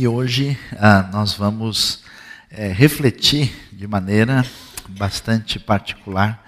E 0.00 0.06
hoje 0.06 0.56
ah, 0.76 1.10
nós 1.12 1.32
vamos 1.32 2.04
é, 2.52 2.68
refletir 2.68 3.50
de 3.72 3.84
maneira 3.84 4.46
bastante 4.90 5.58
particular 5.58 6.40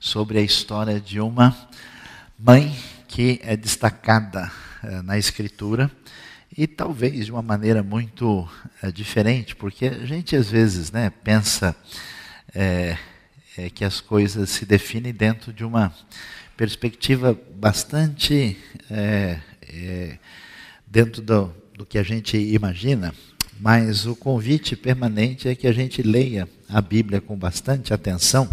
sobre 0.00 0.40
a 0.40 0.42
história 0.42 0.98
de 0.98 1.20
uma 1.20 1.56
mãe 2.36 2.76
que 3.06 3.38
é 3.44 3.56
destacada 3.56 4.50
é, 4.82 5.02
na 5.02 5.16
Escritura 5.16 5.88
e 6.58 6.66
talvez 6.66 7.26
de 7.26 7.30
uma 7.30 7.42
maneira 7.42 7.80
muito 7.80 8.48
é, 8.82 8.90
diferente, 8.90 9.54
porque 9.54 9.86
a 9.86 10.04
gente 10.04 10.34
às 10.34 10.50
vezes 10.50 10.90
né, 10.90 11.08
pensa 11.08 11.76
que 13.76 13.84
as 13.84 14.00
coisas 14.00 14.50
se 14.50 14.66
definem 14.66 15.14
dentro 15.14 15.52
de 15.52 15.64
uma 15.64 15.94
perspectiva 16.56 17.38
bastante 17.54 18.58
dentro 20.88 21.22
do 21.22 21.54
do 21.76 21.84
que 21.84 21.98
a 21.98 22.02
gente 22.02 22.38
imagina, 22.38 23.12
mas 23.60 24.06
o 24.06 24.16
convite 24.16 24.74
permanente 24.74 25.46
é 25.46 25.54
que 25.54 25.66
a 25.66 25.72
gente 25.72 26.00
leia 26.02 26.48
a 26.70 26.80
Bíblia 26.80 27.20
com 27.20 27.36
bastante 27.36 27.92
atenção, 27.92 28.48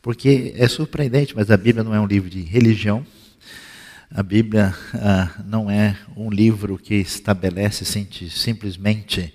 porque 0.00 0.54
é 0.56 0.66
surpreendente, 0.66 1.36
mas 1.36 1.50
a 1.50 1.56
Bíblia 1.56 1.84
não 1.84 1.94
é 1.94 2.00
um 2.00 2.06
livro 2.06 2.30
de 2.30 2.40
religião, 2.40 3.04
a 4.10 4.22
Bíblia 4.22 4.74
ah, 4.94 5.30
não 5.46 5.70
é 5.70 5.98
um 6.16 6.30
livro 6.30 6.78
que 6.78 6.94
estabelece 6.94 7.84
simplesmente 8.30 9.34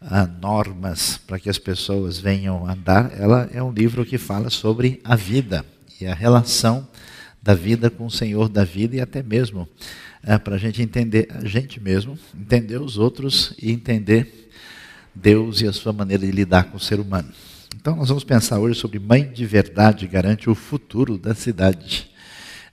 ah, 0.00 0.26
normas 0.26 1.18
para 1.18 1.38
que 1.38 1.48
as 1.48 1.58
pessoas 1.58 2.18
venham 2.18 2.68
andar, 2.68 3.12
ela 3.16 3.48
é 3.54 3.62
um 3.62 3.70
livro 3.70 4.04
que 4.04 4.18
fala 4.18 4.50
sobre 4.50 5.00
a 5.04 5.14
vida 5.14 5.64
e 6.00 6.08
a 6.08 6.14
relação 6.14 6.88
da 7.40 7.54
vida 7.54 7.88
com 7.88 8.06
o 8.06 8.10
Senhor 8.10 8.48
da 8.48 8.64
vida 8.64 8.96
e 8.96 9.00
até 9.00 9.22
mesmo 9.22 9.68
é, 10.24 10.38
para 10.38 10.54
a 10.54 10.58
gente 10.58 10.80
entender 10.80 11.28
a 11.30 11.44
gente 11.44 11.80
mesmo, 11.80 12.18
entender 12.38 12.80
os 12.80 12.98
outros 12.98 13.54
e 13.60 13.70
entender 13.72 14.50
Deus 15.14 15.60
e 15.60 15.66
a 15.66 15.72
sua 15.72 15.92
maneira 15.92 16.24
de 16.24 16.32
lidar 16.32 16.64
com 16.64 16.76
o 16.76 16.80
ser 16.80 17.00
humano. 17.00 17.28
Então, 17.74 17.96
nós 17.96 18.08
vamos 18.08 18.24
pensar 18.24 18.58
hoje 18.58 18.78
sobre 18.78 18.98
Mãe 18.98 19.30
de 19.30 19.44
Verdade 19.44 20.06
garante 20.06 20.48
o 20.48 20.54
futuro 20.54 21.18
da 21.18 21.34
cidade. 21.34 22.10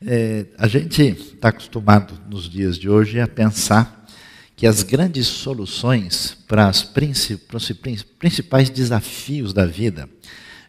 É, 0.05 0.45
a 0.57 0.67
gente 0.67 1.01
está 1.01 1.49
acostumado 1.49 2.13
nos 2.29 2.47
dias 2.47 2.77
de 2.77 2.89
hoje 2.89 3.19
a 3.19 3.27
pensar 3.27 4.07
que 4.55 4.67
as 4.67 4.83
grandes 4.83 5.25
soluções 5.27 6.37
para 6.47 6.69
os 6.69 7.71
principais 8.19 8.69
desafios 8.69 9.53
da 9.53 9.65
vida 9.65 10.09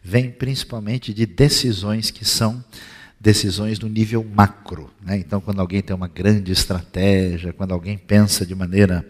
vêm 0.03 0.31
principalmente 0.31 1.13
de 1.13 1.27
decisões 1.27 2.11
que 2.11 2.25
são 2.25 2.65
decisões 3.21 3.79
no 3.79 3.89
nível 3.89 4.25
macro. 4.25 4.91
Né? 5.03 5.19
Então, 5.19 5.41
quando 5.41 5.61
alguém 5.61 5.83
tem 5.83 5.95
uma 5.95 6.09
grande 6.09 6.51
estratégia, 6.51 7.53
quando 7.53 7.73
alguém 7.73 7.99
pensa 7.99 8.47
de 8.47 8.55
maneira 8.55 9.07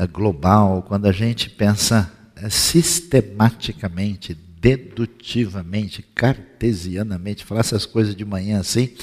uh, 0.00 0.08
global, 0.08 0.82
quando 0.88 1.04
a 1.04 1.12
gente 1.12 1.50
pensa 1.50 2.10
uh, 2.42 2.50
sistematicamente, 2.50 4.34
dedutivamente, 4.34 6.02
cartesianamente, 6.14 7.44
falar 7.44 7.60
essas 7.60 7.84
coisas 7.84 8.16
de 8.16 8.24
manhã 8.24 8.60
assim, 8.60 8.94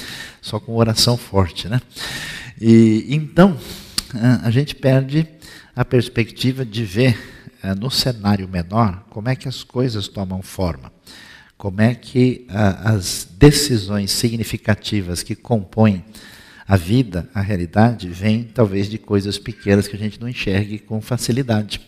só 0.42 0.60
com 0.60 0.76
oração 0.76 1.16
forte. 1.16 1.68
Né? 1.68 1.80
E 2.60 3.06
então, 3.08 3.52
uh, 3.52 4.40
a 4.42 4.50
gente 4.50 4.74
perde 4.74 5.28
a 5.76 5.86
perspectiva 5.86 6.66
de 6.66 6.84
ver 6.84 7.38
no 7.78 7.92
cenário 7.92 8.48
menor 8.48 9.06
como 9.10 9.28
é 9.28 9.36
que 9.36 9.48
as 9.48 9.64
coisas 9.64 10.08
tomam 10.08 10.42
forma 10.42 10.92
como 11.60 11.82
é 11.82 11.94
que 11.94 12.46
ah, 12.48 12.94
as 12.94 13.28
decisões 13.38 14.12
significativas 14.12 15.22
que 15.22 15.36
compõem 15.36 16.06
a 16.66 16.78
vida, 16.78 17.30
a 17.34 17.42
realidade, 17.42 18.08
vêm 18.08 18.46
talvez 18.46 18.90
de 18.90 18.98
coisas 18.98 19.38
pequenas 19.38 19.86
que 19.86 19.98
a 19.98 20.00
gente 20.00 20.22
não 20.22 20.30
enxergue 20.30 20.80
com 20.80 21.02
facilidade. 21.02 21.82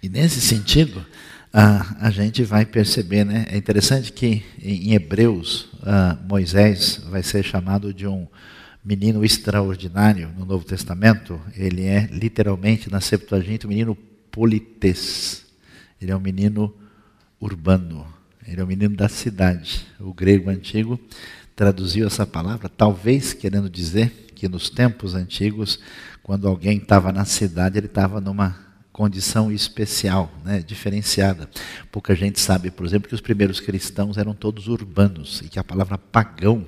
E 0.00 0.08
nesse 0.08 0.40
sentido, 0.40 1.04
ah, 1.52 1.96
a 1.98 2.12
gente 2.12 2.44
vai 2.44 2.64
perceber, 2.64 3.24
né? 3.24 3.44
É 3.50 3.56
interessante 3.56 4.12
que 4.12 4.44
em 4.62 4.92
Hebreus, 4.94 5.68
ah, 5.82 6.16
Moisés 6.24 7.00
vai 7.10 7.24
ser 7.24 7.42
chamado 7.42 7.92
de 7.92 8.06
um 8.06 8.24
menino 8.84 9.24
extraordinário 9.24 10.30
no 10.38 10.44
Novo 10.44 10.64
Testamento. 10.64 11.40
Ele 11.56 11.86
é 11.86 12.08
literalmente 12.12 12.88
na 12.88 13.00
Septuaginta 13.00 13.66
um 13.66 13.70
menino 13.70 13.96
polites. 14.30 15.44
Ele 16.00 16.12
é 16.12 16.16
um 16.16 16.20
menino 16.20 16.72
urbano 17.40 18.16
ele 18.48 18.62
é 18.62 18.64
o 18.64 18.66
menino 18.66 18.96
da 18.96 19.08
cidade. 19.08 19.86
O 20.00 20.14
grego 20.14 20.48
antigo 20.48 20.98
traduziu 21.54 22.06
essa 22.06 22.26
palavra, 22.26 22.68
talvez 22.68 23.34
querendo 23.34 23.68
dizer 23.68 24.10
que 24.34 24.48
nos 24.48 24.70
tempos 24.70 25.14
antigos, 25.14 25.78
quando 26.22 26.48
alguém 26.48 26.78
estava 26.78 27.12
na 27.12 27.26
cidade, 27.26 27.78
ele 27.78 27.86
estava 27.86 28.20
numa 28.20 28.56
condição 28.90 29.52
especial, 29.52 30.32
né, 30.44 30.60
diferenciada. 30.60 31.48
Pouca 31.92 32.14
gente 32.14 32.40
sabe, 32.40 32.70
por 32.70 32.86
exemplo, 32.86 33.08
que 33.08 33.14
os 33.14 33.20
primeiros 33.20 33.60
cristãos 33.60 34.16
eram 34.16 34.32
todos 34.32 34.66
urbanos 34.66 35.42
e 35.44 35.48
que 35.48 35.58
a 35.58 35.64
palavra 35.64 35.98
pagão 35.98 36.66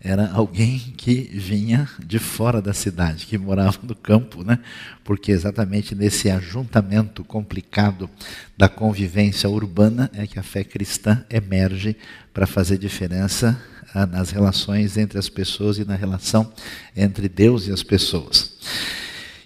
era 0.00 0.30
alguém 0.30 0.78
que 0.96 1.22
vinha 1.32 1.88
de 2.04 2.18
fora 2.18 2.62
da 2.62 2.72
cidade, 2.72 3.26
que 3.26 3.36
morava 3.36 3.78
no 3.82 3.94
campo, 3.96 4.44
né? 4.44 4.60
Porque 5.02 5.32
exatamente 5.32 5.94
nesse 5.94 6.30
ajuntamento 6.30 7.24
complicado 7.24 8.08
da 8.56 8.68
convivência 8.68 9.48
urbana 9.48 10.08
é 10.14 10.26
que 10.26 10.38
a 10.38 10.42
fé 10.42 10.62
cristã 10.62 11.24
emerge 11.28 11.96
para 12.32 12.46
fazer 12.46 12.78
diferença 12.78 13.60
ah, 13.92 14.06
nas 14.06 14.30
relações 14.30 14.96
entre 14.96 15.18
as 15.18 15.28
pessoas 15.28 15.78
e 15.78 15.84
na 15.84 15.96
relação 15.96 16.52
entre 16.96 17.28
Deus 17.28 17.66
e 17.66 17.72
as 17.72 17.82
pessoas. 17.82 18.56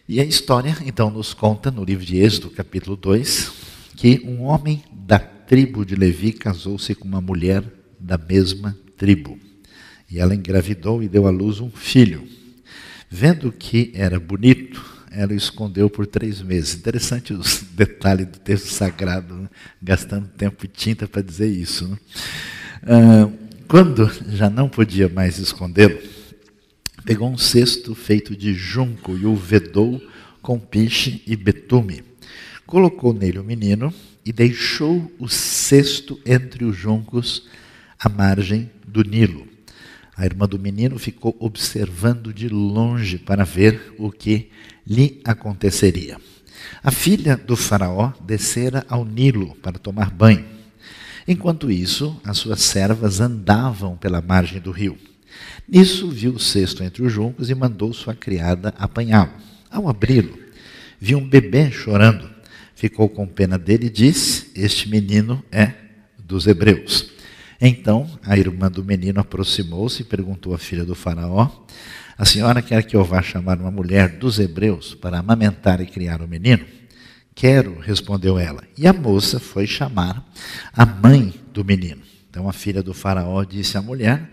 E 0.06 0.20
a 0.20 0.24
história, 0.24 0.76
então, 0.84 1.08
nos 1.08 1.32
conta, 1.32 1.70
no 1.70 1.84
livro 1.84 2.04
de 2.04 2.18
Êxodo, 2.18 2.50
capítulo 2.50 2.96
2, 2.96 3.52
que 3.96 4.20
um 4.26 4.42
homem 4.42 4.82
da 4.92 5.18
tribo 5.18 5.86
de 5.86 5.94
Levi 5.94 6.32
casou-se 6.32 6.94
com 6.94 7.08
uma 7.08 7.20
mulher 7.20 7.64
da 7.98 8.18
mesma 8.18 8.76
tribo. 8.98 9.38
E 10.12 10.20
ela 10.20 10.34
engravidou 10.34 11.02
e 11.02 11.08
deu 11.08 11.26
à 11.26 11.30
luz 11.30 11.58
um 11.58 11.70
filho. 11.70 12.28
Vendo 13.10 13.50
que 13.50 13.90
era 13.94 14.20
bonito, 14.20 14.84
ela 15.10 15.32
o 15.32 15.34
escondeu 15.34 15.88
por 15.88 16.06
três 16.06 16.42
meses. 16.42 16.74
Interessante 16.74 17.32
os 17.32 17.64
detalhes 17.72 18.26
do 18.26 18.38
texto 18.38 18.66
sagrado, 18.66 19.34
né? 19.34 19.48
gastando 19.80 20.28
tempo 20.28 20.66
e 20.66 20.68
tinta 20.68 21.08
para 21.08 21.22
dizer 21.22 21.48
isso. 21.48 21.88
Né? 21.88 21.98
Ah, 22.82 23.30
quando 23.66 24.10
já 24.28 24.50
não 24.50 24.68
podia 24.68 25.08
mais 25.08 25.38
escondê-lo, 25.38 25.98
pegou 27.06 27.30
um 27.30 27.38
cesto 27.38 27.94
feito 27.94 28.36
de 28.36 28.52
junco 28.52 29.16
e 29.16 29.24
o 29.24 29.34
vedou 29.34 29.98
com 30.42 30.58
piche 30.58 31.22
e 31.26 31.34
betume. 31.34 32.04
Colocou 32.66 33.14
nele 33.14 33.38
o 33.38 33.44
menino 33.44 33.92
e 34.26 34.30
deixou 34.30 35.10
o 35.18 35.26
cesto 35.26 36.20
entre 36.26 36.66
os 36.66 36.76
juncos 36.76 37.48
à 37.98 38.10
margem 38.10 38.70
do 38.86 39.02
Nilo. 39.02 39.51
A 40.22 40.24
irmã 40.24 40.46
do 40.46 40.56
menino 40.56 41.00
ficou 41.00 41.36
observando 41.40 42.32
de 42.32 42.48
longe 42.48 43.18
para 43.18 43.42
ver 43.42 43.92
o 43.98 44.08
que 44.08 44.50
lhe 44.86 45.20
aconteceria. 45.24 46.16
A 46.80 46.92
filha 46.92 47.36
do 47.36 47.56
Faraó 47.56 48.12
descera 48.24 48.86
ao 48.88 49.04
Nilo 49.04 49.56
para 49.56 49.80
tomar 49.80 50.12
banho. 50.12 50.44
Enquanto 51.26 51.72
isso, 51.72 52.16
as 52.24 52.38
suas 52.38 52.60
servas 52.62 53.18
andavam 53.18 53.96
pela 53.96 54.22
margem 54.22 54.60
do 54.60 54.70
rio. 54.70 54.96
Nisso 55.68 56.08
viu 56.08 56.34
o 56.34 56.38
cesto 56.38 56.84
entre 56.84 57.02
os 57.02 57.12
juncos 57.12 57.50
e 57.50 57.54
mandou 57.56 57.92
sua 57.92 58.14
criada 58.14 58.72
apanhá-lo. 58.78 59.32
Ao 59.68 59.88
abri-lo, 59.88 60.38
viu 61.00 61.18
um 61.18 61.28
bebê 61.28 61.68
chorando. 61.72 62.30
Ficou 62.76 63.08
com 63.08 63.26
pena 63.26 63.58
dele 63.58 63.86
e 63.86 63.90
disse: 63.90 64.52
Este 64.54 64.88
menino 64.88 65.44
é 65.50 65.72
dos 66.16 66.46
hebreus. 66.46 67.10
Então 67.64 68.10
a 68.24 68.36
irmã 68.36 68.68
do 68.68 68.84
menino 68.84 69.20
aproximou-se 69.20 70.02
e 70.02 70.04
perguntou 70.04 70.52
à 70.52 70.58
filha 70.58 70.84
do 70.84 70.96
Faraó: 70.96 71.48
A 72.18 72.24
senhora 72.24 72.60
quer 72.60 72.82
que 72.82 72.96
eu 72.96 73.04
vá 73.04 73.22
chamar 73.22 73.60
uma 73.60 73.70
mulher 73.70 74.18
dos 74.18 74.40
hebreus 74.40 74.96
para 74.96 75.20
amamentar 75.20 75.80
e 75.80 75.86
criar 75.86 76.20
o 76.22 76.26
menino? 76.26 76.64
Quero, 77.36 77.78
respondeu 77.78 78.36
ela. 78.36 78.64
E 78.76 78.84
a 78.84 78.92
moça 78.92 79.38
foi 79.38 79.68
chamar 79.68 80.28
a 80.72 80.84
mãe 80.84 81.32
do 81.54 81.64
menino. 81.64 82.02
Então 82.28 82.48
a 82.48 82.52
filha 82.52 82.82
do 82.82 82.92
Faraó 82.92 83.44
disse 83.44 83.78
à 83.78 83.82
mulher: 83.82 84.28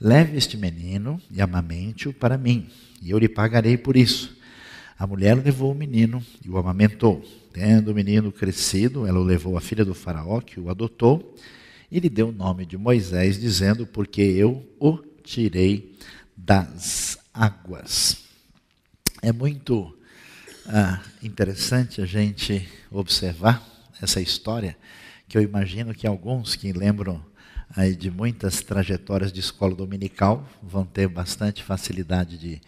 Leve 0.00 0.36
este 0.36 0.56
menino 0.56 1.20
e 1.32 1.42
amamente-o 1.42 2.12
para 2.12 2.38
mim, 2.38 2.68
e 3.02 3.10
eu 3.10 3.18
lhe 3.18 3.28
pagarei 3.28 3.76
por 3.76 3.96
isso. 3.96 4.38
A 4.96 5.04
mulher 5.04 5.34
levou 5.34 5.72
o 5.72 5.74
menino 5.74 6.22
e 6.44 6.48
o 6.48 6.56
amamentou. 6.56 7.24
Tendo 7.52 7.90
o 7.90 7.94
menino 7.94 8.30
crescido, 8.30 9.04
ela 9.04 9.18
o 9.18 9.24
levou 9.24 9.56
à 9.56 9.60
filha 9.60 9.84
do 9.84 9.94
faraó, 9.94 10.40
que 10.40 10.60
o 10.60 10.70
adotou, 10.70 11.34
e 11.90 12.00
lhe 12.00 12.08
deu 12.08 12.28
o 12.28 12.32
nome 12.32 12.66
de 12.66 12.76
Moisés, 12.76 13.40
dizendo: 13.40 13.86
Porque 13.86 14.20
eu 14.20 14.66
o 14.78 14.98
tirei 15.22 15.96
das 16.36 17.18
águas. 17.32 18.24
É 19.22 19.32
muito 19.32 19.96
ah, 20.66 21.00
interessante 21.22 22.00
a 22.00 22.06
gente 22.06 22.68
observar 22.90 23.66
essa 24.00 24.20
história, 24.20 24.76
que 25.28 25.36
eu 25.36 25.42
imagino 25.42 25.94
que 25.94 26.06
alguns 26.06 26.54
que 26.54 26.72
lembram 26.72 27.24
aí 27.74 27.94
de 27.94 28.10
muitas 28.10 28.62
trajetórias 28.62 29.32
de 29.32 29.40
escola 29.40 29.74
dominical 29.74 30.48
vão 30.62 30.84
ter 30.84 31.08
bastante 31.08 31.62
facilidade 31.62 32.38
de 32.38 32.60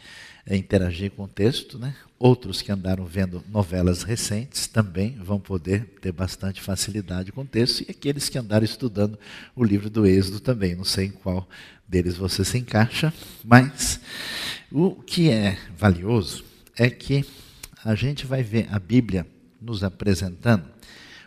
interagir 0.49 1.11
com 1.11 1.25
o 1.25 1.29
texto, 1.29 1.79
né? 1.79 1.95
Outros 2.19 2.61
que 2.61 2.71
andaram 2.71 3.05
vendo 3.07 3.43
novelas 3.49 4.03
recentes 4.03 4.67
também 4.67 5.17
vão 5.23 5.41
poder 5.41 5.85
ter 6.01 6.13
bastante 6.13 6.61
facilidade 6.61 7.33
com 7.33 7.43
o 7.43 7.47
texto, 7.47 7.81
e 7.81 7.91
aqueles 7.91 8.29
que 8.29 8.39
andaram 8.39 8.65
estudando 8.65 9.19
o 9.55 9.65
livro 9.65 9.89
do 9.89 10.07
Êxodo 10.07 10.41
também. 10.41 10.75
Não 10.75 10.85
sei 10.85 11.07
em 11.07 11.13
qual 11.13 11.49
deles 11.89 12.17
você 12.17 12.45
se 12.45 12.59
encaixa, 12.59 13.13
mas 13.45 14.01
o 14.71 14.93
que 14.95 15.31
é 15.31 15.59
valioso 15.77 16.45
é 16.77 16.89
que 16.89 17.25
a 17.85 17.95
gente 17.95 18.27
vai 18.27 18.43
ver 18.43 18.69
a 18.71 18.79
Bíblia 18.79 19.27
nos 19.61 19.83
apresentando 19.83 20.65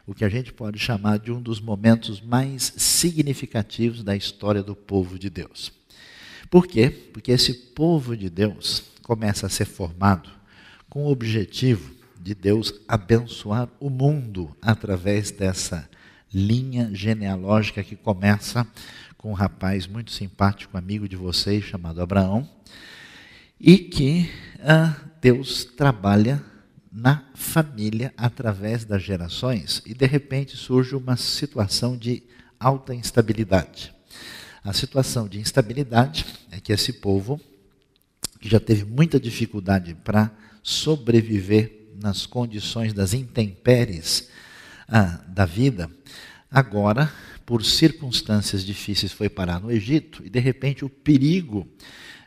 o 0.06 0.14
que 0.14 0.26
a 0.26 0.30
gente 0.30 0.52
pode 0.52 0.78
chamar 0.78 1.18
de 1.18 1.32
um 1.32 1.42
dos 1.42 1.62
momentos 1.62 2.20
mais 2.20 2.74
significativos 2.78 4.04
da 4.04 4.16
história 4.16 4.62
do 4.62 4.76
povo 4.76 5.18
de 5.18 5.30
Deus. 5.30 5.72
Por 6.50 6.68
quê? 6.68 6.90
Porque 6.90 7.32
esse 7.32 7.54
povo 7.54 8.16
de 8.16 8.30
Deus 8.30 8.84
começa 9.04 9.46
a 9.46 9.50
ser 9.50 9.66
formado 9.66 10.30
com 10.90 11.06
o 11.06 11.12
objetivo 11.12 11.94
de 12.20 12.34
Deus 12.34 12.74
abençoar 12.88 13.68
o 13.80 13.90
mundo 13.90 14.56
através 14.62 15.30
dessa 15.30 15.88
linha 16.34 16.90
genealógica 16.94 17.84
que 17.84 17.96
começa 17.96 18.66
com 19.18 19.32
um 19.32 19.34
rapaz 19.34 19.86
muito 19.86 20.12
simpático, 20.12 20.78
amigo 20.78 21.08
de 21.08 21.16
vocês, 21.16 21.64
chamado 21.64 22.02
Abraão, 22.02 22.50
e 23.60 23.78
que 23.78 24.30
ah, 24.60 24.96
Deus 25.22 25.64
trabalha 25.64 26.44
na 26.92 27.24
família 27.34 28.14
através 28.16 28.86
das 28.86 29.02
gerações 29.02 29.82
e 29.86 29.94
de 29.94 30.06
repente 30.06 30.56
surge 30.56 30.96
uma 30.96 31.18
situação 31.18 31.98
de 31.98 32.24
alta 32.60 32.94
instabilidade. 32.94 33.94
A 34.64 34.72
situação 34.72 35.28
de 35.28 35.40
instabilidade 35.40 36.26
é 36.52 36.60
que 36.60 36.72
esse 36.72 36.94
povo, 36.94 37.40
que 38.44 38.50
já 38.50 38.60
teve 38.60 38.84
muita 38.84 39.18
dificuldade 39.18 39.96
para 40.04 40.30
sobreviver 40.62 41.94
nas 41.96 42.26
condições 42.26 42.92
das 42.92 43.14
intempéries 43.14 44.28
ah, 44.86 45.22
da 45.30 45.46
vida, 45.46 45.90
agora, 46.52 47.10
por 47.46 47.64
circunstâncias 47.64 48.66
difíceis, 48.66 49.14
foi 49.14 49.30
parar 49.30 49.62
no 49.62 49.72
Egito 49.72 50.22
e, 50.26 50.30
de 50.30 50.42
repente, 50.42 50.84
o 50.84 50.90
perigo 50.90 51.66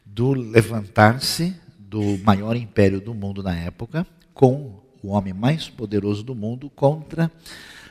do 0.06 0.32
levantar-se 0.32 1.54
do 1.78 2.16
maior 2.24 2.56
império 2.56 2.98
do 2.98 3.12
mundo 3.12 3.42
na 3.42 3.54
época, 3.54 4.06
com 4.32 4.82
o 5.02 5.08
homem 5.08 5.34
mais 5.34 5.68
poderoso 5.68 6.22
do 6.22 6.34
mundo, 6.34 6.70
contra 6.70 7.30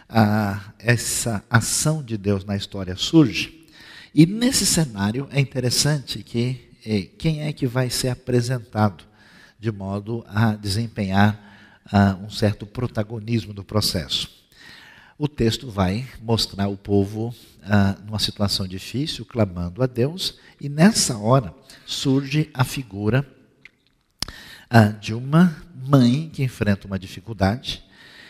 ah, 0.09 0.73
essa 0.79 1.45
ação 1.47 2.01
de 2.01 2.17
Deus 2.17 2.43
na 2.43 2.57
história 2.57 2.95
surge. 2.95 3.67
E 4.15 4.25
nesse 4.25 4.65
cenário 4.65 5.27
é 5.31 5.39
interessante 5.39 6.23
que 6.23 6.73
quem 7.17 7.41
é 7.41 7.51
que 7.51 7.65
vai 7.65 7.89
ser 7.89 8.09
apresentado 8.09 9.03
de 9.59 9.71
modo 9.71 10.23
a 10.27 10.53
desempenhar 10.53 11.39
uh, 11.91 12.23
um 12.23 12.29
certo 12.29 12.65
protagonismo 12.65 13.53
do 13.53 13.63
processo. 13.63 14.29
O 15.17 15.27
texto 15.27 15.69
vai 15.69 16.05
mostrar 16.21 16.67
o 16.67 16.77
povo 16.77 17.29
uh, 17.29 18.05
numa 18.05 18.19
situação 18.19 18.67
difícil, 18.67 19.25
clamando 19.25 19.81
a 19.81 19.87
Deus, 19.87 20.37
e 20.59 20.67
nessa 20.67 21.17
hora 21.17 21.55
surge 21.85 22.49
a 22.53 22.63
figura 22.63 23.25
uh, 24.71 24.99
de 24.99 25.13
uma 25.13 25.55
mãe 25.87 26.29
que 26.31 26.43
enfrenta 26.43 26.85
uma 26.85 26.99
dificuldade 26.99 27.83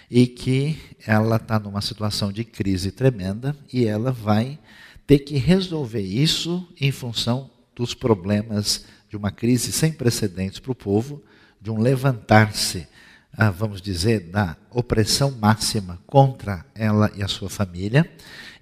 e 0.10 0.28
que 0.28 0.80
ela 1.06 1.38
está 1.38 1.60
numa 1.60 1.82
situação 1.82 2.32
de 2.32 2.44
crise 2.44 2.92
tremenda 2.92 3.56
e 3.74 3.86
ela 3.86 4.12
vai 4.12 4.60
ter 5.08 5.20
que 5.20 5.38
resolver 5.38 6.02
isso 6.02 6.68
em 6.80 6.92
função 6.92 7.50
dos 7.76 7.94
problemas 7.94 8.86
de 9.10 9.18
uma 9.18 9.32
crise 9.32 9.72
sem 9.72 9.92
precedentes 9.92 10.60
para 10.60 10.72
o 10.72 10.76
povo, 10.76 11.24
de 11.62 11.70
um 11.70 11.80
levantar-se, 11.80 12.88
ah, 13.34 13.50
vamos 13.50 13.82
dizer, 13.82 14.22
da 14.30 14.56
opressão 14.72 15.32
máxima 15.32 16.00
contra 16.06 16.66
ela 16.74 17.12
e 17.16 17.24
a 17.24 17.28
sua 17.28 17.50
família, 17.50 18.10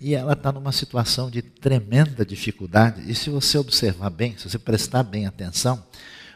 e 0.02 0.16
ela 0.16 0.34
está 0.34 0.52
numa 0.52 0.72
situação 0.72 1.30
de 1.30 1.42
tremenda 1.42 2.26
dificuldade. 2.26 3.10
E 3.10 3.16
se 3.16 3.30
você 3.30 3.58
observar 3.58 4.10
bem, 4.10 4.36
se 4.38 4.50
você 4.50 4.58
prestar 4.58 5.04
bem 5.04 5.26
atenção, 5.26 5.84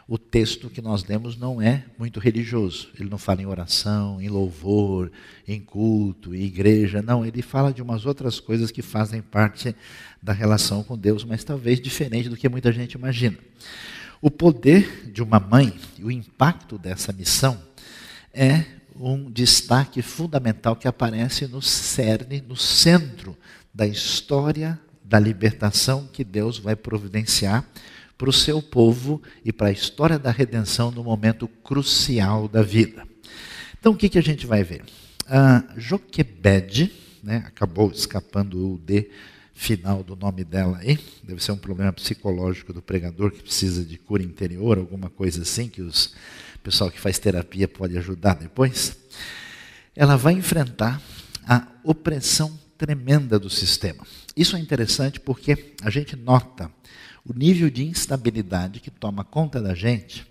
o 0.07 0.17
texto 0.17 0.69
que 0.69 0.81
nós 0.81 1.03
lemos 1.03 1.35
não 1.35 1.61
é 1.61 1.83
muito 1.99 2.17
religioso. 2.19 2.89
Ele 2.97 3.09
não 3.09 3.17
fala 3.17 3.41
em 3.41 3.45
oração, 3.45 4.21
em 4.21 4.29
louvor, 4.29 5.11
em 5.45 5.59
culto, 5.59 6.33
em 6.33 6.43
igreja. 6.43 7.01
Não, 7.01 7.25
ele 7.25 7.41
fala 7.41 7.73
de 7.73 7.81
umas 7.81 8.05
outras 8.05 8.39
coisas 8.39 8.71
que 8.71 8.81
fazem 8.81 9.21
parte 9.21 9.75
da 10.23 10.31
relação 10.31 10.81
com 10.81 10.97
Deus, 10.97 11.25
mas 11.25 11.43
talvez 11.43 11.81
diferente 11.81 12.29
do 12.29 12.37
que 12.37 12.47
muita 12.47 12.71
gente 12.71 12.93
imagina. 12.93 13.37
O 14.21 14.31
poder 14.31 15.11
de 15.11 15.21
uma 15.21 15.41
mãe 15.41 15.73
e 15.99 16.05
o 16.05 16.09
impacto 16.09 16.77
dessa 16.77 17.11
missão 17.11 17.61
é 18.33 18.63
um 18.95 19.29
destaque 19.29 20.01
fundamental 20.01 20.75
que 20.75 20.87
aparece 20.87 21.47
no 21.47 21.61
cerne, 21.61 22.41
no 22.41 22.55
centro 22.55 23.37
da 23.73 23.85
história 23.85 24.79
da 25.03 25.19
libertação 25.19 26.07
que 26.11 26.23
Deus 26.23 26.57
vai 26.57 26.75
providenciar 26.75 27.65
para 28.17 28.29
o 28.29 28.33
seu 28.33 28.61
povo 28.61 29.21
e 29.45 29.53
para 29.53 29.67
a 29.67 29.71
história 29.71 30.17
da 30.17 30.31
redenção 30.31 30.91
no 30.91 31.03
momento 31.03 31.47
crucial 31.47 32.47
da 32.47 32.61
vida. 32.61 33.07
Então, 33.79 33.93
o 33.93 33.95
que, 33.95 34.09
que 34.09 34.17
a 34.17 34.23
gente 34.23 34.47
vai 34.47 34.63
ver? 34.63 34.83
A 35.27 35.63
Joquebed, 35.77 36.91
né, 37.21 37.43
acabou 37.45 37.91
escapando 37.91 38.73
o 38.73 38.77
D 38.77 39.09
final 39.53 40.03
do 40.03 40.15
nome 40.15 40.43
dela 40.43 40.77
aí, 40.77 40.99
deve 41.23 41.43
ser 41.43 41.51
um 41.51 41.57
problema 41.57 41.91
psicológico 41.91 42.71
do 42.71 42.81
pregador 42.81 43.31
que 43.31 43.41
precisa 43.41 43.83
de 43.83 43.97
cura 43.97 44.21
interior, 44.21 44.77
alguma 44.77 45.09
coisa 45.09 45.41
assim, 45.41 45.67
que 45.67 45.81
os 45.81 46.13
o 46.57 46.59
pessoal 46.59 46.91
que 46.91 46.99
faz 46.99 47.17
terapia 47.17 47.67
pode 47.67 47.97
ajudar 47.97 48.35
depois. 48.35 48.97
Ela 49.95 50.17
vai 50.17 50.33
enfrentar 50.33 51.01
a 51.47 51.65
opressão 51.83 52.59
tremenda 52.77 53.39
do 53.39 53.49
sistema. 53.49 54.05
Isso 54.35 54.55
é 54.55 54.59
interessante 54.59 55.19
porque 55.19 55.73
a 55.81 55.89
gente 55.89 56.15
nota 56.15 56.69
o 57.27 57.37
nível 57.37 57.69
de 57.69 57.83
instabilidade 57.83 58.79
que 58.79 58.89
toma 58.89 59.23
conta 59.23 59.61
da 59.61 59.75
gente 59.75 60.25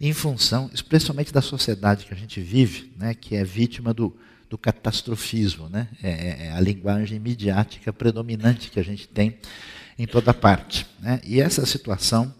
em 0.00 0.12
função, 0.12 0.70
especialmente 0.72 1.32
da 1.32 1.42
sociedade 1.42 2.06
que 2.06 2.14
a 2.14 2.16
gente 2.16 2.40
vive, 2.40 2.92
né, 2.96 3.14
que 3.14 3.36
é 3.36 3.44
vítima 3.44 3.92
do, 3.92 4.16
do 4.48 4.56
catastrofismo, 4.56 5.68
né? 5.68 5.88
É, 6.02 6.10
é, 6.10 6.46
é, 6.46 6.52
a 6.52 6.60
linguagem 6.60 7.18
midiática 7.18 7.92
predominante 7.92 8.70
que 8.70 8.80
a 8.80 8.84
gente 8.84 9.08
tem 9.08 9.36
em 9.98 10.06
toda 10.06 10.32
parte. 10.32 10.86
Né? 11.00 11.20
E 11.24 11.40
essa 11.40 11.66
situação 11.66 12.32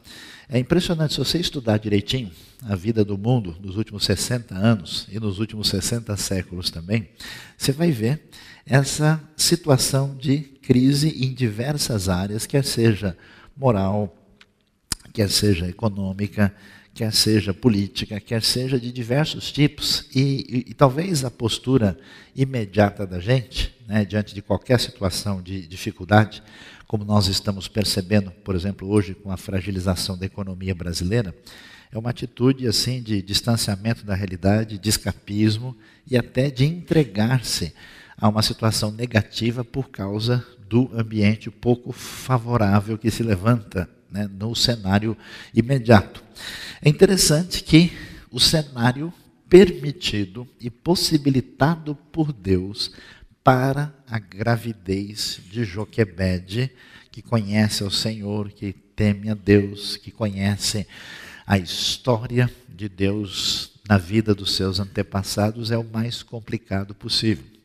é 0.48 0.58
impressionante. 0.58 1.14
Se 1.14 1.18
você 1.18 1.38
estudar 1.38 1.78
direitinho 1.78 2.30
a 2.62 2.74
vida 2.74 3.04
do 3.04 3.18
mundo 3.18 3.56
nos 3.60 3.76
últimos 3.76 4.04
60 4.04 4.54
anos 4.54 5.06
e 5.10 5.18
nos 5.20 5.38
últimos 5.38 5.68
60 5.68 6.16
séculos 6.16 6.70
também, 6.70 7.08
você 7.56 7.72
vai 7.72 7.90
ver 7.90 8.22
essa 8.64 9.20
situação 9.36 10.16
de 10.16 10.38
crise 10.62 11.24
em 11.24 11.32
diversas 11.34 12.08
áreas, 12.08 12.46
quer 12.46 12.64
seja 12.64 13.16
moral, 13.58 14.16
quer 15.12 15.28
seja 15.28 15.68
econômica, 15.68 16.54
quer 16.94 17.12
seja 17.12 17.52
política, 17.52 18.20
quer 18.20 18.42
seja 18.42 18.78
de 18.78 18.92
diversos 18.92 19.50
tipos, 19.50 20.06
e, 20.14 20.64
e, 20.66 20.70
e 20.70 20.74
talvez 20.74 21.24
a 21.24 21.30
postura 21.30 21.98
imediata 22.34 23.06
da 23.06 23.18
gente, 23.18 23.74
né, 23.86 24.04
diante 24.04 24.34
de 24.34 24.40
qualquer 24.40 24.78
situação 24.78 25.42
de 25.42 25.66
dificuldade, 25.66 26.42
como 26.86 27.04
nós 27.04 27.26
estamos 27.26 27.68
percebendo, 27.68 28.30
por 28.30 28.54
exemplo, 28.54 28.88
hoje 28.88 29.14
com 29.14 29.30
a 29.30 29.36
fragilização 29.36 30.16
da 30.16 30.26
economia 30.26 30.74
brasileira, 30.74 31.34
é 31.90 31.98
uma 31.98 32.10
atitude 32.10 32.66
assim 32.66 33.02
de 33.02 33.22
distanciamento 33.22 34.04
da 34.04 34.14
realidade, 34.14 34.78
de 34.78 34.88
escapismo 34.88 35.76
e 36.06 36.16
até 36.16 36.50
de 36.50 36.64
entregar-se 36.64 37.74
a 38.16 38.28
uma 38.28 38.42
situação 38.42 38.90
negativa 38.90 39.64
por 39.64 39.88
causa 39.90 40.44
do 40.68 40.90
ambiente 40.92 41.50
pouco 41.50 41.92
favorável 41.92 42.98
que 42.98 43.10
se 43.10 43.22
levanta 43.22 43.88
né, 44.10 44.28
no 44.30 44.54
cenário 44.54 45.16
imediato. 45.54 46.22
É 46.82 46.88
interessante 46.88 47.62
que 47.62 47.92
o 48.30 48.38
cenário 48.38 49.12
permitido 49.48 50.46
e 50.60 50.70
possibilitado 50.70 51.94
por 52.12 52.32
Deus 52.32 52.92
para 53.42 53.94
a 54.06 54.18
gravidez 54.18 55.40
de 55.50 55.64
Joquebede, 55.64 56.70
que 57.10 57.22
conhece 57.22 57.82
o 57.82 57.90
Senhor, 57.90 58.50
que 58.50 58.72
teme 58.72 59.30
a 59.30 59.34
Deus, 59.34 59.96
que 59.96 60.10
conhece 60.10 60.86
a 61.46 61.56
história 61.56 62.50
de 62.68 62.88
Deus 62.88 63.72
na 63.88 63.96
vida 63.96 64.34
dos 64.34 64.54
seus 64.54 64.78
antepassados, 64.78 65.70
é 65.70 65.78
o 65.78 65.84
mais 65.84 66.22
complicado 66.22 66.94
possível 66.94 67.57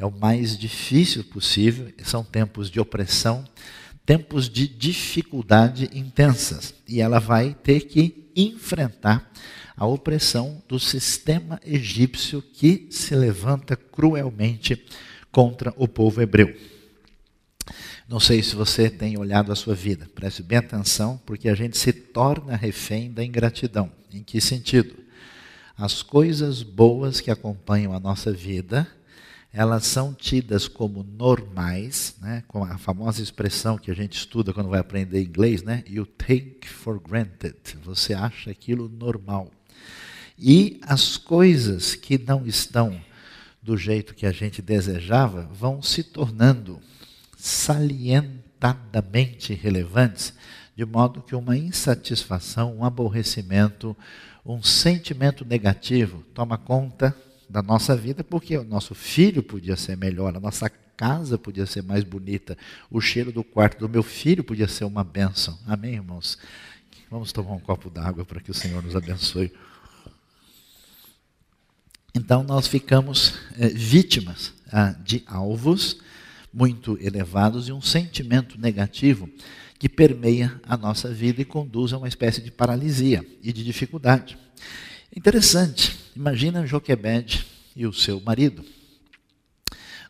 é 0.00 0.06
o 0.06 0.10
mais 0.10 0.56
difícil 0.56 1.22
possível, 1.24 1.92
são 2.02 2.24
tempos 2.24 2.70
de 2.70 2.80
opressão, 2.80 3.44
tempos 4.06 4.48
de 4.48 4.66
dificuldade 4.66 5.90
intensas. 5.92 6.74
E 6.88 7.02
ela 7.02 7.18
vai 7.18 7.52
ter 7.52 7.80
que 7.80 8.30
enfrentar 8.34 9.30
a 9.76 9.84
opressão 9.84 10.62
do 10.66 10.80
sistema 10.80 11.60
egípcio 11.62 12.40
que 12.40 12.88
se 12.90 13.14
levanta 13.14 13.76
cruelmente 13.76 14.82
contra 15.30 15.70
o 15.76 15.86
povo 15.86 16.22
hebreu. 16.22 16.56
Não 18.08 18.18
sei 18.18 18.42
se 18.42 18.56
você 18.56 18.88
tem 18.88 19.18
olhado 19.18 19.52
a 19.52 19.56
sua 19.56 19.74
vida, 19.74 20.08
preste 20.14 20.42
bem 20.42 20.56
atenção, 20.56 21.20
porque 21.26 21.46
a 21.46 21.54
gente 21.54 21.76
se 21.76 21.92
torna 21.92 22.56
refém 22.56 23.12
da 23.12 23.22
ingratidão. 23.22 23.92
Em 24.10 24.22
que 24.22 24.40
sentido? 24.40 24.96
As 25.76 26.02
coisas 26.02 26.62
boas 26.62 27.20
que 27.20 27.30
acompanham 27.30 27.92
a 27.92 28.00
nossa 28.00 28.32
vida, 28.32 28.88
elas 29.52 29.84
são 29.84 30.14
tidas 30.14 30.68
como 30.68 31.02
normais, 31.02 32.14
né? 32.20 32.44
com 32.46 32.62
a 32.62 32.78
famosa 32.78 33.20
expressão 33.20 33.76
que 33.76 33.90
a 33.90 33.94
gente 33.94 34.16
estuda 34.16 34.52
quando 34.52 34.70
vai 34.70 34.78
aprender 34.78 35.20
inglês, 35.20 35.60
né? 35.62 35.82
You 35.88 36.06
take 36.06 36.68
for 36.68 37.00
granted. 37.00 37.56
Você 37.82 38.14
acha 38.14 38.48
aquilo 38.50 38.88
normal. 38.88 39.50
E 40.38 40.78
as 40.82 41.16
coisas 41.16 41.96
que 41.96 42.16
não 42.16 42.46
estão 42.46 43.00
do 43.62 43.76
jeito 43.76 44.14
que 44.14 44.24
a 44.24 44.32
gente 44.32 44.62
desejava 44.62 45.50
vão 45.52 45.82
se 45.82 46.04
tornando 46.04 46.80
salientadamente 47.36 49.52
relevantes, 49.52 50.32
de 50.76 50.84
modo 50.84 51.22
que 51.22 51.34
uma 51.34 51.56
insatisfação, 51.56 52.76
um 52.76 52.84
aborrecimento, 52.84 53.96
um 54.46 54.62
sentimento 54.62 55.44
negativo 55.44 56.24
toma 56.32 56.56
conta 56.56 57.16
da 57.50 57.62
nossa 57.62 57.96
vida, 57.96 58.22
porque 58.22 58.56
o 58.56 58.64
nosso 58.64 58.94
filho 58.94 59.42
podia 59.42 59.76
ser 59.76 59.96
melhor, 59.96 60.36
a 60.36 60.40
nossa 60.40 60.70
casa 60.96 61.36
podia 61.36 61.66
ser 61.66 61.82
mais 61.82 62.04
bonita, 62.04 62.56
o 62.90 63.00
cheiro 63.00 63.32
do 63.32 63.42
quarto 63.42 63.80
do 63.80 63.88
meu 63.88 64.02
filho 64.02 64.44
podia 64.44 64.68
ser 64.68 64.84
uma 64.84 65.02
bênção. 65.02 65.58
Amém, 65.66 65.94
irmãos? 65.94 66.38
Vamos 67.10 67.32
tomar 67.32 67.52
um 67.52 67.58
copo 67.58 67.90
d'água 67.90 68.24
para 68.24 68.40
que 68.40 68.50
o 68.50 68.54
Senhor 68.54 68.82
nos 68.82 68.94
abençoe. 68.94 69.52
Então, 72.14 72.44
nós 72.44 72.68
ficamos 72.68 73.34
é, 73.58 73.68
vítimas 73.68 74.52
ah, 74.70 74.94
de 75.02 75.24
alvos 75.26 75.98
muito 76.52 76.98
elevados 77.00 77.68
e 77.68 77.72
um 77.72 77.82
sentimento 77.82 78.60
negativo 78.60 79.28
que 79.78 79.88
permeia 79.88 80.60
a 80.64 80.76
nossa 80.76 81.12
vida 81.12 81.40
e 81.40 81.44
conduz 81.44 81.92
a 81.92 81.98
uma 81.98 82.08
espécie 82.08 82.40
de 82.40 82.50
paralisia 82.50 83.26
e 83.42 83.52
de 83.52 83.64
dificuldade. 83.64 84.36
Interessante, 85.16 85.98
imagina 86.16 86.66
Joquebed 86.66 87.46
e 87.74 87.86
o 87.86 87.92
seu 87.92 88.20
marido 88.20 88.64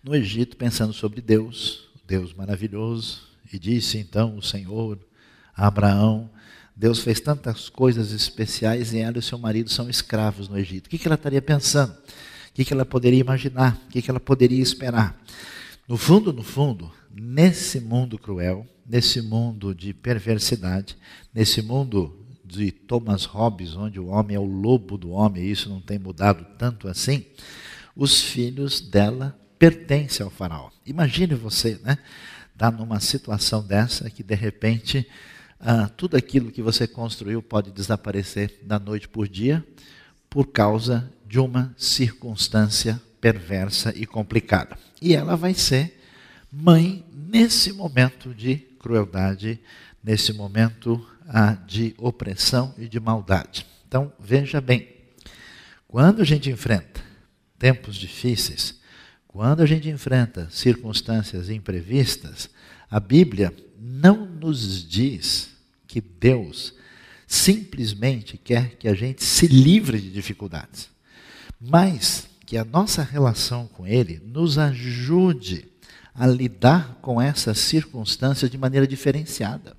no 0.02 0.14
Egito 0.14 0.56
pensando 0.56 0.92
sobre 0.92 1.20
Deus, 1.20 1.88
Deus 2.06 2.32
maravilhoso, 2.32 3.22
e 3.52 3.58
disse 3.58 3.98
então 3.98 4.36
o 4.36 4.42
Senhor 4.42 4.98
a 5.54 5.66
Abraão: 5.66 6.30
Deus 6.74 7.00
fez 7.00 7.20
tantas 7.20 7.68
coisas 7.68 8.12
especiais 8.12 8.92
e 8.92 8.98
ela 8.98 9.18
e 9.18 9.22
seu 9.22 9.38
marido 9.38 9.68
são 9.68 9.90
escravos 9.90 10.48
no 10.48 10.58
Egito. 10.58 10.86
O 10.86 10.90
que 10.90 11.06
ela 11.06 11.16
estaria 11.16 11.42
pensando? 11.42 11.92
O 11.92 12.52
que 12.52 12.72
ela 12.72 12.84
poderia 12.84 13.20
imaginar? 13.20 13.78
O 13.86 13.88
que 13.90 14.10
ela 14.10 14.20
poderia 14.20 14.62
esperar? 14.62 15.20
No 15.86 15.96
fundo, 15.96 16.32
no 16.32 16.42
fundo, 16.42 16.90
nesse 17.12 17.80
mundo 17.80 18.18
cruel, 18.18 18.66
nesse 18.86 19.20
mundo 19.20 19.74
de 19.74 19.92
perversidade, 19.92 20.96
nesse 21.34 21.62
mundo 21.62 22.19
de 22.50 22.70
Thomas 22.70 23.24
Hobbes, 23.24 23.76
onde 23.76 24.00
o 24.00 24.08
homem 24.08 24.36
é 24.36 24.40
o 24.40 24.44
lobo 24.44 24.98
do 24.98 25.10
homem, 25.10 25.44
e 25.44 25.50
isso 25.50 25.68
não 25.68 25.80
tem 25.80 25.98
mudado 25.98 26.44
tanto 26.58 26.88
assim, 26.88 27.24
os 27.94 28.20
filhos 28.20 28.80
dela 28.80 29.38
pertencem 29.58 30.24
ao 30.24 30.30
faraó. 30.30 30.70
Imagine 30.84 31.34
você, 31.34 31.78
né? 31.84 31.98
Está 32.52 32.70
numa 32.70 33.00
situação 33.00 33.62
dessa 33.62 34.10
que 34.10 34.22
de 34.22 34.34
repente 34.34 35.06
ah, 35.58 35.88
tudo 35.88 36.16
aquilo 36.16 36.50
que 36.50 36.62
você 36.62 36.86
construiu 36.86 37.42
pode 37.42 37.70
desaparecer 37.70 38.58
da 38.62 38.78
noite 38.78 39.08
por 39.08 39.28
dia 39.28 39.64
por 40.28 40.46
causa 40.46 41.10
de 41.26 41.38
uma 41.38 41.74
circunstância 41.76 43.00
perversa 43.20 43.92
e 43.94 44.06
complicada. 44.06 44.78
E 45.00 45.14
ela 45.14 45.36
vai 45.36 45.54
ser 45.54 46.00
mãe 46.50 47.04
nesse 47.12 47.72
momento 47.72 48.34
de 48.34 48.56
crueldade, 48.78 49.60
nesse 50.02 50.32
momento 50.32 51.06
ah, 51.32 51.56
de 51.66 51.94
opressão 51.96 52.74
e 52.76 52.88
de 52.88 52.98
maldade. 52.98 53.66
Então, 53.86 54.12
veja 54.18 54.60
bem, 54.60 54.88
quando 55.86 56.22
a 56.22 56.24
gente 56.24 56.50
enfrenta 56.50 57.00
tempos 57.58 57.96
difíceis, 57.96 58.80
quando 59.26 59.62
a 59.62 59.66
gente 59.66 59.88
enfrenta 59.88 60.48
circunstâncias 60.50 61.48
imprevistas, 61.48 62.50
a 62.90 62.98
Bíblia 62.98 63.54
não 63.78 64.26
nos 64.26 64.86
diz 64.86 65.50
que 65.86 66.00
Deus 66.00 66.74
simplesmente 67.26 68.36
quer 68.36 68.76
que 68.76 68.88
a 68.88 68.94
gente 68.94 69.22
se 69.22 69.46
livre 69.46 70.00
de 70.00 70.10
dificuldades 70.10 70.90
mas 71.60 72.26
que 72.46 72.56
a 72.56 72.64
nossa 72.64 73.02
relação 73.02 73.66
com 73.66 73.86
Ele 73.86 74.20
nos 74.24 74.56
ajude 74.56 75.68
a 76.14 76.26
lidar 76.26 76.98
com 77.02 77.20
essas 77.20 77.58
circunstâncias 77.58 78.50
de 78.50 78.56
maneira 78.56 78.86
diferenciada. 78.86 79.76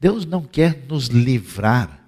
Deus 0.00 0.24
não 0.24 0.42
quer 0.42 0.86
nos 0.88 1.08
livrar 1.08 2.00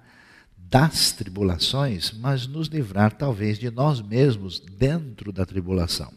das 0.57 1.11
tribulações, 1.11 2.11
mas 2.11 2.47
nos 2.47 2.67
livrar 2.67 3.13
talvez 3.13 3.59
de 3.59 3.69
nós 3.69 4.01
mesmos 4.01 4.59
dentro 4.59 5.31
da 5.31 5.45
tribulação. 5.45 6.11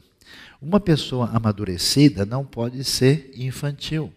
Uma 0.60 0.80
pessoa 0.80 1.28
amadurecida 1.34 2.24
não 2.24 2.46
pode 2.46 2.82
ser 2.82 3.30
infantil. 3.36 4.10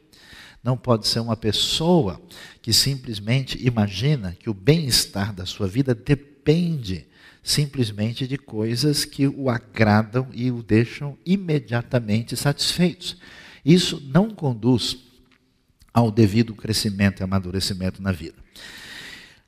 Não 0.63 0.77
pode 0.77 1.07
ser 1.07 1.19
uma 1.19 1.35
pessoa 1.35 2.21
que 2.61 2.71
simplesmente 2.71 3.59
imagina 3.65 4.35
que 4.39 4.49
o 4.49 4.53
bem-estar 4.53 5.33
da 5.33 5.45
sua 5.45 5.67
vida 5.67 5.93
depende 5.93 7.05
simplesmente 7.43 8.27
de 8.27 8.37
coisas 8.37 9.03
que 9.03 9.27
o 9.27 9.49
agradam 9.49 10.27
e 10.33 10.51
o 10.51 10.63
deixam 10.63 11.17
imediatamente 11.25 12.37
satisfeitos. 12.37 13.17
Isso 13.65 14.01
não 14.05 14.29
conduz 14.29 15.08
ao 15.93 16.11
devido 16.11 16.55
crescimento 16.55 17.21
e 17.21 17.23
amadurecimento 17.23 18.01
na 18.01 18.11
vida. 18.11 18.37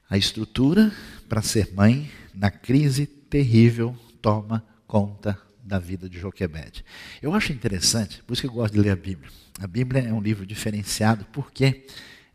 A 0.09 0.17
estrutura 0.17 0.91
para 1.29 1.41
ser 1.41 1.73
mãe, 1.73 2.11
na 2.33 2.51
crise 2.51 3.05
terrível, 3.05 3.95
toma 4.21 4.65
conta 4.85 5.39
da 5.63 5.79
vida 5.79 6.09
de 6.09 6.19
Joquebed. 6.19 6.83
Eu 7.21 7.33
acho 7.33 7.53
interessante, 7.53 8.21
por 8.23 8.33
isso 8.33 8.41
que 8.41 8.47
eu 8.47 8.51
gosto 8.51 8.73
de 8.73 8.79
ler 8.79 8.89
a 8.89 8.95
Bíblia. 8.95 9.29
A 9.59 9.67
Bíblia 9.67 10.01
é 10.01 10.11
um 10.11 10.21
livro 10.21 10.45
diferenciado 10.45 11.25
porque 11.31 11.85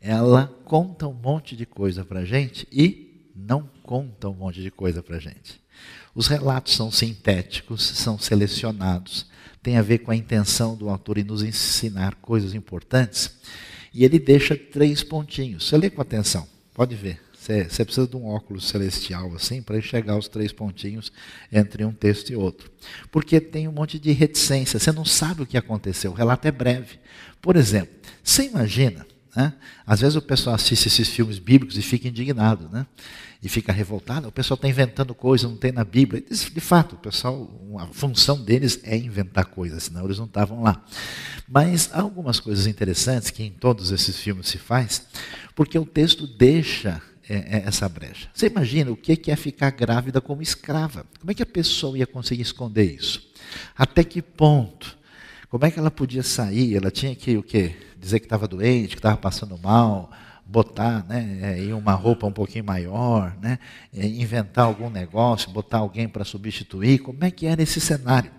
ela 0.01 0.47
conta 0.65 1.07
um 1.07 1.13
monte 1.13 1.55
de 1.55 1.65
coisa 1.65 2.03
para 2.03 2.21
a 2.21 2.25
gente 2.25 2.67
e 2.71 3.31
não 3.35 3.69
conta 3.83 4.27
um 4.29 4.33
monte 4.33 4.61
de 4.61 4.71
coisa 4.71 5.03
para 5.03 5.17
a 5.17 5.19
gente. 5.19 5.61
Os 6.15 6.25
relatos 6.25 6.73
são 6.73 6.91
sintéticos, 6.91 7.83
são 7.83 8.17
selecionados, 8.17 9.27
tem 9.61 9.77
a 9.77 9.83
ver 9.83 9.99
com 9.99 10.09
a 10.09 10.15
intenção 10.15 10.75
do 10.75 10.89
autor 10.89 11.19
em 11.19 11.23
nos 11.23 11.43
ensinar 11.43 12.15
coisas 12.15 12.55
importantes. 12.55 13.37
E 13.97 14.05
ele 14.05 14.19
deixa 14.19 14.55
três 14.55 15.01
pontinhos. 15.01 15.67
Você 15.67 15.75
lê 15.75 15.89
com 15.89 15.99
atenção, 15.99 16.47
pode 16.71 16.93
ver. 16.93 17.19
Você, 17.33 17.63
você 17.63 17.83
precisa 17.83 18.07
de 18.07 18.15
um 18.15 18.27
óculos 18.27 18.67
celestial 18.67 19.33
assim 19.33 19.59
para 19.59 19.79
enxergar 19.79 20.15
os 20.19 20.27
três 20.27 20.51
pontinhos 20.51 21.11
entre 21.51 21.83
um 21.83 21.91
texto 21.91 22.29
e 22.29 22.35
outro. 22.35 22.69
Porque 23.11 23.41
tem 23.41 23.67
um 23.67 23.71
monte 23.71 23.97
de 23.97 24.11
reticência, 24.11 24.77
você 24.77 24.91
não 24.91 25.03
sabe 25.03 25.41
o 25.41 25.47
que 25.47 25.57
aconteceu, 25.57 26.11
o 26.11 26.13
relato 26.13 26.47
é 26.47 26.51
breve. 26.51 26.99
Por 27.41 27.55
exemplo, 27.55 27.95
você 28.23 28.43
imagina 28.43 29.03
né? 29.37 29.53
Às 29.85 30.01
vezes 30.01 30.15
o 30.15 30.21
pessoal 30.21 30.55
assiste 30.55 30.87
esses 30.87 31.07
filmes 31.09 31.37
bíblicos 31.37 31.77
e 31.77 31.83
fica 31.83 32.07
indignado, 32.07 32.67
né? 32.69 32.87
e 33.41 33.47
fica 33.47 33.71
revoltado. 33.71 34.27
O 34.27 34.31
pessoal 34.31 34.55
está 34.55 34.67
inventando 34.67 35.13
coisas, 35.13 35.47
não 35.47 35.55
tem 35.55 35.71
na 35.71 35.83
Bíblia. 35.83 36.23
De 36.27 36.59
fato, 36.59 36.95
o 36.95 36.97
pessoal, 36.97 37.47
a 37.77 37.85
função 37.85 38.41
deles 38.41 38.79
é 38.83 38.97
inventar 38.97 39.45
coisas, 39.45 39.83
senão 39.83 40.05
eles 40.05 40.17
não 40.17 40.25
estavam 40.25 40.63
lá. 40.63 40.83
Mas 41.47 41.91
há 41.93 42.01
algumas 42.01 42.39
coisas 42.39 42.65
interessantes 42.65 43.29
que 43.29 43.43
em 43.43 43.51
todos 43.51 43.91
esses 43.91 44.17
filmes 44.17 44.47
se 44.47 44.57
faz, 44.57 45.05
porque 45.55 45.77
o 45.77 45.85
texto 45.85 46.25
deixa 46.25 46.99
é, 47.29 47.35
é, 47.35 47.63
essa 47.67 47.87
brecha. 47.87 48.27
Você 48.33 48.47
imagina 48.47 48.89
o 48.89 48.97
que 48.97 49.29
é 49.29 49.35
ficar 49.35 49.69
grávida 49.69 50.19
como 50.19 50.41
escrava? 50.41 51.05
Como 51.19 51.29
é 51.29 51.35
que 51.35 51.43
a 51.43 51.45
pessoa 51.45 51.95
ia 51.95 52.07
conseguir 52.07 52.41
esconder 52.41 52.95
isso? 52.95 53.21
Até 53.77 54.03
que 54.03 54.19
ponto? 54.19 54.96
Como 55.49 55.65
é 55.65 55.71
que 55.71 55.79
ela 55.79 55.91
podia 55.91 56.23
sair? 56.23 56.75
Ela 56.75 56.91
tinha 56.91 57.15
que 57.15 57.37
o 57.37 57.43
quê? 57.43 57.75
dizer 57.99 58.19
que 58.19 58.25
estava 58.25 58.47
doente, 58.47 58.89
que 58.89 58.99
estava 58.99 59.17
passando 59.17 59.57
mal, 59.57 60.11
botar 60.45 61.05
né, 61.07 61.39
é, 61.41 61.59
em 61.59 61.73
uma 61.73 61.93
roupa 61.93 62.25
um 62.25 62.31
pouquinho 62.31 62.63
maior, 62.63 63.35
né, 63.41 63.59
é, 63.93 64.05
inventar 64.05 64.65
algum 64.65 64.89
negócio, 64.89 65.51
botar 65.51 65.79
alguém 65.79 66.07
para 66.07 66.23
substituir. 66.23 66.99
Como 66.99 67.23
é 67.23 67.31
que 67.31 67.45
era 67.45 67.61
esse 67.61 67.81
cenário? 67.81 68.31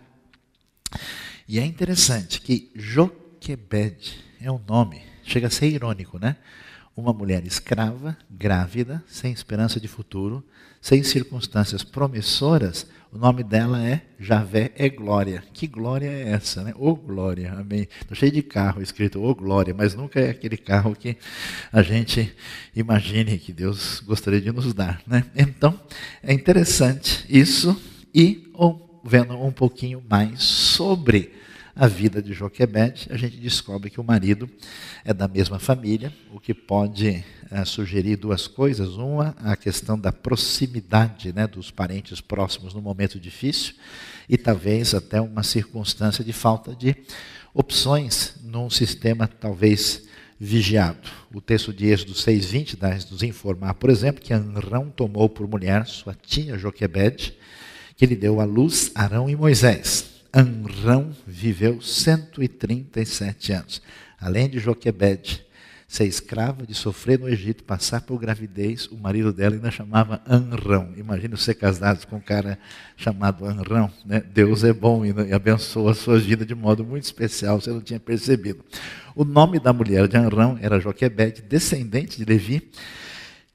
E 1.46 1.58
é 1.58 1.64
interessante 1.64 2.40
que 2.40 2.70
Joquebed 2.74 4.24
é 4.40 4.50
um 4.50 4.60
nome, 4.66 5.02
chega 5.24 5.48
a 5.48 5.50
ser 5.50 5.68
irônico, 5.68 6.18
né? 6.18 6.36
Uma 6.96 7.12
mulher 7.12 7.46
escrava, 7.46 8.16
grávida, 8.28 9.02
sem 9.06 9.32
esperança 9.32 9.78
de 9.78 9.86
futuro, 9.86 10.44
sem 10.80 11.02
circunstâncias 11.02 11.84
promissoras, 11.84 12.86
o 13.12 13.18
nome 13.18 13.42
dela 13.42 13.82
é 13.82 14.02
Javé 14.18 14.70
é 14.76 14.88
Glória. 14.88 15.42
Que 15.52 15.66
glória 15.66 16.06
é 16.06 16.30
essa, 16.30 16.62
né? 16.62 16.74
Ô 16.76 16.90
oh, 16.90 16.94
glória, 16.94 17.52
amém. 17.52 17.88
Estou 18.00 18.14
cheio 18.14 18.30
de 18.30 18.42
carro 18.42 18.82
escrito 18.82 19.20
ô 19.20 19.30
oh, 19.30 19.34
glória, 19.34 19.74
mas 19.74 19.94
nunca 19.94 20.20
é 20.20 20.30
aquele 20.30 20.56
carro 20.56 20.94
que 20.94 21.16
a 21.72 21.82
gente 21.82 22.34
imagine 22.76 23.38
que 23.38 23.52
Deus 23.52 24.00
gostaria 24.00 24.40
de 24.40 24.52
nos 24.52 24.74
dar, 24.74 25.00
né? 25.06 25.24
Então, 25.34 25.80
é 26.22 26.32
interessante 26.32 27.24
isso 27.28 27.80
e 28.14 28.50
oh, 28.54 29.00
vendo 29.02 29.34
um 29.42 29.52
pouquinho 29.52 30.02
mais 30.08 30.42
sobre 30.42 31.32
a 31.78 31.87
vida 31.87 32.20
de 32.20 32.32
Joquebede, 32.32 33.06
a 33.08 33.16
gente 33.16 33.37
descobre 33.37 33.88
que 33.88 34.00
o 34.00 34.04
marido 34.04 34.50
é 35.04 35.14
da 35.14 35.28
mesma 35.28 35.61
família, 35.61 36.12
o 36.35 36.40
que 36.40 36.52
pode 36.52 37.25
é, 37.49 37.64
sugerir 37.64 38.16
duas 38.16 38.49
coisas. 38.49 38.97
Uma, 38.97 39.37
a 39.38 39.56
questão 39.56 39.97
da 39.97 40.11
proximidade 40.11 41.32
né, 41.32 41.47
dos 41.47 41.70
parentes 41.70 42.20
próximos 42.20 42.75
no 42.75 42.82
momento 42.82 43.20
difícil, 43.20 43.75
e 44.28 44.37
talvez 44.37 44.92
até 44.92 45.20
uma 45.20 45.44
circunstância 45.44 46.25
de 46.25 46.32
falta 46.32 46.75
de 46.75 46.97
opções 47.54 48.35
num 48.42 48.68
sistema 48.68 49.28
talvez 49.28 50.02
vigiado. 50.38 51.08
O 51.32 51.40
texto 51.40 51.73
de 51.73 51.87
Êxodo 51.87 52.12
6,20 52.12 52.76
dá 52.76 52.92
nos 53.08 53.23
informar, 53.23 53.75
por 53.75 53.88
exemplo, 53.88 54.20
que 54.20 54.35
Anrão 54.35 54.90
tomou 54.90 55.28
por 55.28 55.47
mulher 55.47 55.87
sua 55.87 56.12
tia 56.12 56.58
Joquebede, 56.58 57.37
que 57.97 58.04
lhe 58.04 58.16
deu 58.16 58.40
à 58.40 58.44
luz 58.44 58.90
Arão 58.97 59.30
e 59.30 59.37
Moisés. 59.37 60.17
Anrão 60.32 61.11
viveu 61.26 61.80
137 61.80 63.52
anos. 63.52 63.82
Além 64.20 64.49
de 64.49 64.58
Joquebede 64.58 65.47
ser 65.88 66.04
escrava, 66.04 66.66
de 66.66 66.75
sofrer 66.75 67.18
no 67.18 67.26
Egito, 67.26 67.64
passar 67.64 68.02
por 68.02 68.18
gravidez, 68.18 68.87
o 68.88 68.97
marido 68.97 69.32
dela 69.32 69.54
ainda 69.54 69.70
chamava 69.70 70.20
Anrão. 70.28 70.92
Imagina 70.99 71.35
você 71.35 71.54
casado 71.54 72.06
com 72.06 72.16
um 72.16 72.20
cara 72.20 72.58
chamado 72.94 73.47
Anrão. 73.47 73.90
Né? 74.04 74.20
Deus 74.20 74.64
é 74.64 74.73
bom 74.73 75.02
e 75.06 75.32
abençoa 75.32 75.92
a 75.92 75.94
sua 75.94 76.18
vida 76.18 76.44
de 76.44 76.54
modo 76.54 76.85
muito 76.85 77.04
especial, 77.04 77.58
você 77.58 77.70
não 77.70 77.80
tinha 77.80 77.99
percebido. 77.99 78.62
O 79.16 79.25
nome 79.25 79.58
da 79.58 79.73
mulher 79.73 80.06
de 80.06 80.18
Anrão 80.18 80.58
era 80.61 80.78
Joquebede, 80.78 81.40
descendente 81.40 82.18
de 82.18 82.25
Levi, 82.26 82.70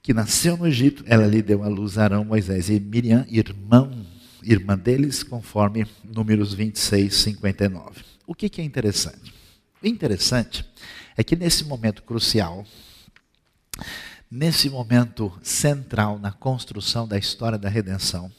que 0.02 0.12
nasceu 0.12 0.56
no 0.56 0.66
Egito. 0.66 1.04
Ela 1.06 1.28
lhe 1.28 1.40
deu 1.40 1.62
à 1.62 1.68
luz 1.68 1.98
Arão, 1.98 2.24
Moisés 2.24 2.68
e 2.68 2.80
Miriam, 2.80 3.24
irmão 3.30 4.03
irmã 4.44 4.76
deles, 4.76 5.22
conforme 5.22 5.86
números 6.04 6.52
26, 6.54 7.14
59. 7.14 8.02
O 8.26 8.34
que, 8.34 8.48
que 8.48 8.60
é 8.60 8.64
interessante? 8.64 9.34
O 9.82 9.86
interessante 9.86 10.64
é 11.16 11.22
que 11.22 11.36
nesse 11.36 11.64
momento 11.64 12.02
crucial, 12.02 12.64
nesse 14.30 14.68
momento 14.68 15.32
central 15.42 16.18
na 16.18 16.32
construção 16.32 17.06
da 17.06 17.18
história 17.18 17.58
da 17.58 17.68
redenção, 17.68 18.30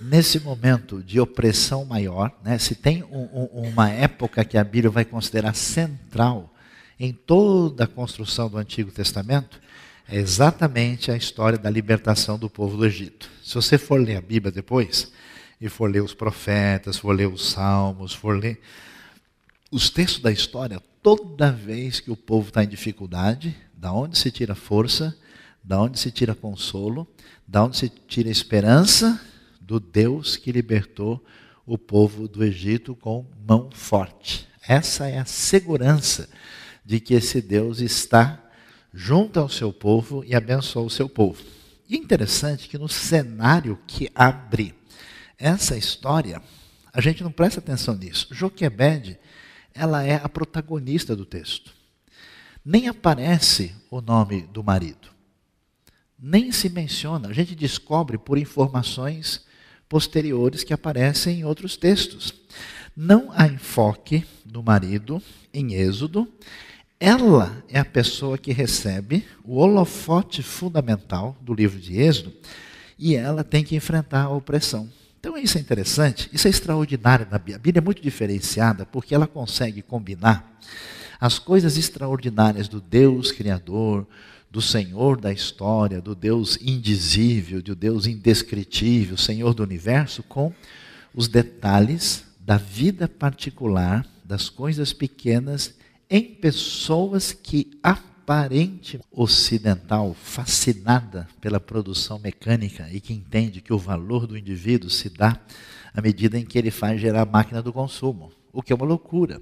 nesse 0.00 0.40
momento 0.40 1.02
de 1.02 1.20
opressão 1.20 1.84
maior, 1.84 2.32
né, 2.42 2.58
se 2.58 2.74
tem 2.74 3.02
um, 3.04 3.28
um, 3.32 3.68
uma 3.68 3.90
época 3.90 4.44
que 4.44 4.58
a 4.58 4.64
Bíblia 4.64 4.90
vai 4.90 5.04
considerar 5.04 5.54
central 5.54 6.52
em 6.98 7.12
toda 7.12 7.84
a 7.84 7.88
construção 7.88 8.48
do 8.48 8.58
Antigo 8.58 8.90
Testamento, 8.90 9.60
é 10.08 10.16
exatamente 10.16 11.10
a 11.10 11.16
história 11.16 11.58
da 11.58 11.70
libertação 11.70 12.38
do 12.38 12.50
povo 12.50 12.76
do 12.76 12.86
Egito. 12.86 13.30
Se 13.42 13.54
você 13.54 13.78
for 13.78 14.00
ler 14.00 14.16
a 14.16 14.20
Bíblia 14.20 14.52
depois, 14.52 15.12
e 15.60 15.68
for 15.68 15.90
ler 15.90 16.02
os 16.02 16.12
profetas, 16.12 16.98
for 16.98 17.12
ler 17.12 17.28
os 17.28 17.50
salmos, 17.50 18.12
for 18.12 18.38
ler 18.38 18.60
os 19.70 19.88
textos 19.88 20.22
da 20.22 20.30
história, 20.30 20.80
toda 21.02 21.50
vez 21.50 22.00
que 22.00 22.10
o 22.10 22.16
povo 22.16 22.48
está 22.48 22.62
em 22.62 22.68
dificuldade, 22.68 23.56
da 23.74 23.92
onde 23.92 24.18
se 24.18 24.30
tira 24.30 24.54
força, 24.54 25.16
da 25.62 25.80
onde 25.80 25.98
se 25.98 26.10
tira 26.10 26.34
consolo, 26.34 27.08
da 27.46 27.64
onde 27.64 27.78
se 27.78 27.88
tira 27.88 28.28
esperança 28.28 29.20
do 29.60 29.80
Deus 29.80 30.36
que 30.36 30.52
libertou 30.52 31.24
o 31.66 31.78
povo 31.78 32.28
do 32.28 32.44
Egito 32.44 32.94
com 32.94 33.26
mão 33.46 33.70
forte. 33.72 34.46
Essa 34.66 35.08
é 35.08 35.18
a 35.18 35.24
segurança 35.24 36.28
de 36.84 37.00
que 37.00 37.14
esse 37.14 37.40
Deus 37.40 37.80
está 37.80 38.43
junto 38.94 39.40
ao 39.40 39.48
seu 39.48 39.72
povo 39.72 40.22
e 40.24 40.36
abençoa 40.36 40.84
o 40.84 40.90
seu 40.90 41.08
povo. 41.08 41.42
E 41.88 41.96
interessante 41.96 42.68
que 42.68 42.78
no 42.78 42.88
cenário 42.88 43.78
que 43.88 44.08
abre 44.14 44.72
essa 45.36 45.76
história, 45.76 46.40
a 46.92 47.00
gente 47.00 47.24
não 47.24 47.32
presta 47.32 47.58
atenção 47.58 47.96
nisso. 47.96 48.28
Joquebede, 48.30 49.18
ela 49.74 50.04
é 50.04 50.14
a 50.14 50.28
protagonista 50.28 51.16
do 51.16 51.26
texto. 51.26 51.74
Nem 52.64 52.86
aparece 52.86 53.74
o 53.90 54.00
nome 54.00 54.42
do 54.42 54.62
marido. 54.62 55.08
Nem 56.16 56.52
se 56.52 56.68
menciona. 56.68 57.28
A 57.28 57.32
gente 57.32 57.54
descobre 57.56 58.16
por 58.16 58.38
informações 58.38 59.44
posteriores 59.88 60.62
que 60.62 60.72
aparecem 60.72 61.40
em 61.40 61.44
outros 61.44 61.76
textos. 61.76 62.32
Não 62.96 63.30
há 63.32 63.48
enfoque 63.48 64.24
do 64.44 64.62
marido 64.62 65.20
em 65.52 65.74
Êxodo 65.74 66.32
ela 66.98 67.62
é 67.68 67.78
a 67.78 67.84
pessoa 67.84 68.38
que 68.38 68.52
recebe 68.52 69.24
o 69.44 69.56
holofote 69.56 70.42
fundamental 70.42 71.36
do 71.40 71.52
livro 71.52 71.78
de 71.78 72.00
Êxodo 72.00 72.32
e 72.98 73.16
ela 73.16 73.42
tem 73.42 73.64
que 73.64 73.76
enfrentar 73.76 74.22
a 74.22 74.30
opressão. 74.30 74.88
Então 75.18 75.36
isso 75.36 75.58
é 75.58 75.60
interessante, 75.60 76.28
isso 76.32 76.46
é 76.46 76.50
extraordinário 76.50 77.26
na 77.30 77.38
Bíblia. 77.38 77.56
A 77.56 77.58
Bíblia 77.58 77.80
é 77.80 77.84
muito 77.84 78.02
diferenciada 78.02 78.84
porque 78.86 79.14
ela 79.14 79.26
consegue 79.26 79.82
combinar 79.82 80.58
as 81.20 81.38
coisas 81.38 81.76
extraordinárias 81.76 82.68
do 82.68 82.80
Deus 82.80 83.32
Criador, 83.32 84.06
do 84.50 84.60
Senhor 84.60 85.20
da 85.20 85.32
história, 85.32 86.00
do 86.00 86.14
Deus 86.14 86.58
indizível, 86.60 87.60
do 87.60 87.74
Deus 87.74 88.06
indescritível, 88.06 89.16
Senhor 89.16 89.52
do 89.52 89.62
universo, 89.62 90.22
com 90.22 90.52
os 91.14 91.26
detalhes 91.26 92.24
da 92.38 92.56
vida 92.56 93.08
particular, 93.08 94.06
das 94.24 94.48
coisas 94.48 94.92
pequenas 94.92 95.74
em 96.08 96.22
pessoas 96.22 97.32
que 97.32 97.70
aparente 97.82 99.00
ocidental, 99.10 100.14
fascinada 100.14 101.28
pela 101.40 101.60
produção 101.60 102.18
mecânica 102.18 102.88
e 102.90 103.00
que 103.00 103.12
entende 103.12 103.60
que 103.60 103.72
o 103.72 103.78
valor 103.78 104.26
do 104.26 104.36
indivíduo 104.36 104.90
se 104.90 105.08
dá 105.08 105.38
à 105.92 106.00
medida 106.00 106.38
em 106.38 106.44
que 106.44 106.58
ele 106.58 106.70
faz 106.70 107.00
gerar 107.00 107.22
a 107.22 107.26
máquina 107.26 107.62
do 107.62 107.72
consumo, 107.72 108.32
o 108.52 108.62
que 108.62 108.72
é 108.72 108.76
uma 108.76 108.86
loucura. 108.86 109.40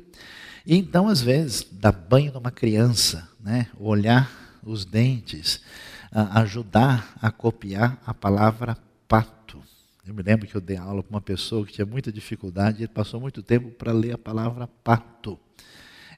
E 0.66 0.76
então, 0.76 1.08
às 1.08 1.20
vezes, 1.20 1.66
dar 1.70 1.92
banho 1.92 2.32
numa 2.32 2.50
criança, 2.50 3.28
né? 3.40 3.68
olhar 3.78 4.30
os 4.62 4.84
dentes, 4.84 5.60
ajudar 6.12 7.14
a 7.20 7.30
copiar 7.30 8.00
a 8.06 8.14
palavra 8.14 8.76
pato. 9.08 9.60
Eu 10.06 10.14
me 10.14 10.22
lembro 10.22 10.46
que 10.46 10.54
eu 10.54 10.60
dei 10.60 10.76
aula 10.76 11.02
para 11.02 11.14
uma 11.14 11.20
pessoa 11.20 11.66
que 11.66 11.72
tinha 11.72 11.86
muita 11.86 12.12
dificuldade 12.12 12.82
e 12.82 12.88
passou 12.88 13.20
muito 13.20 13.42
tempo 13.42 13.70
para 13.70 13.92
ler 13.92 14.12
a 14.12 14.18
palavra 14.18 14.66
pato. 14.66 15.38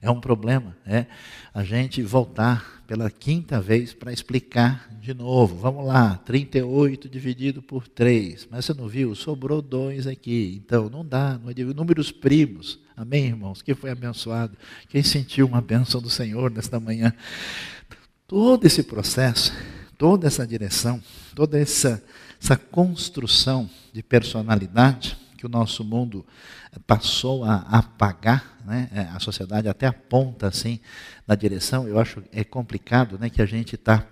É 0.05 0.11
um 0.11 0.21
problema, 0.21 0.77
é 0.85 1.07
a 1.51 1.63
gente 1.63 2.03
voltar 2.03 2.83
pela 2.85 3.09
quinta 3.09 3.59
vez 3.59 3.91
para 3.91 4.13
explicar 4.13 4.87
de 5.01 5.15
novo. 5.15 5.55
Vamos 5.55 5.83
lá, 5.83 6.17
38 6.23 7.09
dividido 7.09 7.59
por 7.59 7.87
3. 7.87 8.47
Mas 8.51 8.65
você 8.65 8.75
não 8.75 8.87
viu? 8.87 9.15
Sobrou 9.15 9.63
2 9.63 10.05
aqui. 10.05 10.61
Então, 10.63 10.91
não 10.91 11.03
dá, 11.03 11.39
não 11.43 11.49
é 11.49 11.73
números 11.73 12.11
primos. 12.11 12.79
Amém, 12.95 13.25
irmãos? 13.25 13.63
Quem 13.63 13.73
foi 13.73 13.89
abençoado? 13.89 14.55
Quem 14.89 15.01
sentiu 15.01 15.47
uma 15.47 15.59
bênção 15.59 15.99
do 15.99 16.09
Senhor 16.11 16.51
nesta 16.51 16.79
manhã? 16.79 17.11
Todo 18.27 18.63
esse 18.63 18.83
processo, 18.83 19.53
toda 19.97 20.27
essa 20.27 20.45
direção, 20.45 21.01
toda 21.33 21.57
essa, 21.57 22.03
essa 22.39 22.55
construção 22.55 23.67
de 23.91 24.03
personalidade 24.03 25.17
que 25.35 25.47
o 25.47 25.49
nosso 25.49 25.83
mundo 25.83 26.23
passou 26.85 27.43
a 27.43 27.55
apagar, 27.71 28.54
né? 28.65 28.89
É, 28.93 29.01
a 29.01 29.19
sociedade 29.19 29.67
até 29.67 29.87
aponta 29.87 30.47
assim 30.47 30.79
na 31.27 31.35
direção. 31.35 31.85
Eu 31.87 31.99
acho 31.99 32.23
é 32.31 32.43
complicado, 32.43 33.17
né, 33.17 33.29
que 33.29 33.41
a 33.41 33.45
gente 33.45 33.75
está 33.75 34.05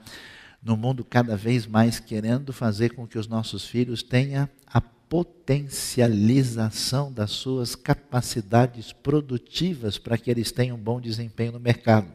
no 0.61 0.77
mundo 0.77 1.03
cada 1.03 1.35
vez 1.35 1.67
mais 1.67 1.99
querendo 1.99 2.53
fazer 2.53 2.91
com 2.91 3.05
que 3.05 3.17
os 3.17 3.27
nossos 3.27 3.65
filhos 3.65 4.01
tenham 4.01 4.47
a 4.65 4.79
potencialização 4.79 7.11
das 7.11 7.31
suas 7.31 7.75
capacidades 7.75 8.93
produtivas 8.93 9.97
para 9.97 10.17
que 10.17 10.31
eles 10.31 10.49
tenham 10.51 10.77
um 10.77 10.81
bom 10.81 11.01
desempenho 11.01 11.51
no 11.51 11.59
mercado. 11.59 12.07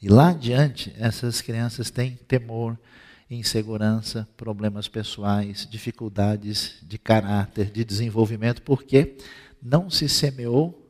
E 0.00 0.08
lá 0.08 0.30
adiante, 0.30 0.94
essas 0.98 1.40
crianças 1.40 1.90
têm 1.90 2.18
temor, 2.28 2.78
insegurança, 3.30 4.28
problemas 4.36 4.86
pessoais, 4.86 5.66
dificuldades 5.68 6.76
de 6.82 6.98
caráter, 6.98 7.70
de 7.70 7.84
desenvolvimento, 7.84 8.62
porque 8.62 9.16
não 9.60 9.90
se 9.90 10.08
semeou 10.08 10.85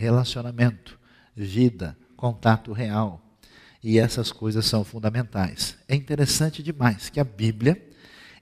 relacionamento, 0.00 0.98
vida, 1.36 1.94
contato 2.16 2.72
real. 2.72 3.20
E 3.82 3.98
essas 3.98 4.32
coisas 4.32 4.64
são 4.64 4.82
fundamentais. 4.82 5.76
É 5.86 5.94
interessante 5.94 6.62
demais 6.62 7.10
que 7.10 7.20
a 7.20 7.24
Bíblia, 7.24 7.80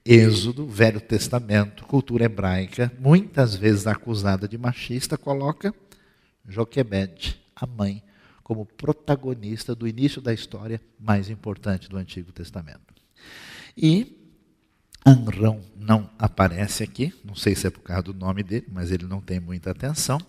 Êxodo, 0.04 0.68
Velho 0.68 1.00
Testamento, 1.00 1.84
cultura 1.84 2.24
hebraica, 2.24 2.92
muitas 3.00 3.56
vezes 3.56 3.88
acusada 3.88 4.46
de 4.46 4.56
machista, 4.56 5.18
coloca 5.18 5.74
Joquebede, 6.48 7.40
a 7.54 7.66
mãe, 7.66 8.02
como 8.42 8.64
protagonista 8.64 9.74
do 9.74 9.86
início 9.86 10.22
da 10.22 10.32
história 10.32 10.80
mais 10.98 11.28
importante 11.28 11.88
do 11.88 11.96
Antigo 11.96 12.32
Testamento. 12.32 12.94
E 13.76 14.17
Anrão 15.08 15.62
não 15.74 16.10
aparece 16.18 16.82
aqui, 16.82 17.14
não 17.24 17.34
sei 17.34 17.54
se 17.54 17.66
é 17.66 17.70
por 17.70 17.80
causa 17.80 18.02
do 18.02 18.12
nome 18.12 18.42
dele, 18.42 18.66
mas 18.70 18.90
ele 18.90 19.06
não 19.06 19.22
tem 19.22 19.40
muita 19.40 19.70
atenção, 19.70 20.20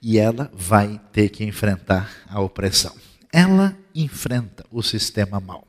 e 0.00 0.18
ela 0.18 0.50
vai 0.54 0.98
ter 1.12 1.28
que 1.28 1.44
enfrentar 1.44 2.10
a 2.26 2.40
opressão. 2.40 2.96
Ela 3.30 3.76
enfrenta 3.94 4.64
o 4.70 4.82
sistema 4.82 5.38
mau. 5.38 5.68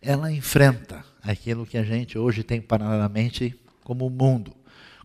Ela 0.00 0.32
enfrenta 0.32 1.04
aquilo 1.22 1.66
que 1.66 1.76
a 1.76 1.82
gente 1.82 2.16
hoje 2.16 2.42
tem 2.42 2.58
paralelamente 2.58 3.54
como 3.82 4.08
mundo, 4.08 4.56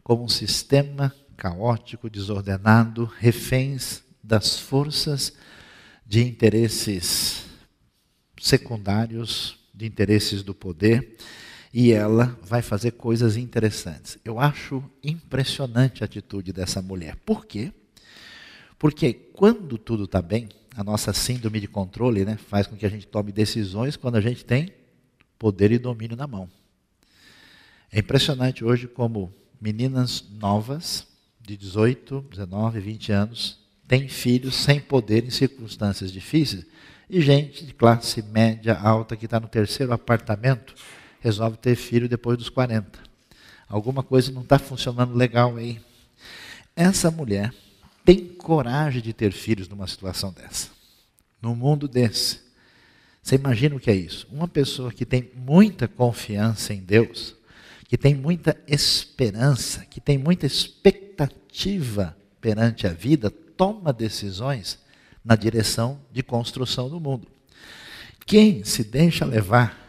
como 0.01 0.23
um 0.23 0.29
sistema 0.29 1.13
caótico, 1.35 2.09
desordenado, 2.09 3.11
reféns 3.19 4.01
das 4.23 4.57
forças 4.57 5.33
de 6.05 6.23
interesses 6.23 7.43
secundários, 8.39 9.59
de 9.73 9.85
interesses 9.85 10.43
do 10.43 10.53
poder, 10.53 11.17
e 11.73 11.91
ela 11.91 12.37
vai 12.41 12.61
fazer 12.61 12.91
coisas 12.91 13.37
interessantes. 13.37 14.17
Eu 14.25 14.39
acho 14.39 14.83
impressionante 15.03 16.03
a 16.03 16.05
atitude 16.05 16.51
dessa 16.51 16.81
mulher. 16.81 17.15
Por 17.17 17.45
quê? 17.45 17.71
Porque 18.77 19.13
quando 19.13 19.77
tudo 19.77 20.05
está 20.05 20.21
bem, 20.21 20.49
a 20.75 20.83
nossa 20.83 21.13
síndrome 21.13 21.59
de 21.59 21.67
controle 21.67 22.25
né, 22.25 22.37
faz 22.37 22.65
com 22.65 22.75
que 22.75 22.85
a 22.85 22.89
gente 22.89 23.05
tome 23.05 23.31
decisões 23.31 23.95
quando 23.95 24.15
a 24.15 24.21
gente 24.21 24.43
tem 24.45 24.73
poder 25.37 25.71
e 25.71 25.77
domínio 25.77 26.17
na 26.17 26.27
mão. 26.27 26.49
É 27.91 27.99
impressionante 27.99 28.63
hoje 28.63 28.87
como 28.87 29.33
meninas 29.59 30.25
novas, 30.31 31.07
de 31.41 31.57
18, 31.57 32.25
19, 32.29 32.79
20 32.79 33.11
anos, 33.11 33.59
têm 33.87 34.07
filhos 34.07 34.55
sem 34.55 34.79
poder 34.79 35.25
em 35.25 35.31
circunstâncias 35.31 36.11
difíceis, 36.11 36.65
e 37.09 37.21
gente 37.21 37.65
de 37.65 37.73
classe 37.73 38.21
média 38.21 38.77
alta 38.77 39.15
que 39.15 39.25
está 39.25 39.39
no 39.39 39.47
terceiro 39.47 39.91
apartamento 39.91 40.75
resolve 41.19 41.57
ter 41.57 41.75
filho 41.75 42.09
depois 42.09 42.37
dos 42.37 42.49
40. 42.49 42.99
Alguma 43.67 44.01
coisa 44.01 44.31
não 44.31 44.41
está 44.41 44.57
funcionando 44.57 45.15
legal 45.15 45.57
aí. 45.57 45.79
Essa 46.75 47.11
mulher 47.11 47.53
tem 48.03 48.25
coragem 48.25 49.01
de 49.01 49.13
ter 49.13 49.31
filhos 49.31 49.67
numa 49.67 49.87
situação 49.87 50.31
dessa, 50.31 50.69
num 51.41 51.55
mundo 51.55 51.87
desse. 51.87 52.39
Você 53.21 53.35
imagina 53.35 53.75
o 53.75 53.79
que 53.79 53.91
é 53.91 53.95
isso? 53.95 54.27
Uma 54.31 54.47
pessoa 54.47 54.91
que 54.91 55.05
tem 55.05 55.29
muita 55.35 55.87
confiança 55.87 56.73
em 56.73 56.79
Deus, 56.79 57.35
que 57.87 57.97
tem 57.97 58.15
muita 58.15 58.57
esperança, 58.67 59.85
que 59.85 60.01
tem 60.01 60.17
muita 60.17 60.45
expectativa 60.45 62.17
perante 62.41 62.87
a 62.87 62.93
vida, 62.93 63.29
toma 63.29 63.91
decisões 63.91 64.79
na 65.23 65.35
direção 65.35 65.99
de 66.11 66.23
construção 66.23 66.89
do 66.89 66.99
mundo. 66.99 67.27
Quem 68.25 68.63
se 68.63 68.83
deixa 68.83 69.25
levar 69.25 69.88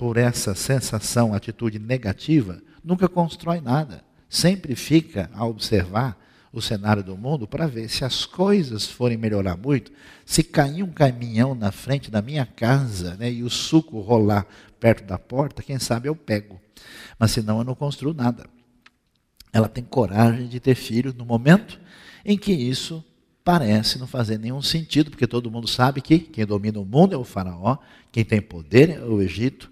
por 0.00 0.16
essa 0.16 0.54
sensação, 0.54 1.34
atitude 1.34 1.78
negativa, 1.78 2.62
nunca 2.82 3.06
constrói 3.06 3.60
nada. 3.60 4.02
Sempre 4.30 4.74
fica 4.74 5.28
a 5.34 5.44
observar 5.44 6.18
o 6.50 6.62
cenário 6.62 7.04
do 7.04 7.18
mundo 7.18 7.46
para 7.46 7.66
ver 7.66 7.90
se 7.90 8.02
as 8.02 8.24
coisas 8.24 8.86
forem 8.86 9.18
melhorar 9.18 9.58
muito, 9.58 9.92
se 10.24 10.42
cair 10.42 10.82
um 10.82 10.90
caminhão 10.90 11.54
na 11.54 11.70
frente 11.70 12.10
da 12.10 12.22
minha 12.22 12.46
casa 12.46 13.14
né, 13.18 13.30
e 13.30 13.42
o 13.42 13.50
suco 13.50 14.00
rolar 14.00 14.46
perto 14.80 15.04
da 15.04 15.18
porta, 15.18 15.62
quem 15.62 15.78
sabe 15.78 16.08
eu 16.08 16.16
pego 16.16 16.58
mas 17.18 17.32
senão 17.32 17.58
eu 17.58 17.64
não 17.64 17.74
construo 17.74 18.14
nada. 18.14 18.46
Ela 19.52 19.68
tem 19.68 19.84
coragem 19.84 20.48
de 20.48 20.58
ter 20.58 20.74
filhos 20.74 21.12
no 21.12 21.26
momento 21.26 21.78
em 22.24 22.38
que 22.38 22.50
isso 22.50 23.04
parece 23.44 23.98
não 23.98 24.06
fazer 24.06 24.38
nenhum 24.38 24.62
sentido, 24.62 25.10
porque 25.10 25.26
todo 25.26 25.50
mundo 25.50 25.68
sabe 25.68 26.00
que 26.00 26.18
quem 26.18 26.46
domina 26.46 26.80
o 26.80 26.84
mundo 26.84 27.14
é 27.14 27.18
o 27.18 27.24
faraó, 27.24 27.76
quem 28.10 28.24
tem 28.24 28.40
poder 28.40 28.90
é 28.90 29.04
o 29.04 29.20
Egito, 29.20 29.70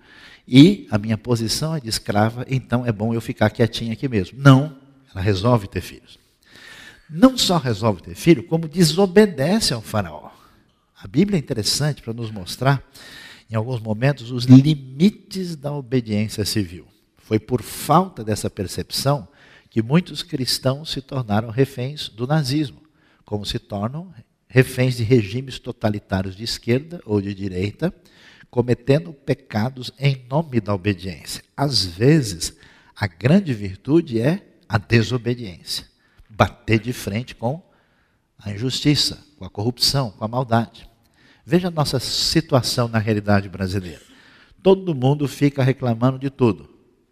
e 0.51 0.87
a 0.91 0.97
minha 0.97 1.19
posição 1.19 1.77
é 1.77 1.81
de 1.81 1.91
escrava, 1.91 2.47
então 2.49 2.87
é 2.87 2.91
bom 2.91 3.13
eu 3.13 3.21
ficar 3.21 3.51
quietinha 3.51 3.93
aqui 3.93 4.09
mesmo. 4.09 4.39
Não, 4.41 4.79
ela 5.13 5.23
resolve 5.23 5.69
ter 5.69 5.83
filhos. 5.83 6.19
Não 7.11 7.37
só 7.37 7.59
resolve 7.59 8.03
ter 8.03 8.15
filho, 8.15 8.43
como 8.45 8.67
desobedece 8.67 9.75
ao 9.75 9.83
faraó. 9.83 10.31
A 10.99 11.07
Bíblia 11.07 11.37
é 11.37 11.39
interessante 11.39 12.01
para 12.01 12.15
nos 12.15 12.31
mostrar, 12.31 12.83
em 13.51 13.55
alguns 13.55 13.79
momentos, 13.79 14.31
os 14.31 14.45
limites 14.45 15.55
da 15.55 15.71
obediência 15.71 16.47
civil. 16.47 16.87
Foi 17.19 17.39
por 17.39 17.63
falta 17.63 18.25
dessa 18.25 18.49
percepção 18.49 19.29
que 19.69 19.83
muitos 19.83 20.23
cristãos 20.23 20.91
se 20.91 21.03
tornaram 21.03 21.51
reféns 21.51 22.09
do 22.09 22.27
nazismo, 22.27 22.81
como 23.23 23.45
se 23.45 23.59
tornam 23.59 24.13
reféns 24.49 24.97
de 24.97 25.03
regimes 25.03 25.59
totalitários 25.59 26.35
de 26.35 26.43
esquerda 26.43 27.03
ou 27.05 27.21
de 27.21 27.35
direita, 27.35 27.93
cometendo 28.51 29.13
pecados 29.13 29.93
em 29.99 30.25
nome 30.29 30.61
da 30.61 30.75
obediência. 30.75 31.43
Às 31.57 31.85
vezes, 31.85 32.57
a 32.97 33.07
grande 33.07 33.53
virtude 33.53 34.21
é 34.21 34.43
a 34.69 34.79
desobediência 34.79 35.87
bater 36.39 36.79
de 36.79 36.93
frente 36.93 37.35
com 37.35 37.61
a 38.39 38.53
injustiça, 38.53 39.19
com 39.37 39.45
a 39.45 39.51
corrupção, 39.51 40.13
com 40.13 40.25
a 40.25 40.29
maldade. 40.29 40.89
Veja 41.45 41.67
a 41.67 41.71
nossa 41.71 41.99
situação 41.99 42.87
na 42.87 42.99
realidade 42.99 43.49
brasileira. 43.49 44.03
Todo 44.63 44.95
mundo 44.95 45.27
fica 45.27 45.65
reclamando 45.65 46.17
de 46.17 46.31
tudo. 46.31 46.69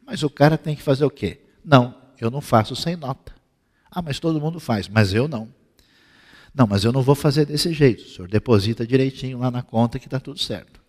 Mas 0.06 0.22
o 0.22 0.30
cara 0.30 0.56
tem 0.56 0.76
que 0.76 0.82
fazer 0.82 1.04
o 1.04 1.10
quê? 1.10 1.40
Não, 1.64 1.96
eu 2.20 2.30
não 2.30 2.40
faço 2.40 2.76
sem 2.76 2.94
nota. 2.94 3.34
Ah, 3.90 4.00
mas 4.00 4.20
todo 4.20 4.40
mundo 4.40 4.60
faz, 4.60 4.88
mas 4.88 5.12
eu 5.12 5.26
não. 5.26 5.52
Não, 6.54 6.66
mas 6.66 6.84
eu 6.84 6.92
não 6.92 7.02
vou 7.02 7.16
fazer 7.16 7.46
desse 7.46 7.72
jeito. 7.72 8.04
O 8.04 8.08
senhor 8.08 8.28
deposita 8.28 8.86
direitinho 8.86 9.38
lá 9.38 9.50
na 9.50 9.62
conta 9.62 9.98
que 9.98 10.06
está 10.06 10.20
tudo 10.20 10.38
certo. 10.38 10.80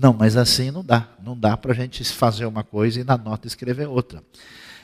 Não, 0.00 0.14
mas 0.14 0.34
assim 0.34 0.70
não 0.70 0.82
dá. 0.82 1.10
Não 1.22 1.38
dá 1.38 1.58
para 1.58 1.72
a 1.72 1.74
gente 1.74 2.02
fazer 2.04 2.46
uma 2.46 2.64
coisa 2.64 3.00
e 3.00 3.04
na 3.04 3.18
nota 3.18 3.46
escrever 3.46 3.86
outra. 3.86 4.24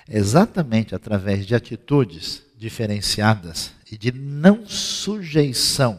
Exatamente 0.06 0.94
através 0.94 1.46
de 1.46 1.54
atitudes 1.54 2.42
diferenciadas 2.58 3.72
e 3.90 3.96
de 3.96 4.12
não 4.12 4.66
sujeição 4.66 5.98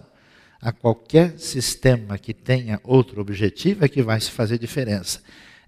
a 0.62 0.72
qualquer 0.72 1.40
sistema 1.40 2.16
que 2.20 2.32
tenha 2.32 2.80
outro 2.84 3.20
objetivo 3.20 3.84
é 3.84 3.88
que 3.88 4.04
vai 4.04 4.22
se 4.22 4.30
fazer 4.30 4.60
diferença. 4.60 5.20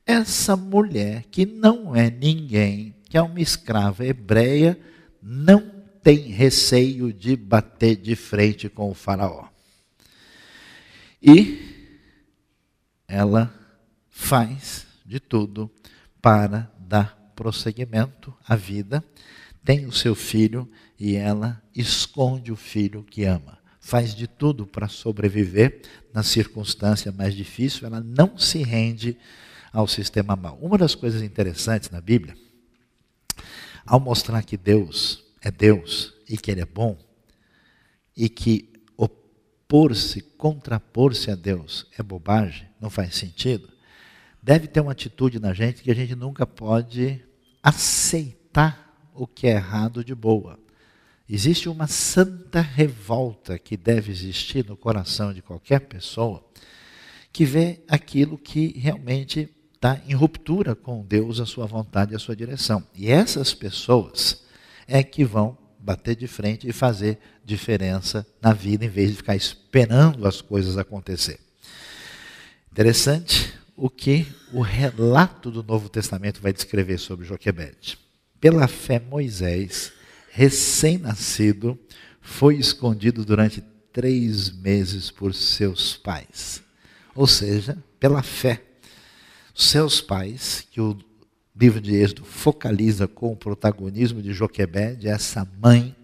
Essa 0.06 0.56
mulher, 0.56 1.26
que 1.32 1.44
não 1.44 1.96
é 1.96 2.12
ninguém, 2.12 2.94
que 3.10 3.18
é 3.18 3.22
uma 3.22 3.42
escrava 3.42 4.06
hebreia, 4.06 4.80
não 5.24 5.72
tem 6.04 6.30
receio 6.30 7.12
de 7.12 7.36
bater 7.36 7.96
de 7.96 8.16
frente 8.16 8.70
com 8.70 8.92
o 8.92 8.96
Faraó. 8.96 9.48
E 11.22 11.69
ela 13.10 13.52
faz 14.08 14.86
de 15.04 15.20
tudo 15.20 15.70
para 16.22 16.72
dar 16.80 17.34
prosseguimento 17.36 18.34
à 18.48 18.56
vida, 18.56 19.04
tem 19.66 19.88
o 19.88 19.92
seu 19.92 20.14
filho 20.14 20.70
e 21.00 21.16
ela 21.16 21.62
esconde 21.76 22.52
o 22.52 22.56
filho 22.56 23.04
que 23.04 23.26
ama. 23.26 23.58
Faz 23.82 24.14
de 24.14 24.28
tudo 24.28 24.68
para 24.68 24.88
sobreviver 24.88 25.82
na 26.14 26.22
circunstância 26.22 27.12
mais 27.12 27.34
difícil, 27.34 27.88
ela 27.88 28.02
não 28.02 28.38
se 28.38 28.62
rende 28.62 29.18
ao 29.74 29.88
sistema 29.88 30.36
mau. 30.36 30.60
Uma 30.62 30.78
das 30.78 30.94
coisas 30.94 31.24
interessantes 31.24 31.90
na 31.90 32.00
Bíblia, 32.00 32.36
ao 33.86 34.00
mostrar 34.00 34.44
que 34.44 34.58
Deus 34.58 35.24
é 35.42 35.50
Deus 35.50 36.14
e 36.28 36.38
que 36.38 36.52
Ele 36.52 36.62
é 36.62 36.66
bom, 36.66 36.98
e 38.16 38.30
que 38.30 38.72
opor-se, 38.98 40.22
contrapor-se 40.22 41.32
a 41.32 41.36
Deus 41.36 41.88
é 41.98 42.04
bobagem, 42.04 42.69
não 42.80 42.90
faz 42.90 43.16
sentido, 43.16 43.70
deve 44.42 44.68
ter 44.68 44.80
uma 44.80 44.92
atitude 44.92 45.40
na 45.40 45.54
gente 45.54 45.82
que 45.82 45.92
a 45.92 45.96
gente 45.96 46.16
nunca 46.16 46.46
pode 46.46 47.22
aceitar 47.62 49.10
o 49.14 49.28
que 49.28 49.48
é 49.48 49.52
errado 49.52 50.04
de 50.04 50.16
boa. 50.16 50.58
Existe 51.30 51.70
uma 51.70 51.88
santa 51.88 52.62
revolta 52.62 53.60
que 53.60 53.78
deve 53.78 54.12
existir 54.12 54.66
no 54.66 54.76
coração 54.76 55.34
de 55.34 55.42
qualquer 55.42 55.82
pessoa 55.82 56.44
que 57.32 57.46
vê 57.46 57.82
aquilo 57.88 58.38
que 58.38 58.78
realmente 58.80 59.50
está 59.76 60.02
em 60.08 60.14
ruptura 60.14 60.76
com 60.76 61.06
Deus, 61.06 61.40
a 61.40 61.46
sua 61.46 61.66
vontade 61.66 62.14
e 62.14 62.16
a 62.16 62.20
sua 62.20 62.36
direção. 62.36 62.84
E 62.96 63.12
essas 63.12 63.54
pessoas 63.54 64.44
é 64.88 65.04
que 65.04 65.24
vão 65.24 65.58
bater 65.80 66.16
de 66.16 66.28
frente 66.28 66.68
e 66.68 66.74
fazer 66.74 67.20
diferença 67.46 68.26
na 68.42 68.52
vida, 68.52 68.84
em 68.84 68.90
vez 68.90 69.12
de 69.12 69.18
ficar 69.18 69.36
esperando 69.36 70.28
as 70.28 70.42
coisas 70.42 70.78
acontecer. 70.78 71.40
Interessante 72.72 73.54
o 73.76 73.90
que 73.90 74.28
o 74.54 74.62
relato 74.62 75.50
do 75.50 75.64
Novo 75.64 75.90
Testamento 75.90 76.42
vai 76.42 76.54
descrever 76.54 76.98
sobre 76.98 77.26
Joquebede. 77.26 77.98
Pela 78.40 78.68
fé, 78.68 79.00
Moisés, 79.00 79.92
recém-nascido, 80.32 81.78
foi 82.22 82.56
escondido 82.58 83.26
durante 83.26 83.62
três 83.92 84.52
meses 84.52 85.10
por 85.10 85.34
seus 85.34 85.98
pais. 85.98 86.62
Ou 87.16 87.28
seja, 87.28 87.78
pela 88.00 88.22
fé, 88.22 88.62
seus 89.54 90.00
pais, 90.00 90.66
que 90.72 90.80
o 90.80 90.98
livro 91.56 91.82
de 91.82 91.96
Êxodo 91.96 92.24
focaliza 92.24 93.08
com 93.08 93.34
o 93.34 93.36
protagonismo 93.36 94.22
de 94.22 94.32
Joquebede, 94.32 95.08
essa 95.08 95.46
mãe 95.62 95.96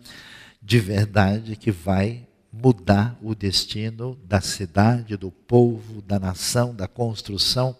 de 0.61 0.79
verdade 0.79 1.55
que 1.55 1.71
vai 1.71 2.27
mudar 2.61 3.17
o 3.21 3.35
destino 3.35 4.17
da 4.23 4.41
cidade, 4.41 5.17
do 5.17 5.31
povo, 5.31 6.01
da 6.01 6.19
nação, 6.19 6.73
da 6.73 6.87
construção 6.87 7.75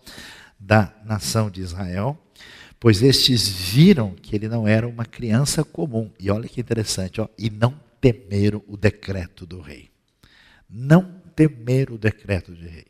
da 0.59 0.93
nação 1.05 1.49
de 1.49 1.61
Israel, 1.61 2.17
pois 2.79 3.01
estes 3.01 3.47
viram 3.47 4.15
que 4.15 4.35
ele 4.35 4.47
não 4.47 4.67
era 4.67 4.87
uma 4.87 5.05
criança 5.05 5.63
comum. 5.63 6.11
E 6.19 6.29
olha 6.31 6.49
que 6.49 6.59
interessante, 6.59 7.21
ó, 7.21 7.27
e 7.37 7.49
não 7.49 7.79
temeram 8.01 8.63
o 8.67 8.75
decreto 8.75 9.45
do 9.45 9.61
rei. 9.61 9.89
Não 10.69 11.21
temeram 11.35 11.95
o 11.95 11.97
decreto 11.97 12.51
do 12.51 12.61
rei. 12.61 12.87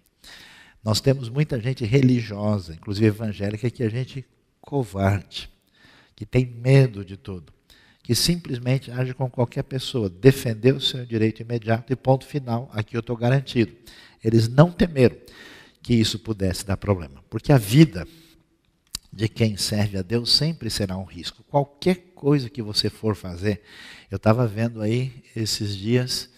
Nós 0.84 1.02
temos 1.02 1.30
muita 1.30 1.60
gente 1.60 1.84
religiosa, 1.84 2.74
inclusive 2.74 3.08
evangélica, 3.08 3.69
que 3.69 3.84
a 3.84 3.89
gente 3.89 4.26
covarde, 4.62 5.50
que 6.15 6.26
tem 6.26 6.45
medo 6.45 7.04
de 7.04 7.17
tudo, 7.17 7.52
que 8.06 8.13
simplesmente 8.13 8.91
age 8.91 9.15
com 9.15 9.28
qualquer 9.28 9.63
pessoa, 9.63 10.08
defendeu 10.08 10.76
o 10.76 10.82
seu 10.82 11.04
direito 11.04 11.41
imediato 11.41 11.91
e 11.91 11.96
ponto 11.96 12.24
final, 12.24 12.70
aqui 12.72 12.96
eu 12.96 13.00
estou 13.00 13.18
garantido. 13.18 13.76
Eles 14.24 14.48
não 14.48 14.72
temeram 14.72 15.18
que 15.82 15.96
isso 15.96 16.20
pudesse 16.20 16.63
dar 16.63 16.78
problema, 16.78 17.24
porque 17.32 17.52
a 17.52 17.58
vida 17.58 18.08
de 19.12 19.28
quem 19.28 19.58
serve 19.58 19.98
a 19.98 20.04
Deus 20.04 20.32
sempre 20.32 20.70
será 20.70 20.96
um 20.96 21.04
risco. 21.04 21.44
Qualquer 21.50 21.96
coisa 22.13 22.48
que 22.48 22.62
você 22.62 22.91
for 22.91 23.15
fazer, 23.15 23.63
eu 24.12 24.18
estava 24.18 24.46
vendo 24.46 24.84
aí 24.84 25.24
esses 25.36 25.76
dias 25.76 26.30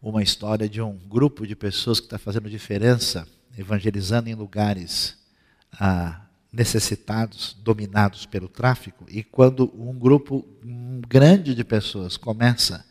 uma 0.00 0.22
história 0.22 0.68
de 0.68 0.80
um 0.80 0.96
grupo 0.96 1.44
de 1.48 1.56
pessoas 1.56 1.98
que 1.98 2.06
está 2.06 2.18
fazendo 2.18 2.48
diferença, 2.48 3.26
evangelizando 3.58 4.28
em 4.28 4.36
lugares 4.36 5.18
ah, 5.72 6.21
necessitados, 6.52 7.56
dominados 7.62 8.26
pelo 8.26 8.48
tráfico, 8.48 9.06
e 9.08 9.22
quando 9.22 9.72
um 9.74 9.98
grupo 9.98 10.46
grande 11.08 11.54
de 11.54 11.64
pessoas 11.64 12.16
começa 12.16 12.84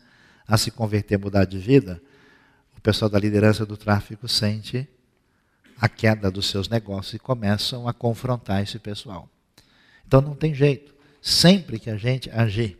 a 0.46 0.58
se 0.58 0.70
converter, 0.70 1.18
mudar 1.18 1.44
de 1.44 1.58
vida, 1.58 2.02
o 2.76 2.80
pessoal 2.80 3.08
da 3.08 3.18
liderança 3.18 3.64
do 3.64 3.76
tráfico 3.76 4.26
sente 4.26 4.88
a 5.80 5.88
queda 5.88 6.30
dos 6.30 6.46
seus 6.46 6.68
negócios 6.68 7.14
e 7.14 7.18
começam 7.18 7.86
a 7.86 7.92
confrontar 7.92 8.62
esse 8.62 8.78
pessoal. 8.78 9.28
Então 10.06 10.20
não 10.20 10.34
tem 10.34 10.54
jeito. 10.54 10.92
Sempre 11.20 11.78
que 11.78 11.88
a 11.88 11.96
gente 11.96 12.28
agir 12.30 12.78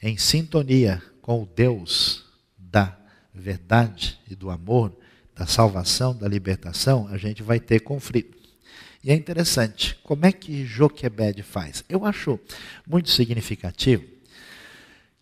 em 0.00 0.16
sintonia 0.16 1.02
com 1.20 1.42
o 1.42 1.46
Deus 1.46 2.24
da 2.56 2.96
verdade 3.34 4.20
e 4.30 4.34
do 4.34 4.50
amor, 4.50 4.96
da 5.34 5.46
salvação, 5.46 6.14
da 6.14 6.28
libertação, 6.28 7.08
a 7.08 7.16
gente 7.16 7.42
vai 7.42 7.58
ter 7.58 7.80
conflito. 7.80 8.43
E 9.04 9.10
é 9.10 9.14
interessante, 9.14 9.98
como 10.02 10.24
é 10.24 10.32
que 10.32 10.64
Joquebed 10.64 11.42
faz? 11.42 11.84
Eu 11.90 12.06
acho 12.06 12.40
muito 12.88 13.10
significativo 13.10 14.02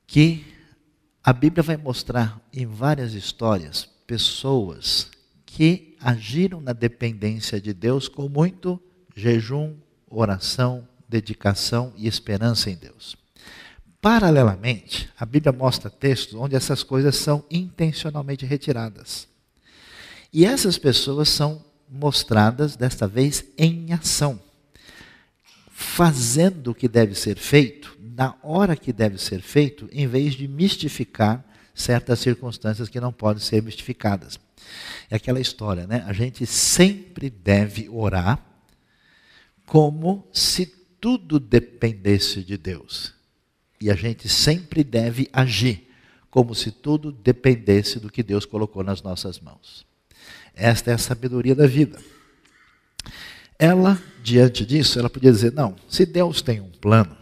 que 0.07 0.47
a 1.25 1.33
Bíblia 1.33 1.64
vai 1.64 1.77
mostrar 1.77 2.40
em 2.53 2.64
várias 2.64 3.12
histórias 3.12 3.88
pessoas 4.07 5.11
que 5.45 5.97
agiram 6.01 6.61
na 6.61 6.73
dependência 6.73 7.61
de 7.61 7.75
Deus 7.75 8.07
com 8.07 8.29
muito 8.29 8.81
jejum, 9.16 9.75
oração, 10.09 10.87
dedicação 11.09 11.92
e 11.97 12.07
esperança 12.07 12.71
em 12.71 12.77
Deus. 12.77 13.16
Paralelamente, 14.01 15.11
a 15.18 15.27
Bíblia 15.27 15.53
mostra 15.53 15.90
textos 15.90 16.35
onde 16.35 16.55
essas 16.55 16.85
coisas 16.85 17.16
são 17.16 17.45
intencionalmente 17.51 18.47
retiradas. 18.47 19.27
E 20.33 20.45
essas 20.45 20.79
pessoas 20.79 21.29
são 21.29 21.71
mostradas, 21.92 22.76
desta 22.76 23.07
vez, 23.07 23.44
em 23.59 23.92
ação, 23.92 24.40
fazendo 25.70 26.70
o 26.70 26.74
que 26.74 26.88
deve 26.88 27.14
ser 27.14 27.37
feito, 27.37 27.96
na 28.00 28.35
hora 28.42 28.76
que 28.76 28.92
deve 28.92 29.18
ser 29.18 29.40
feito, 29.40 29.88
em 29.92 30.07
vez 30.07 30.35
de 30.35 30.48
mistificar 30.48 31.44
certas 31.74 32.20
circunstâncias 32.20 32.88
que 32.88 33.00
não 33.00 33.12
podem 33.12 33.42
ser 33.42 33.62
mistificadas. 33.62 34.38
É 35.11 35.16
aquela 35.16 35.40
história, 35.40 35.87
né? 35.87 36.05
A 36.07 36.12
gente 36.12 36.46
sempre 36.46 37.28
deve 37.28 37.88
orar 37.88 38.40
como 39.66 40.26
se 40.33 40.66
tudo 41.00 41.40
dependesse 41.40 42.42
de 42.42 42.57
Deus. 42.57 43.14
E 43.81 43.90
a 43.90 43.94
gente 43.94 44.28
sempre 44.28 44.85
deve 44.85 45.28
agir 45.33 45.88
como 46.31 46.55
se 46.55 46.70
tudo 46.70 47.11
dependesse 47.11 47.98
do 47.98 48.11
que 48.11 48.22
Deus 48.22 48.46
colocou 48.46 48.83
nas 48.83 49.02
nossas 49.02 49.40
mãos. 49.40 49.85
Esta 50.54 50.90
é 50.90 50.94
a 50.94 50.98
sabedoria 50.98 51.54
da 51.54 51.66
vida. 51.66 51.98
Ela, 53.58 54.00
diante 54.22 54.66
disso, 54.66 54.98
ela 54.98 55.08
podia 55.10 55.32
dizer: 55.32 55.52
não, 55.52 55.76
se 55.88 56.04
Deus 56.04 56.42
tem 56.42 56.60
um 56.60 56.70
plano 56.70 57.16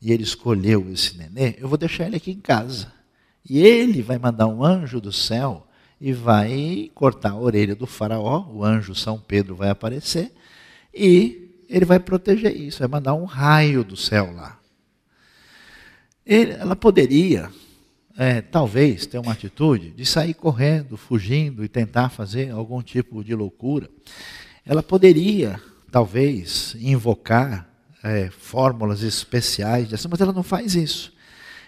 e 0.00 0.12
ele 0.12 0.22
escolheu 0.22 0.90
esse 0.92 1.16
nenê, 1.16 1.56
eu 1.58 1.68
vou 1.68 1.78
deixar 1.78 2.06
ele 2.06 2.16
aqui 2.16 2.30
em 2.30 2.40
casa. 2.40 2.92
E 3.48 3.58
ele 3.58 4.02
vai 4.02 4.18
mandar 4.18 4.46
um 4.46 4.64
anjo 4.64 5.00
do 5.00 5.12
céu 5.12 5.66
e 6.00 6.12
vai 6.12 6.90
cortar 6.94 7.32
a 7.32 7.38
orelha 7.38 7.74
do 7.74 7.86
faraó, 7.86 8.46
o 8.50 8.64
anjo 8.64 8.94
São 8.94 9.18
Pedro 9.18 9.54
vai 9.54 9.68
aparecer 9.70 10.32
e 10.94 11.64
ele 11.68 11.84
vai 11.84 12.00
proteger 12.00 12.56
isso, 12.56 12.78
vai 12.80 12.88
mandar 12.88 13.14
um 13.14 13.24
raio 13.24 13.84
do 13.84 13.96
céu 13.96 14.32
lá. 14.32 14.58
Ele, 16.26 16.52
ela 16.52 16.74
poderia 16.74 17.50
é, 18.16 18.40
talvez 18.40 19.06
ter 19.06 19.18
uma 19.18 19.32
atitude 19.32 19.90
de 19.90 20.04
sair 20.04 20.34
correndo, 20.34 20.96
fugindo 20.96 21.64
e 21.64 21.68
tentar 21.68 22.08
fazer 22.08 22.50
algum 22.50 22.82
tipo 22.82 23.24
de 23.24 23.34
loucura. 23.34 23.88
Ela 24.64 24.82
poderia, 24.82 25.60
talvez, 25.90 26.76
invocar 26.78 27.68
é, 28.02 28.30
fórmulas 28.30 29.02
especiais, 29.02 29.88
mas 30.06 30.20
ela 30.20 30.32
não 30.32 30.42
faz 30.42 30.74
isso. 30.74 31.12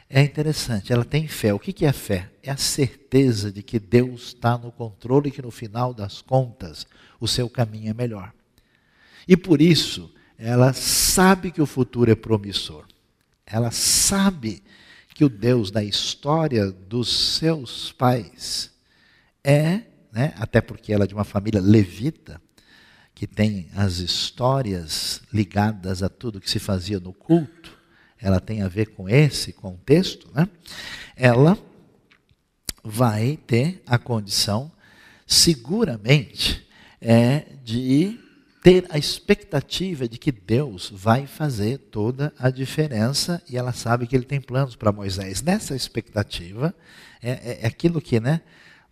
É 0.08 0.20
interessante, 0.20 0.92
ela 0.92 1.06
tem 1.06 1.26
fé. 1.26 1.54
O 1.54 1.58
que 1.58 1.86
é 1.86 1.92
fé? 1.92 2.30
É 2.42 2.50
a 2.50 2.56
certeza 2.56 3.50
de 3.50 3.62
que 3.62 3.78
Deus 3.78 4.28
está 4.28 4.58
no 4.58 4.70
controle 4.70 5.28
e 5.28 5.32
que 5.32 5.40
no 5.40 5.50
final 5.50 5.94
das 5.94 6.20
contas 6.20 6.86
o 7.18 7.26
seu 7.26 7.48
caminho 7.48 7.90
é 7.90 7.94
melhor. 7.94 8.30
E 9.26 9.38
por 9.38 9.62
isso, 9.62 10.12
ela 10.36 10.72
sabe 10.74 11.50
que 11.50 11.62
o 11.62 11.66
futuro 11.66 12.10
é 12.10 12.14
promissor. 12.14 12.84
Ela 13.46 13.70
sabe 13.70 14.62
que 15.14 15.24
o 15.24 15.28
Deus 15.28 15.70
da 15.70 15.82
história 15.82 16.70
dos 16.70 17.36
seus 17.36 17.92
pais 17.92 18.70
é, 19.44 19.82
né, 20.12 20.34
até 20.36 20.60
porque 20.60 20.92
ela 20.92 21.04
é 21.04 21.06
de 21.06 21.14
uma 21.14 21.24
família 21.24 21.60
levita, 21.60 22.40
que 23.14 23.26
tem 23.26 23.68
as 23.74 23.98
histórias 23.98 25.22
ligadas 25.32 26.02
a 26.02 26.08
tudo 26.08 26.40
que 26.40 26.50
se 26.50 26.58
fazia 26.58 26.98
no 26.98 27.12
culto, 27.12 27.76
ela 28.18 28.40
tem 28.40 28.62
a 28.62 28.68
ver 28.68 28.88
com 28.90 29.08
esse 29.08 29.52
contexto, 29.52 30.28
né? 30.34 30.48
ela 31.16 31.58
vai 32.82 33.38
ter 33.46 33.82
a 33.86 33.98
condição, 33.98 34.72
seguramente, 35.26 36.66
é, 37.00 37.46
de 37.64 37.78
ter 38.62 38.86
a 38.90 38.96
expectativa 38.96 40.08
de 40.08 40.16
que 40.16 40.30
Deus 40.30 40.88
vai 40.94 41.26
fazer 41.26 41.78
toda 41.78 42.32
a 42.38 42.48
diferença 42.48 43.42
e 43.50 43.56
ela 43.56 43.72
sabe 43.72 44.06
que 44.06 44.14
ele 44.14 44.24
tem 44.24 44.40
planos 44.40 44.76
para 44.76 44.92
Moisés. 44.92 45.42
Nessa 45.42 45.74
expectativa, 45.74 46.72
é, 47.20 47.30
é, 47.30 47.58
é, 47.62 47.66
aquilo 47.66 48.00
que 48.00 48.20
né, 48.20 48.40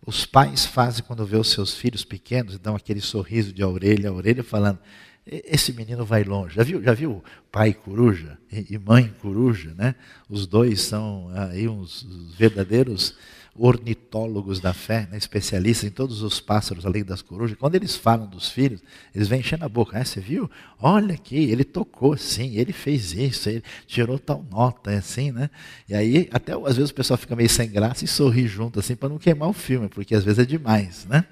os 0.05 0.25
pais 0.25 0.65
fazem 0.65 1.03
quando 1.05 1.25
vê 1.25 1.37
os 1.37 1.49
seus 1.49 1.73
filhos 1.73 2.03
pequenos 2.03 2.55
e 2.55 2.59
dão 2.59 2.75
aquele 2.75 2.99
sorriso 2.99 3.53
de 3.53 3.63
orelha 3.63 4.09
a 4.09 4.13
orelha, 4.13 4.43
falando: 4.43 4.77
esse 5.25 5.71
menino 5.71 6.05
vai 6.05 6.25
longe. 6.25 6.55
Já 6.55 6.63
viu, 6.63 6.83
já 6.83 6.93
viu 6.93 7.23
pai 7.49 7.73
coruja 7.73 8.37
e 8.51 8.77
mãe 8.77 9.13
coruja, 9.21 9.73
né? 9.73 9.95
Os 10.27 10.45
dois 10.45 10.81
são 10.81 11.31
aí 11.33 11.69
uns 11.69 12.05
verdadeiros 12.37 13.15
ornitólogos 13.55 14.59
da 14.59 14.73
fé, 14.73 15.07
né, 15.11 15.17
especialistas 15.17 15.89
em 15.89 15.91
todos 15.91 16.21
os 16.21 16.39
pássaros 16.39 16.85
além 16.85 17.03
das 17.03 17.21
corujas, 17.21 17.57
quando 17.57 17.75
eles 17.75 17.95
falam 17.95 18.25
dos 18.25 18.49
filhos, 18.49 18.81
eles 19.13 19.27
vêm 19.27 19.41
enchendo 19.41 19.65
a 19.65 19.69
boca. 19.69 19.97
Ah, 19.97 20.05
você 20.05 20.21
viu? 20.21 20.49
Olha 20.79 21.15
aqui, 21.15 21.35
ele 21.35 21.63
tocou 21.63 22.13
assim, 22.13 22.57
ele 22.57 22.71
fez 22.71 23.13
isso, 23.13 23.49
ele 23.49 23.63
tirou 23.85 24.17
tal 24.17 24.45
nota, 24.49 24.91
é 24.91 24.97
assim, 24.97 25.31
né? 25.31 25.49
E 25.87 25.93
aí, 25.93 26.29
até 26.31 26.53
às 26.53 26.77
vezes 26.77 26.91
o 26.91 26.93
pessoal 26.93 27.17
fica 27.17 27.35
meio 27.35 27.49
sem 27.49 27.69
graça 27.69 28.05
e 28.05 28.07
sorri 28.07 28.47
junto, 28.47 28.79
assim, 28.79 28.95
para 28.95 29.09
não 29.09 29.17
queimar 29.17 29.49
o 29.49 29.53
filme, 29.53 29.89
porque 29.89 30.15
às 30.15 30.23
vezes 30.23 30.39
é 30.39 30.45
demais, 30.45 31.05
né? 31.05 31.25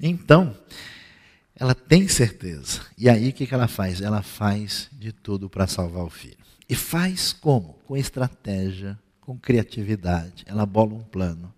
Então, 0.00 0.54
ela 1.56 1.74
tem 1.74 2.06
certeza. 2.08 2.82
E 2.98 3.08
aí 3.08 3.30
o 3.30 3.32
que 3.32 3.52
ela 3.52 3.68
faz? 3.68 4.00
Ela 4.00 4.22
faz 4.22 4.88
de 4.92 5.12
tudo 5.12 5.48
para 5.48 5.66
salvar 5.66 6.04
o 6.04 6.10
filho. 6.10 6.36
E 6.68 6.74
faz 6.74 7.32
como? 7.32 7.78
Com 7.86 7.96
estratégia, 7.96 8.98
com 9.24 9.38
criatividade. 9.38 10.44
Ela 10.46 10.66
bola 10.66 10.94
um 10.94 11.02
plano. 11.02 11.52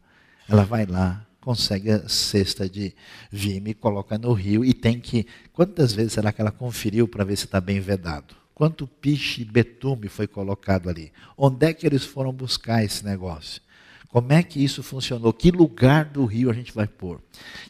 Ela 0.49 0.65
vai 0.65 0.87
lá, 0.87 1.27
consegue 1.41 1.91
a 1.91 2.09
cesta 2.09 2.69
de 2.69 2.95
vime, 3.31 3.75
coloca 3.75 4.17
no 4.17 4.33
rio 4.33 4.65
e 4.65 4.73
tem 4.73 5.01
que. 5.01 5.27
Quantas 5.53 5.93
vezes 5.93 6.13
será 6.13 6.33
que 6.33 6.41
ela 6.41 6.53
conferiu 6.53 7.09
para 7.09 7.25
ver 7.25 7.37
se 7.37 7.45
está 7.45 7.61
bem 7.61 7.81
vedado? 7.81 8.35
Quanto 8.55 8.87
piche 8.87 9.43
e 9.43 9.45
betume 9.45 10.09
foi 10.09 10.27
colocado 10.27 10.89
ali? 10.89 11.13
Onde 11.37 11.67
é 11.67 11.75
que 11.75 11.87
eles 11.87 12.05
foram 12.05 12.33
buscar 12.33 12.83
esse 12.85 13.05
negócio? 13.05 13.61
Como 14.09 14.33
é 14.33 14.43
que 14.43 14.65
isso 14.65 14.83
funcionou? 14.83 15.33
Que 15.33 15.51
lugar 15.51 16.07
do 16.07 16.25
rio 16.25 16.49
a 16.49 16.55
gente 16.55 16.73
vai 16.73 16.87
pôr? 16.87 17.21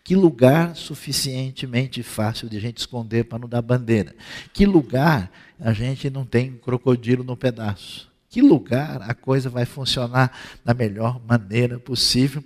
Que 0.04 0.14
lugar 0.14 0.76
suficientemente 0.76 2.02
fácil 2.04 2.48
de 2.48 2.56
a 2.56 2.60
gente 2.60 2.78
esconder 2.78 3.24
para 3.24 3.38
não 3.38 3.48
dar 3.48 3.62
bandeira? 3.62 4.14
Que 4.52 4.64
lugar 4.64 5.30
a 5.58 5.72
gente 5.72 6.08
não 6.08 6.24
tem 6.24 6.52
crocodilo 6.52 7.24
no 7.24 7.36
pedaço? 7.36 8.08
Que 8.36 8.42
lugar 8.42 9.00
a 9.00 9.14
coisa 9.14 9.48
vai 9.48 9.64
funcionar 9.64 10.30
da 10.62 10.74
melhor 10.74 11.18
maneira 11.26 11.78
possível, 11.80 12.44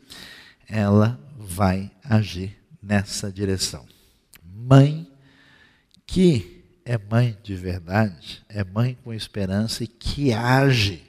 ela 0.69 1.19
vai 1.37 1.91
agir 2.05 2.57
nessa 2.81 3.33
direção. 3.33 3.85
Mãe 4.41 5.11
que 6.07 6.63
é 6.85 6.97
mãe 6.97 7.37
de 7.43 7.57
verdade, 7.57 8.41
é 8.49 8.63
mãe 8.63 8.97
com 9.03 9.13
esperança 9.13 9.83
e 9.83 9.89
que 9.89 10.33
age 10.33 11.03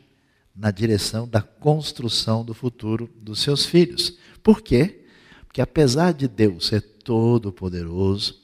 na 0.56 0.72
direção 0.72 1.28
da 1.28 1.44
construção 1.44 2.44
do 2.44 2.56
futuro 2.56 3.08
dos 3.22 3.40
seus 3.40 3.64
filhos. 3.64 4.18
Por 4.42 4.64
quê? 4.64 5.06
Porque 5.46 5.62
apesar 5.62 6.12
de 6.12 6.28
Deus 6.28 6.66
ser 6.66 6.82
todo 6.82 7.54
poderoso, 7.54 8.42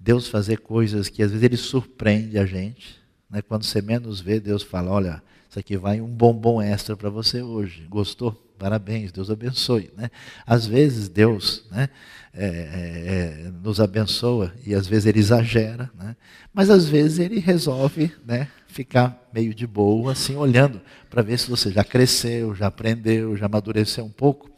Deus 0.00 0.28
fazer 0.28 0.60
coisas 0.60 1.10
que 1.10 1.22
às 1.22 1.30
vezes 1.30 1.44
ele 1.44 1.58
surpreende 1.58 2.38
a 2.38 2.46
gente, 2.46 2.98
né? 3.28 3.42
quando 3.42 3.64
você 3.64 3.82
menos 3.82 4.18
vê, 4.18 4.40
Deus 4.40 4.62
fala, 4.62 4.90
olha, 4.90 5.22
Isso 5.54 5.60
aqui 5.60 5.76
vai 5.76 6.00
um 6.00 6.08
bombom 6.08 6.60
extra 6.60 6.96
para 6.96 7.08
você 7.08 7.40
hoje. 7.40 7.86
Gostou? 7.88 8.32
Parabéns, 8.58 9.12
Deus 9.12 9.30
abençoe. 9.30 9.88
Né? 9.96 10.10
Às 10.44 10.66
vezes 10.66 11.08
Deus 11.08 11.64
né, 11.70 11.90
é, 12.32 12.44
é, 12.44 13.46
é, 13.46 13.52
nos 13.62 13.78
abençoa 13.78 14.52
e 14.66 14.74
às 14.74 14.88
vezes 14.88 15.06
Ele 15.06 15.20
exagera, 15.20 15.92
né? 15.96 16.16
mas 16.52 16.70
às 16.70 16.88
vezes 16.88 17.20
Ele 17.20 17.38
resolve 17.38 18.12
né, 18.26 18.48
ficar 18.66 19.28
meio 19.32 19.54
de 19.54 19.64
boa, 19.64 20.10
assim, 20.10 20.34
olhando 20.34 20.80
para 21.08 21.22
ver 21.22 21.38
se 21.38 21.48
você 21.48 21.70
já 21.70 21.84
cresceu, 21.84 22.52
já 22.52 22.66
aprendeu, 22.66 23.36
já 23.36 23.46
amadureceu 23.46 24.04
um 24.04 24.10
pouco. 24.10 24.50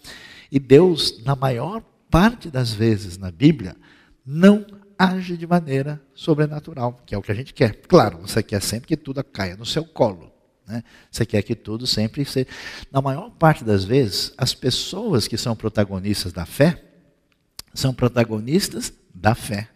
E 0.50 0.58
Deus, 0.58 1.22
na 1.22 1.36
maior 1.36 1.82
parte 2.10 2.50
das 2.50 2.72
vezes 2.72 3.18
na 3.18 3.30
Bíblia, 3.30 3.76
não 4.24 4.64
age 4.98 5.36
de 5.36 5.46
maneira 5.46 6.00
sobrenatural, 6.14 6.98
que 7.04 7.14
é 7.14 7.18
o 7.18 7.22
que 7.22 7.32
a 7.32 7.34
gente 7.34 7.52
quer. 7.52 7.82
Claro, 7.86 8.16
você 8.22 8.42
quer 8.42 8.62
sempre 8.62 8.88
que 8.88 8.96
tudo 8.96 9.22
caia 9.22 9.58
no 9.58 9.66
seu 9.66 9.84
colo. 9.84 10.34
Né? 10.66 10.82
Você 11.10 11.24
quer 11.24 11.42
que 11.42 11.54
tudo 11.54 11.86
sempre 11.86 12.24
seja. 12.24 12.48
Na 12.90 13.00
maior 13.00 13.30
parte 13.30 13.64
das 13.64 13.84
vezes, 13.84 14.32
as 14.36 14.54
pessoas 14.54 15.28
que 15.28 15.36
são 15.36 15.54
protagonistas 15.54 16.32
da 16.32 16.44
fé 16.44 16.82
são 17.72 17.94
protagonistas 17.94 18.92
da 19.14 19.34
fé. 19.34 19.68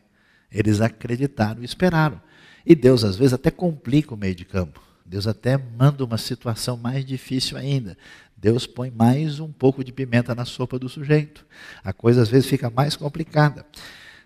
Eles 0.50 0.80
acreditaram 0.80 1.62
e 1.62 1.64
esperaram. 1.64 2.20
E 2.64 2.74
Deus, 2.74 3.04
às 3.04 3.16
vezes, 3.16 3.34
até 3.34 3.50
complica 3.50 4.14
o 4.14 4.16
meio 4.16 4.34
de 4.34 4.44
campo. 4.44 4.82
Deus 5.04 5.26
até 5.26 5.56
manda 5.56 6.04
uma 6.04 6.18
situação 6.18 6.76
mais 6.76 7.04
difícil 7.04 7.56
ainda. 7.56 7.96
Deus 8.36 8.66
põe 8.66 8.90
mais 8.90 9.38
um 9.38 9.52
pouco 9.52 9.84
de 9.84 9.92
pimenta 9.92 10.34
na 10.34 10.44
sopa 10.44 10.78
do 10.78 10.88
sujeito. 10.88 11.44
A 11.84 11.92
coisa 11.92 12.22
às 12.22 12.28
vezes 12.28 12.48
fica 12.48 12.70
mais 12.70 12.96
complicada. 12.96 13.66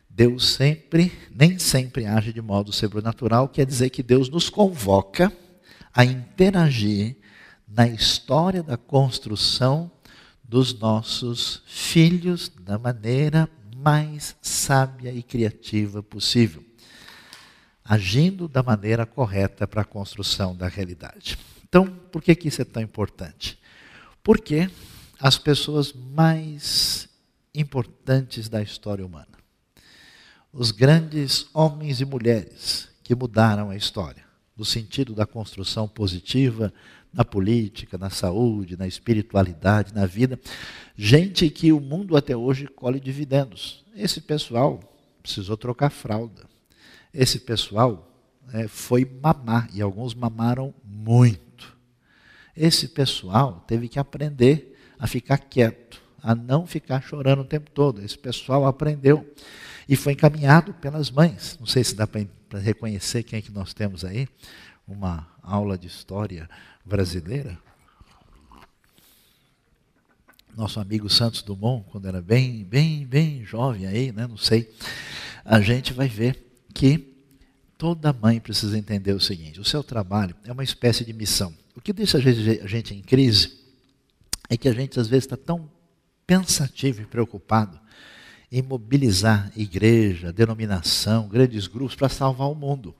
Deus 0.08 0.52
sempre, 0.54 1.12
nem 1.34 1.58
sempre 1.58 2.06
age 2.06 2.32
de 2.32 2.40
modo 2.40 2.72
sobrenatural, 2.72 3.48
quer 3.48 3.66
dizer 3.66 3.90
que 3.90 4.02
Deus 4.02 4.28
nos 4.28 4.48
convoca 4.48 5.32
a 5.94 6.04
interagir 6.04 7.16
na 7.68 7.86
história 7.86 8.62
da 8.62 8.76
construção 8.76 9.90
dos 10.42 10.78
nossos 10.78 11.62
filhos 11.66 12.48
da 12.48 12.78
maneira 12.78 13.48
mais 13.76 14.36
sábia 14.42 15.12
e 15.12 15.22
criativa 15.22 16.02
possível, 16.02 16.64
agindo 17.84 18.48
da 18.48 18.62
maneira 18.62 19.06
correta 19.06 19.66
para 19.66 19.82
a 19.82 19.84
construção 19.84 20.54
da 20.54 20.68
realidade. 20.68 21.38
Então, 21.62 21.86
por 21.86 22.22
que, 22.22 22.34
que 22.34 22.48
isso 22.48 22.62
é 22.62 22.64
tão 22.64 22.82
importante? 22.82 23.58
Porque 24.22 24.70
as 25.20 25.38
pessoas 25.38 25.92
mais 25.92 27.08
importantes 27.54 28.48
da 28.48 28.62
história 28.62 29.04
humana, 29.04 29.26
os 30.52 30.70
grandes 30.70 31.46
homens 31.52 32.00
e 32.00 32.04
mulheres 32.04 32.88
que 33.02 33.14
mudaram 33.14 33.70
a 33.70 33.76
história, 33.76 34.23
no 34.56 34.64
sentido 34.64 35.14
da 35.14 35.26
construção 35.26 35.88
positiva 35.88 36.72
na 37.12 37.24
política, 37.24 37.96
na 37.96 38.10
saúde, 38.10 38.76
na 38.76 38.86
espiritualidade, 38.86 39.94
na 39.94 40.04
vida, 40.04 40.38
gente 40.96 41.48
que 41.48 41.72
o 41.72 41.80
mundo 41.80 42.16
até 42.16 42.36
hoje 42.36 42.66
colhe 42.66 42.98
dividendos. 42.98 43.84
Esse 43.94 44.20
pessoal 44.20 44.80
precisou 45.22 45.56
trocar 45.56 45.90
fralda. 45.90 46.44
Esse 47.12 47.38
pessoal 47.38 48.10
é, 48.52 48.66
foi 48.66 49.04
mamar, 49.22 49.70
e 49.72 49.80
alguns 49.80 50.14
mamaram 50.14 50.74
muito. 50.84 51.76
Esse 52.56 52.88
pessoal 52.88 53.64
teve 53.66 53.88
que 53.88 53.98
aprender 53.98 54.76
a 54.98 55.06
ficar 55.06 55.38
quieto, 55.38 56.02
a 56.20 56.34
não 56.34 56.66
ficar 56.66 57.00
chorando 57.00 57.42
o 57.42 57.44
tempo 57.44 57.70
todo. 57.70 58.02
Esse 58.02 58.18
pessoal 58.18 58.66
aprendeu 58.66 59.32
e 59.88 59.94
foi 59.96 60.14
encaminhado 60.14 60.74
pelas 60.74 61.10
mães. 61.10 61.56
Não 61.58 61.66
sei 61.66 61.84
se 61.84 61.94
dá 61.94 62.06
para 62.06 62.20
reconhecer 62.60 63.22
quem 63.22 63.38
é 63.38 63.42
que 63.42 63.52
nós 63.52 63.72
temos 63.72 64.04
aí, 64.04 64.28
uma 64.86 65.26
aula 65.42 65.78
de 65.78 65.86
história 65.86 66.48
brasileira. 66.84 67.58
Nosso 70.56 70.78
amigo 70.78 71.10
Santos 71.10 71.42
Dumont, 71.42 71.84
quando 71.90 72.06
era 72.06 72.22
bem, 72.22 72.64
bem, 72.64 73.04
bem 73.06 73.44
jovem 73.44 73.86
aí, 73.86 74.12
né, 74.12 74.26
não 74.26 74.36
sei, 74.36 74.72
a 75.44 75.60
gente 75.60 75.92
vai 75.92 76.08
ver 76.08 76.44
que 76.72 77.14
toda 77.76 78.12
mãe 78.12 78.40
precisa 78.40 78.78
entender 78.78 79.12
o 79.12 79.20
seguinte: 79.20 79.60
o 79.60 79.64
seu 79.64 79.82
trabalho 79.82 80.34
é 80.44 80.52
uma 80.52 80.64
espécie 80.64 81.04
de 81.04 81.12
missão. 81.12 81.52
O 81.74 81.80
que 81.80 81.92
deixa 81.92 82.18
a 82.18 82.20
gente 82.66 82.94
em 82.94 83.02
crise 83.02 83.58
é 84.48 84.56
que 84.56 84.68
a 84.68 84.72
gente 84.72 84.98
às 85.00 85.08
vezes 85.08 85.24
está 85.24 85.36
tão 85.36 85.70
pensativo 86.26 87.02
e 87.02 87.06
preocupado 87.06 87.80
em 88.50 88.62
mobilizar 88.62 89.50
igreja, 89.56 90.32
denominação, 90.32 91.28
grandes 91.28 91.66
grupos 91.66 91.94
para 91.94 92.08
salvar 92.08 92.48
o 92.48 92.54
mundo. 92.54 92.94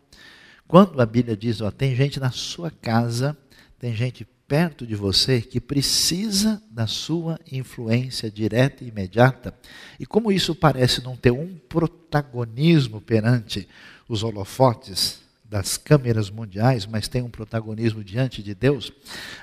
Quando 0.66 1.00
a 1.00 1.06
Bíblia 1.06 1.36
diz, 1.36 1.60
ó, 1.60 1.70
tem 1.70 1.94
gente 1.94 2.18
na 2.20 2.30
sua 2.30 2.70
casa, 2.70 3.36
tem 3.78 3.94
gente 3.94 4.26
perto 4.46 4.86
de 4.86 4.94
você 4.94 5.40
que 5.40 5.60
precisa 5.60 6.62
da 6.70 6.86
sua 6.86 7.38
influência 7.50 8.30
direta 8.30 8.84
e 8.84 8.88
imediata, 8.88 9.54
e 9.98 10.04
como 10.04 10.30
isso 10.30 10.54
parece 10.54 11.02
não 11.02 11.16
ter 11.16 11.30
um 11.30 11.56
protagonismo 11.68 13.00
perante 13.00 13.66
os 14.08 14.22
holofotes 14.22 15.23
das 15.44 15.76
câmeras 15.76 16.30
mundiais, 16.30 16.86
mas 16.86 17.06
tem 17.06 17.22
um 17.22 17.30
protagonismo 17.30 18.02
diante 18.02 18.42
de 18.42 18.54
Deus, 18.54 18.92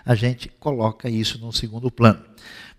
a 0.04 0.16
gente 0.16 0.50
coloca 0.50 1.10
isso 1.10 1.40
num 1.40 1.52
segundo 1.52 1.92
plano. 1.92 2.24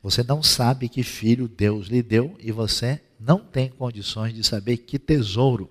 Você 0.02 0.22
não 0.22 0.42
sabe 0.42 0.88
que 0.88 1.02
filho 1.02 1.46
Deus 1.46 1.86
lhe 1.86 2.02
deu 2.02 2.36
e 2.40 2.50
você 2.50 3.00
não 3.18 3.38
tem 3.38 3.68
condições 3.68 4.34
de 4.34 4.42
saber 4.42 4.78
que 4.78 4.98
tesouro 4.98 5.70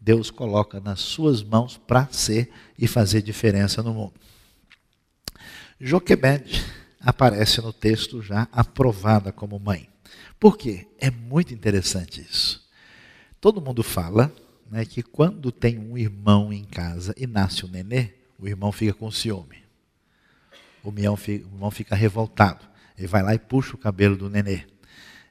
Deus 0.00 0.30
coloca 0.30 0.80
nas 0.80 1.00
suas 1.00 1.42
mãos 1.42 1.76
para 1.76 2.08
ser 2.10 2.50
e 2.78 2.86
fazer 2.86 3.22
diferença 3.22 3.82
no 3.82 3.94
mundo. 3.94 4.14
Joquebed 5.80 6.64
aparece 7.00 7.60
no 7.60 7.72
texto 7.72 8.20
já 8.20 8.48
aprovada 8.50 9.30
como 9.30 9.58
mãe. 9.58 9.88
Por 10.38 10.56
quê? 10.56 10.86
É 10.98 11.10
muito 11.10 11.54
interessante 11.54 12.20
isso. 12.20 12.66
Todo 13.40 13.60
mundo 13.60 13.82
fala 13.82 14.32
né, 14.70 14.84
que 14.84 15.02
quando 15.02 15.50
tem 15.50 15.78
um 15.78 15.96
irmão 15.96 16.52
em 16.52 16.64
casa 16.64 17.14
e 17.16 17.26
nasce 17.26 17.64
um 17.64 17.68
nenê, 17.68 18.10
o 18.38 18.46
irmão 18.46 18.70
fica 18.70 18.92
com 18.92 19.10
ciúme. 19.10 19.64
O 20.84 20.92
irmão 21.28 21.70
fica 21.70 21.94
revoltado. 21.94 22.64
Ele 22.96 23.06
vai 23.06 23.22
lá 23.22 23.34
e 23.34 23.38
puxa 23.38 23.74
o 23.74 23.78
cabelo 23.78 24.16
do 24.16 24.30
nenê. 24.30 24.62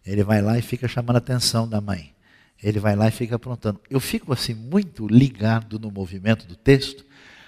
Ele 0.05 0.23
vai 0.23 0.41
lá 0.41 0.57
e 0.57 0.61
fica 0.61 0.87
chamando 0.87 1.15
a 1.15 1.19
atenção 1.19 1.67
da 1.67 1.81
mãe. 1.81 2.13
Ele 2.61 2.79
vai 2.79 2.95
lá 2.95 3.07
e 3.07 3.11
fica 3.11 3.35
aprontando. 3.35 3.79
Eu 3.89 3.99
fico 3.99 4.33
assim 4.33 4.53
muito 4.53 5.07
ligado 5.07 5.79
no 5.79 5.91
movimento 5.91 6.47
do 6.47 6.55
texto, 6.55 7.05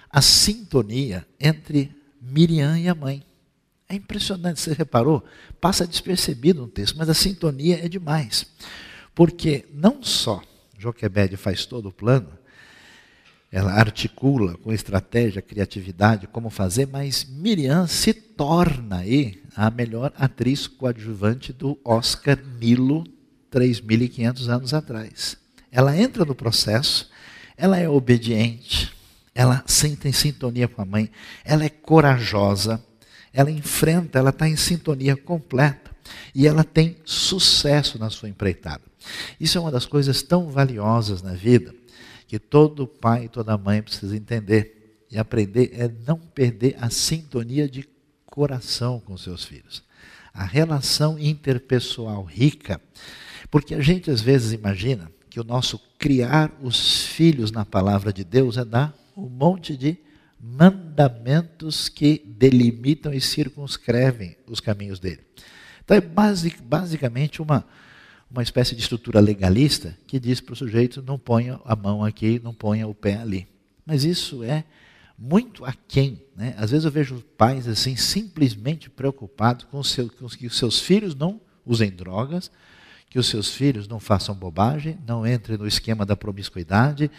a 0.10 0.22
sintonia 0.22 1.26
entre 1.40 1.96
Miriam 2.22 2.78
e 2.78 2.88
a 2.88 2.96
mãe. 2.96 3.24
É 3.88 3.96
impressionante, 3.96 4.60
você 4.60 4.74
reparou? 4.74 5.24
Passa 5.60 5.88
despercebido 5.88 6.62
no 6.62 6.68
texto, 6.68 6.98
mas 6.98 7.10
a 7.10 7.14
sintonia 7.14 7.84
é 7.84 7.88
demais. 7.88 8.46
Porque 9.16 9.66
não 9.74 10.04
só 10.04 10.44
Joquebede 10.80 11.36
faz 11.36 11.66
todo 11.66 11.90
o 11.90 11.92
plano, 11.92 12.30
ela 13.52 13.74
articula 13.74 14.56
com 14.58 14.72
estratégia, 14.72 15.42
criatividade, 15.42 16.28
como 16.28 16.50
fazer, 16.50 16.88
mas 16.88 17.26
Miriam 17.26 17.86
se 17.86 18.14
torna 18.14 19.00
aí 19.00 19.42
a 19.56 19.70
melhor 19.70 20.14
atriz 20.16 20.68
coadjuvante 20.68 21.52
do 21.52 21.78
Oscar 21.84 22.40
Nilo 22.60 23.04
3.500 23.52 24.48
anos 24.48 24.74
atrás. 24.74 25.36
Ela 25.72 25.98
entra 25.98 26.24
no 26.24 26.36
processo, 26.36 27.10
ela 27.58 27.78
é 27.78 27.90
obediente, 27.90 28.94
ela 29.36 29.64
sente 29.68 30.08
em 30.08 30.14
sintonia 30.14 30.68
com 30.68 30.82
a 30.82 30.86
mãe, 30.86 31.10
ela 31.44 31.66
é 31.66 31.70
corajosa, 31.70 32.82
ela 33.34 33.52
enfrenta, 33.52 34.18
ela 34.18 34.30
está 34.30 34.48
em 34.48 34.56
sintonia 34.56 35.18
completa 35.18 35.89
e 36.34 36.48
ela 36.48 36.64
tem 36.64 36.98
sucesso 37.06 37.98
na 38.00 38.10
sua 38.10 38.30
empreitada. 38.30 38.84
Isso 39.40 39.58
é 39.58 39.62
uma 39.62 39.72
das 39.72 39.86
coisas 39.86 40.22
tão 40.22 40.50
valiosas 40.50 41.22
na 41.22 41.34
vida 41.34 41.74
que 42.28 42.38
todo 42.38 42.86
pai 42.86 43.26
e 43.26 43.30
toda 43.30 43.58
mãe 43.58 43.82
precisa 43.82 44.16
entender 44.16 45.04
e 45.10 45.18
aprender 45.18 45.72
é 45.74 45.90
não 46.08 46.20
perder 46.20 46.78
a 46.80 46.90
sintonia 46.90 47.68
de 47.68 47.88
coração 48.26 49.00
com 49.00 49.18
seus 49.18 49.44
filhos. 49.44 49.84
A 50.32 50.44
relação 50.44 51.18
interpessoal 51.18 52.24
rica, 52.24 52.80
porque 53.50 53.74
a 53.74 53.82
gente 53.82 54.12
às 54.12 54.22
vezes 54.22 54.54
imagina 54.54 55.12
que 55.30 55.40
o 55.40 55.44
nosso 55.44 55.80
criar 55.98 56.52
os 56.62 57.06
filhos 57.08 57.52
na 57.52 57.66
palavra 57.66 58.14
de 58.14 58.24
Deus 58.24 58.58
é 58.58 58.64
dar 58.64 58.96
um 59.18 59.28
monte 59.28 59.76
de 59.76 59.98
mandamentos 60.40 61.90
que 61.90 62.24
delimitam 62.26 63.14
e 63.14 63.20
circunscrevem 63.20 64.38
os 64.48 64.60
caminhos 64.60 65.00
dele. 65.00 65.22
Então 65.90 65.98
é 65.98 66.02
basic, 66.02 66.62
basicamente 66.62 67.42
uma 67.42 67.66
uma 68.30 68.44
espécie 68.44 68.76
de 68.76 68.82
estrutura 68.84 69.20
legalista 69.20 69.98
que 70.06 70.20
diz 70.20 70.40
para 70.40 70.54
o 70.54 70.56
sujeito 70.56 71.02
não 71.02 71.18
ponha 71.18 71.60
a 71.66 71.76
mão 71.76 72.06
aqui, 72.06 72.40
não 72.44 72.54
ponha 72.54 72.88
o 72.88 72.94
pé 72.94 73.16
ali. 73.16 73.48
Mas 73.84 74.04
isso 74.04 74.44
é 74.44 74.66
muito 75.18 75.66
aquém. 75.66 76.22
Né? 76.36 76.54
Às 76.56 76.70
vezes 76.70 76.86
eu 76.86 76.92
vejo 76.92 77.24
pais 77.36 77.68
assim 77.68 77.96
simplesmente 77.96 78.88
preocupados 78.88 79.66
com, 79.66 79.82
seu, 79.82 80.08
com 80.12 80.28
que 80.28 80.46
os 80.46 80.60
seus 80.60 80.80
filhos 80.80 81.16
não 81.16 81.42
usem 81.66 81.90
drogas, 81.90 82.52
que 83.10 83.18
os 83.18 83.26
seus 83.26 83.50
filhos 83.52 83.88
não 83.88 84.00
façam 84.00 84.36
bobagem, 84.36 85.00
não 85.08 85.26
entrem 85.26 85.58
no 85.58 85.66
esquema 85.66 86.06
da 86.06 86.16
promiscuidade 86.16 87.10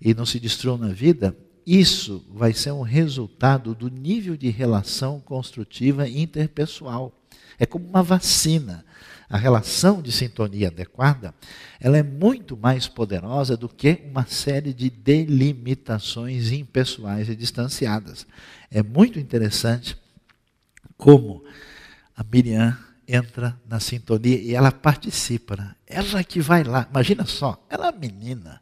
e 0.00 0.14
não 0.14 0.24
se 0.24 0.38
destruam 0.38 0.78
na 0.78 0.92
vida. 0.92 1.36
isso 1.66 2.24
vai 2.32 2.52
ser 2.52 2.70
um 2.70 2.82
resultado 2.82 3.74
do 3.74 3.88
nível 3.88 4.36
de 4.36 4.50
relação 4.50 5.18
construtiva 5.18 6.08
interpessoal. 6.08 7.19
É 7.60 7.66
como 7.66 7.86
uma 7.86 8.02
vacina. 8.02 8.84
A 9.28 9.36
relação 9.36 10.02
de 10.02 10.10
sintonia 10.10 10.66
adequada, 10.66 11.32
ela 11.78 11.96
é 11.96 12.02
muito 12.02 12.56
mais 12.56 12.88
poderosa 12.88 13.56
do 13.56 13.68
que 13.68 14.00
uma 14.10 14.26
série 14.26 14.74
de 14.74 14.90
delimitações 14.90 16.50
impessoais 16.50 17.28
e 17.28 17.36
distanciadas. 17.36 18.26
É 18.72 18.82
muito 18.82 19.20
interessante 19.20 19.96
como 20.96 21.44
a 22.16 22.24
Miriam 22.24 22.76
entra 23.06 23.56
na 23.68 23.78
sintonia 23.78 24.36
e 24.36 24.52
ela 24.52 24.72
participa. 24.72 25.54
Né? 25.54 25.74
Ela 25.86 26.24
que 26.24 26.40
vai 26.40 26.64
lá, 26.64 26.88
imagina 26.90 27.24
só, 27.24 27.64
ela 27.70 27.88
é 27.88 27.92
menina, 27.92 28.60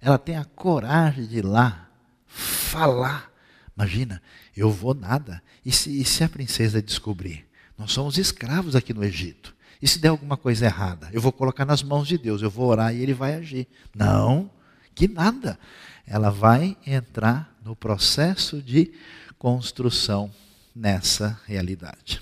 ela 0.00 0.18
tem 0.18 0.36
a 0.36 0.44
coragem 0.44 1.26
de 1.26 1.38
ir 1.38 1.44
lá 1.44 1.88
falar. 2.26 3.32
Imagina, 3.76 4.22
eu 4.56 4.70
vou 4.70 4.94
nada. 4.94 5.42
E 5.66 5.72
se, 5.72 5.90
e 6.00 6.04
se 6.04 6.22
a 6.22 6.28
princesa 6.28 6.80
descobrir? 6.80 7.44
Nós 7.76 7.92
somos 7.92 8.18
escravos 8.18 8.76
aqui 8.76 8.94
no 8.94 9.04
Egito. 9.04 9.54
E 9.82 9.88
se 9.88 9.98
der 9.98 10.08
alguma 10.08 10.36
coisa 10.36 10.64
errada? 10.64 11.10
Eu 11.12 11.20
vou 11.20 11.32
colocar 11.32 11.64
nas 11.64 11.82
mãos 11.82 12.08
de 12.08 12.16
Deus, 12.16 12.40
eu 12.40 12.50
vou 12.50 12.68
orar 12.68 12.94
e 12.94 13.02
ele 13.02 13.12
vai 13.12 13.34
agir. 13.34 13.68
Não, 13.94 14.50
que 14.94 15.08
nada. 15.08 15.58
Ela 16.06 16.30
vai 16.30 16.76
entrar 16.86 17.54
no 17.64 17.74
processo 17.74 18.62
de 18.62 18.92
construção 19.38 20.32
nessa 20.74 21.38
realidade. 21.46 22.20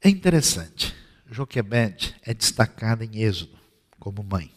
É 0.00 0.08
interessante. 0.08 0.94
Joquebed 1.30 2.14
é 2.22 2.34
destacada 2.34 3.04
em 3.04 3.22
Êxodo 3.22 3.58
como 3.98 4.22
mãe. 4.22 4.52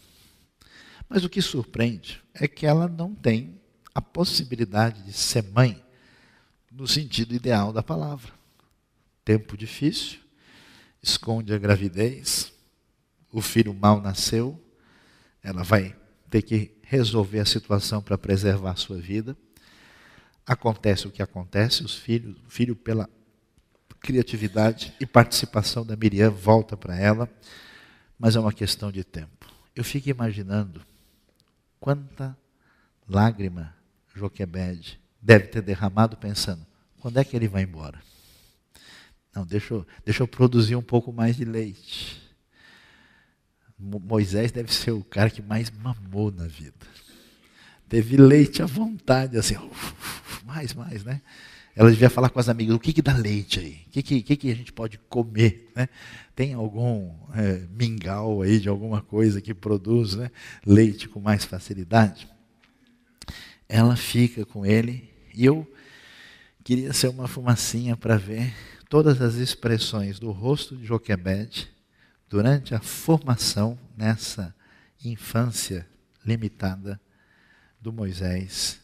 Mas 1.10 1.24
o 1.24 1.30
que 1.30 1.41
surpreende 1.41 2.22
é 2.34 2.47
que 2.47 2.66
ela 2.66 2.88
não 2.88 3.16
tem 3.16 3.60
a 3.95 4.01
possibilidade 4.01 5.01
de 5.03 5.14
ser 5.14 5.41
mãe 5.43 5.82
no 6.72 6.88
sentido 6.88 7.34
ideal 7.34 7.72
da 7.72 7.82
palavra. 7.82 8.37
Tempo 9.28 9.57
difícil, 9.57 10.19
esconde 11.03 11.53
a 11.53 11.57
gravidez, 11.57 12.53
o 13.30 13.41
filho 13.41 13.73
mal 13.73 13.99
nasceu, 13.99 14.57
ela 15.43 15.63
vai 15.63 15.93
ter 16.30 16.41
que 16.43 16.78
resolver 16.82 17.41
a 17.41 17.45
situação 17.45 18.01
para 18.01 18.17
preservar 18.17 18.71
a 18.71 18.75
sua 18.78 18.97
vida. 18.97 19.36
Acontece 20.45 21.07
o 21.07 21.11
que 21.11 21.21
acontece, 21.21 21.84
os 21.84 21.93
filhos, 21.93 22.38
o 22.47 22.49
filho 22.49 22.73
pela 22.73 23.09
criatividade 23.99 24.93
e 24.97 25.05
participação 25.05 25.86
da 25.86 25.97
Miriam 25.97 26.32
volta 26.32 26.78
para 26.78 26.97
ela, 26.97 27.30
mas 28.17 28.38
é 28.38 28.39
uma 28.39 28.53
questão 28.53 28.93
de 28.93 29.03
tempo. 29.03 29.45
Eu 29.75 29.84
fico 29.84 30.07
imaginando 30.07 30.82
quanta 31.82 32.34
lágrima 33.05 33.75
Joquebed 34.15 34.97
deve 35.21 35.47
ter 35.47 35.61
derramado 35.61 36.15
pensando, 36.15 36.65
quando 37.01 37.17
é 37.17 37.25
que 37.25 37.36
ele 37.36 37.49
vai 37.49 37.63
embora? 37.63 38.01
Não, 39.38 39.46
deixa 39.46 39.76
eu, 39.76 39.86
deixa 40.04 40.24
eu 40.24 40.28
produzir 40.28 40.76
um 40.76 40.82
pouco 40.82 41.14
mais 41.14 41.36
de 41.36 41.46
leite. 41.46 42.20
Moisés 43.78 44.52
deve 44.52 44.74
ser 44.74 44.90
o 44.90 45.04
cara 45.04 45.30
que 45.30 45.44
mais 45.44 45.70
mamou 45.70 46.32
na 46.32 46.48
vida. 46.48 46.88
Teve 47.88 48.18
leite 48.18 48.64
à 48.64 48.66
vontade, 48.66 49.38
assim, 49.38 49.56
mais, 50.44 50.74
mais, 50.74 51.04
né? 51.04 51.22
Ela 51.76 51.92
devia 51.92 52.10
falar 52.10 52.32
com 52.32 52.40
as 52.40 52.50
amigas, 52.50 52.76
o 52.76 52.80
que, 52.80 52.92
que 52.92 53.02
dá 53.04 53.16
leite 53.16 53.60
aí? 53.60 53.82
O 53.86 53.92
que, 53.92 54.24
que, 54.24 54.36
que, 54.36 54.52
a 54.52 54.56
gente 54.56 54.74
pode 54.74 54.98
comer? 55.08 55.70
Né? 55.76 55.88
Tem 56.36 56.56
algum 56.56 57.14
é, 57.36 57.62
mingau 57.70 58.42
aí 58.42 58.60
de 58.60 58.68
alguma 58.68 59.04
coisa 59.04 59.40
que 59.40 59.54
produz 59.54 60.16
né, 60.16 60.32
leite 60.66 61.08
com 61.08 61.20
mais 61.20 61.46
facilidade? 61.46 62.28
Ela 63.70 63.96
fica 63.96 64.44
com 64.48 64.66
ele 64.66 65.08
e 65.36 65.46
eu 65.46 65.72
queria 66.68 66.91
ser 66.91 67.07
uma 67.07 67.30
fumacinha 67.30 67.95
para 67.95 68.18
ver 68.18 68.53
todas 68.89 69.22
as 69.22 69.36
expressões 69.36 70.20
do 70.20 70.32
rosto 70.32 70.76
de 70.76 70.86
Joquebed 70.86 71.65
durante 72.28 72.76
a 72.76 72.82
formação 72.82 73.80
nessa 73.95 74.53
infância 75.01 75.88
limitada 76.26 76.99
do 77.80 77.93
Moisés. 77.93 78.82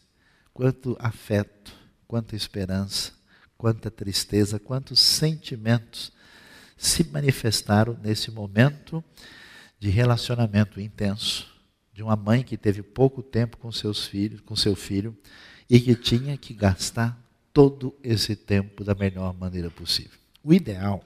Quanto 0.54 0.96
afeto, 0.98 1.74
quanta 2.08 2.34
esperança, 2.34 3.12
quanta 3.54 3.90
tristeza, 3.90 4.58
quantos 4.58 4.98
sentimentos 4.98 6.10
se 6.78 7.04
manifestaram 7.04 7.98
nesse 8.02 8.30
momento 8.30 9.04
de 9.78 9.90
relacionamento 9.90 10.80
intenso 10.80 11.54
de 11.92 12.02
uma 12.02 12.16
mãe 12.16 12.42
que 12.42 12.56
teve 12.56 12.82
pouco 12.82 13.22
tempo 13.22 13.58
com 13.58 13.70
seus 13.70 14.06
filhos, 14.06 14.40
com 14.40 14.56
seu 14.56 14.74
filho 14.74 15.14
e 15.68 15.78
que 15.78 15.94
tinha 15.94 16.38
que 16.38 16.54
gastar 16.54 17.22
todo 17.54 17.94
esse 18.02 18.34
tempo 18.34 18.82
da 18.82 18.94
melhor 18.96 19.32
maneira 19.32 19.70
possível. 19.70 20.18
O 20.42 20.52
ideal, 20.52 21.02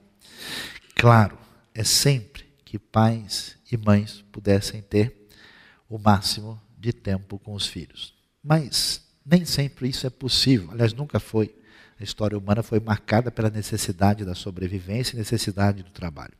claro, 0.97 1.39
é 1.75 1.85
sempre 1.85 2.45
que 2.65 2.79
pais 2.79 3.57
e 3.71 3.77
mães 3.77 4.25
pudessem 4.33 4.81
ter 4.81 5.29
o 5.89 5.99
máximo 5.99 6.61
de 6.77 6.93
tempo 6.93 7.39
com 7.39 7.53
os 7.55 7.67
filhos. 7.67 8.15
Mas 8.43 9.07
nem 9.25 9.45
sempre 9.45 9.89
isso 9.89 10.07
é 10.07 10.11
possível. 10.11 10.71
Aliás, 10.71 10.95
nunca 10.95 11.21
foi. 11.21 11.55
A 12.01 12.03
história 12.03 12.39
humana 12.39 12.63
foi 12.63 12.81
marcada 12.81 13.31
pela 13.31 13.51
necessidade 13.51 14.25
da 14.25 14.35
sobrevivência 14.35 15.15
e 15.15 15.19
necessidade 15.19 15.83
do 15.83 15.91
trabalho. 15.91 16.35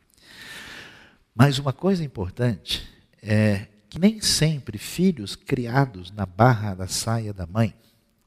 Mas 1.35 1.59
uma 1.59 1.73
coisa 1.73 2.03
importante 2.03 2.89
é 3.23 3.67
que 3.91 3.99
nem 3.99 4.21
sempre 4.21 4.79
filhos 4.79 5.37
criados 5.37 6.11
na 6.11 6.25
barra 6.25 6.75
da 6.75 6.87
saia 6.87 7.33
da 7.33 7.47
mãe 7.47 7.75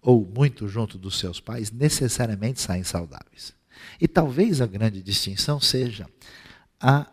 ou 0.02 0.26
muito 0.26 0.68
junto 0.68 0.97
dos 0.97 1.20
seus 1.20 1.39
pais 1.39 1.72
necessariamente 1.72 2.60
saem 2.60 2.84
saudáveis. 2.84 3.54
E 3.99 4.08
talvez 4.08 4.62
a 4.62 4.66
grande 4.66 5.02
distinção 5.02 5.60
seja 5.60 6.08
a 6.80 7.06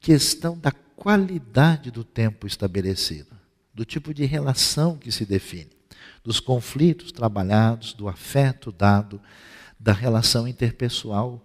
questão 0.00 0.58
da 0.58 0.70
qualidade 0.70 1.90
do 1.90 2.04
tempo 2.04 2.46
estabelecido, 2.46 3.34
do 3.72 3.84
tipo 3.84 4.12
de 4.12 4.24
relação 4.24 4.96
que 4.96 5.10
se 5.10 5.24
define, 5.24 5.70
dos 6.22 6.40
conflitos 6.40 7.12
trabalhados, 7.12 7.94
do 7.94 8.08
afeto 8.08 8.70
dado, 8.70 9.20
da 9.78 9.92
relação 9.92 10.46
interpessoal 10.46 11.44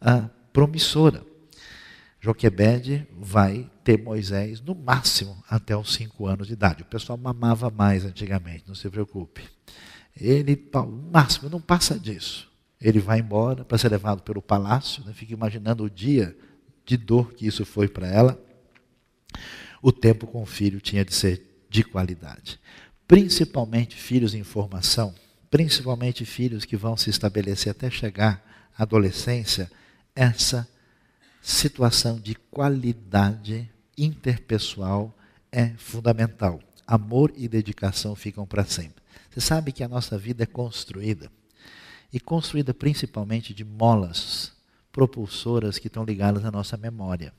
ah, 0.00 0.28
promissora. 0.52 1.24
Joquebede 2.20 3.06
vai 3.16 3.70
ter 3.84 4.02
Moisés 4.02 4.60
no 4.60 4.74
máximo 4.74 5.42
até 5.48 5.76
os 5.76 5.94
cinco 5.94 6.26
anos 6.26 6.48
de 6.48 6.52
idade. 6.52 6.82
O 6.82 6.86
pessoal 6.86 7.16
mamava 7.16 7.70
mais 7.70 8.04
antigamente, 8.04 8.64
não 8.66 8.74
se 8.74 8.90
preocupe. 8.90 9.48
Ele, 10.20 10.68
no 10.72 11.10
máximo, 11.12 11.48
não 11.48 11.60
passa 11.60 11.98
disso. 11.98 12.50
Ele 12.80 13.00
vai 13.00 13.20
embora 13.20 13.64
para 13.64 13.78
ser 13.78 13.88
levado 13.88 14.22
pelo 14.22 14.42
palácio. 14.42 15.04
Né? 15.04 15.12
Fica 15.12 15.32
imaginando 15.32 15.84
o 15.84 15.90
dia 15.90 16.36
de 16.84 16.96
dor 16.96 17.34
que 17.34 17.46
isso 17.46 17.64
foi 17.64 17.88
para 17.88 18.06
ela. 18.06 18.40
O 19.82 19.92
tempo 19.92 20.26
com 20.26 20.42
o 20.42 20.46
filho 20.46 20.80
tinha 20.80 21.04
de 21.04 21.14
ser 21.14 21.66
de 21.68 21.84
qualidade. 21.84 22.58
Principalmente 23.06 23.96
filhos 23.96 24.34
em 24.34 24.42
formação, 24.42 25.14
principalmente 25.50 26.24
filhos 26.24 26.64
que 26.64 26.76
vão 26.76 26.96
se 26.96 27.10
estabelecer 27.10 27.70
até 27.70 27.90
chegar 27.90 28.70
à 28.76 28.82
adolescência, 28.82 29.70
essa 30.14 30.68
situação 31.40 32.18
de 32.18 32.34
qualidade 32.34 33.70
interpessoal 33.96 35.16
é 35.50 35.68
fundamental. 35.76 36.60
Amor 36.86 37.32
e 37.36 37.48
dedicação 37.48 38.14
ficam 38.14 38.46
para 38.46 38.64
sempre. 38.64 39.02
Você 39.38 39.46
sabe 39.46 39.70
que 39.70 39.84
a 39.84 39.88
nossa 39.88 40.18
vida 40.18 40.42
é 40.42 40.46
construída 40.46 41.30
e 42.12 42.18
construída 42.18 42.74
principalmente 42.74 43.54
de 43.54 43.64
molas 43.64 44.50
propulsoras 44.90 45.78
que 45.78 45.86
estão 45.86 46.02
ligadas 46.02 46.44
à 46.44 46.50
nossa 46.50 46.76
memória. 46.76 47.32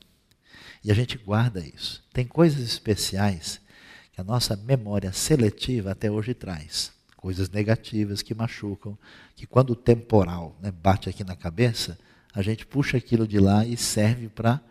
E 0.82 0.94
a 0.94 0.96
gente 0.96 1.18
guarda 1.18 1.60
isso. 1.60 2.02
Tem 2.14 2.26
coisas 2.26 2.62
especiais 2.62 3.60
que 4.14 4.22
a 4.22 4.24
nossa 4.24 4.56
memória 4.56 5.12
seletiva 5.12 5.92
até 5.92 6.10
hoje 6.10 6.34
traz. 6.34 6.94
Coisas 7.18 7.50
negativas 7.50 8.22
que 8.22 8.34
machucam, 8.34 8.98
que 9.36 9.46
quando 9.46 9.72
o 9.72 9.76
temporal 9.76 10.56
né, 10.62 10.72
bate 10.72 11.10
aqui 11.10 11.26
na 11.26 11.36
cabeça, 11.36 12.00
a 12.34 12.42
gente 12.42 12.66
puxa 12.66 12.96
aquilo 12.96 13.28
de 13.28 13.42
lá 13.42 13.66
e 13.66 13.76
serve 13.76 14.30
para 14.30 14.62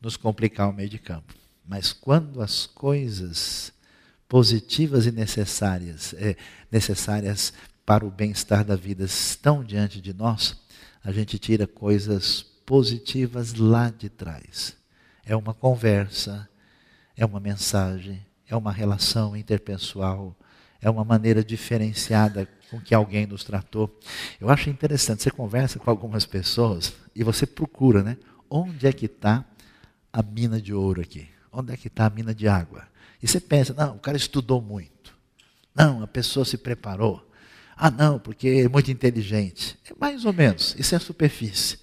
nos 0.00 0.16
complicar 0.16 0.70
o 0.70 0.72
meio 0.72 0.88
de 0.88 0.98
campo. 0.98 1.34
Mas 1.68 1.92
quando 1.92 2.40
as 2.40 2.64
coisas 2.64 3.74
positivas 4.32 5.04
e 5.04 5.12
necessárias, 5.12 6.14
é, 6.14 6.36
necessárias 6.70 7.52
para 7.84 8.02
o 8.02 8.10
bem-estar 8.10 8.64
da 8.64 8.74
vida 8.74 9.04
estão 9.04 9.62
diante 9.62 10.00
de 10.00 10.14
nós, 10.14 10.58
a 11.04 11.12
gente 11.12 11.38
tira 11.38 11.66
coisas 11.66 12.40
positivas 12.64 13.52
lá 13.52 13.90
de 13.90 14.08
trás. 14.08 14.74
É 15.22 15.36
uma 15.36 15.52
conversa, 15.52 16.48
é 17.14 17.26
uma 17.26 17.38
mensagem, 17.40 18.24
é 18.48 18.56
uma 18.56 18.72
relação 18.72 19.36
interpessoal, 19.36 20.34
é 20.80 20.88
uma 20.88 21.04
maneira 21.04 21.44
diferenciada 21.44 22.48
com 22.70 22.80
que 22.80 22.94
alguém 22.94 23.26
nos 23.26 23.44
tratou. 23.44 24.00
Eu 24.40 24.48
acho 24.48 24.70
interessante, 24.70 25.24
você 25.24 25.30
conversa 25.30 25.78
com 25.78 25.90
algumas 25.90 26.24
pessoas 26.24 26.94
e 27.14 27.22
você 27.22 27.44
procura, 27.44 28.02
né? 28.02 28.16
Onde 28.48 28.86
é 28.86 28.94
que 28.94 29.04
está 29.04 29.44
a 30.10 30.22
mina 30.22 30.58
de 30.58 30.72
ouro 30.72 31.02
aqui? 31.02 31.28
Onde 31.52 31.74
é 31.74 31.76
que 31.76 31.88
está 31.88 32.06
a 32.06 32.10
mina 32.10 32.34
de 32.34 32.48
água? 32.48 32.90
E 33.22 33.28
você 33.28 33.38
pensa, 33.38 33.72
não, 33.72 33.94
o 33.94 34.00
cara 34.00 34.16
estudou 34.16 34.60
muito. 34.60 35.16
Não, 35.74 36.02
a 36.02 36.06
pessoa 36.06 36.44
se 36.44 36.58
preparou. 36.58 37.24
Ah, 37.76 37.90
não, 37.90 38.18
porque 38.18 38.48
é 38.48 38.68
muito 38.68 38.90
inteligente. 38.90 39.78
É 39.88 39.94
mais 39.98 40.24
ou 40.24 40.32
menos, 40.32 40.74
isso 40.78 40.94
é 40.94 40.98
a 40.98 41.00
superfície. 41.00 41.78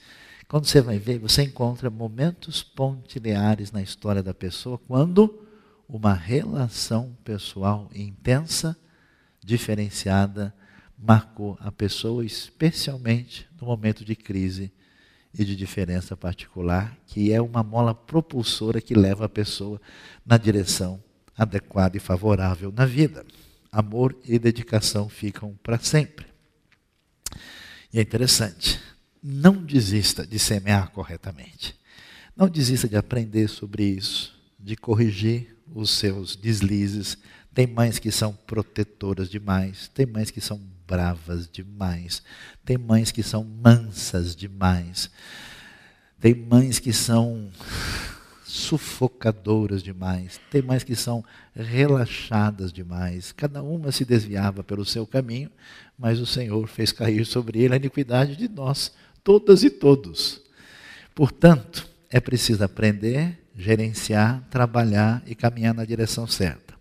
Quando 0.47 0.65
você 0.65 0.81
vai 0.81 0.99
ver, 0.99 1.17
você 1.19 1.43
encontra 1.43 1.89
momentos 1.89 2.61
pontilhares 2.61 3.71
na 3.71 3.81
história 3.81 4.21
da 4.21 4.33
pessoa 4.33 4.77
quando 4.77 5.45
uma 5.87 6.13
relação 6.13 7.15
pessoal 7.23 7.89
intensa, 7.95 8.77
diferenciada, 9.43 10.53
marcou 10.97 11.57
a 11.61 11.71
pessoa, 11.71 12.25
especialmente 12.25 13.47
no 13.59 13.67
momento 13.67 14.03
de 14.03 14.15
crise 14.15 14.71
e 15.33 15.45
de 15.45 15.55
diferença 15.55 16.17
particular, 16.17 16.97
que 17.05 17.31
é 17.31 17.41
uma 17.41 17.63
mola 17.63 17.95
propulsora 17.95 18.81
que 18.81 18.93
leva 18.93 19.25
a 19.25 19.29
pessoa 19.29 19.79
na 20.25 20.37
direção 20.37 21.01
adequada 21.39 21.95
e 21.95 22.01
favorável 22.01 22.71
na 22.71 22.85
vida. 22.85 23.25
Amor 23.71 24.15
e 24.25 24.37
dedicação 24.37 25.07
ficam 25.07 25.57
para 25.63 25.79
sempre. 25.79 26.27
E 27.93 27.97
é 27.97 28.01
interessante, 28.01 28.79
não 29.23 29.63
desista 29.63 30.27
de 30.27 30.37
semear 30.37 30.91
corretamente. 30.91 31.79
Não 32.35 32.49
desista 32.49 32.87
de 32.89 32.97
aprender 32.97 33.47
sobre 33.47 33.83
isso, 33.83 34.37
de 34.59 34.75
corrigir 34.75 35.55
os 35.73 35.91
seus 35.91 36.35
deslizes. 36.35 37.17
Tem 37.53 37.65
mães 37.65 37.99
que 37.99 38.11
são 38.11 38.33
protetoras 38.33 39.29
demais, 39.29 39.87
tem 39.93 40.05
mães 40.05 40.29
que 40.31 40.41
são 40.41 40.59
bravas 40.85 41.47
demais, 41.47 42.21
tem 42.65 42.77
mães 42.77 43.11
que 43.11 43.23
são 43.23 43.43
mansas 43.43 44.35
demais, 44.35 45.09
tem 46.19 46.33
mães 46.33 46.79
que 46.79 46.91
são 46.91 47.49
sufocadoras 48.49 49.83
demais, 49.83 50.39
tem 50.49 50.61
mães 50.61 50.83
que 50.83 50.95
são 50.95 51.23
relaxadas 51.55 52.73
demais. 52.73 53.31
Cada 53.31 53.61
uma 53.61 53.91
se 53.91 54.03
desviava 54.03 54.63
pelo 54.63 54.85
seu 54.85 55.05
caminho, 55.05 55.51
mas 55.97 56.19
o 56.19 56.25
Senhor 56.25 56.67
fez 56.67 56.91
cair 56.91 57.25
sobre 57.25 57.61
ele 57.61 57.73
a 57.73 57.77
iniquidade 57.77 58.35
de 58.35 58.47
nós, 58.47 58.91
todas 59.23 59.63
e 59.63 59.69
todos. 59.69 60.41
Portanto, 61.13 61.87
é 62.09 62.19
preciso 62.19 62.63
aprender 62.63 63.39
gerenciar, 63.59 64.41
trabalhar 64.49 65.21
e 65.27 65.35
caminhar 65.35 65.73
na 65.73 65.83
direção 65.83 66.25
certa. 66.25 66.73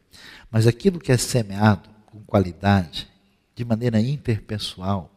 Mas 0.49 0.67
aquilo 0.67 1.01
que 1.01 1.11
é 1.11 1.17
semeado 1.17 1.91
com 2.07 2.23
qualidade, 2.23 3.09
de 3.55 3.65
maneira 3.65 4.01
interpessoal, 4.01 5.13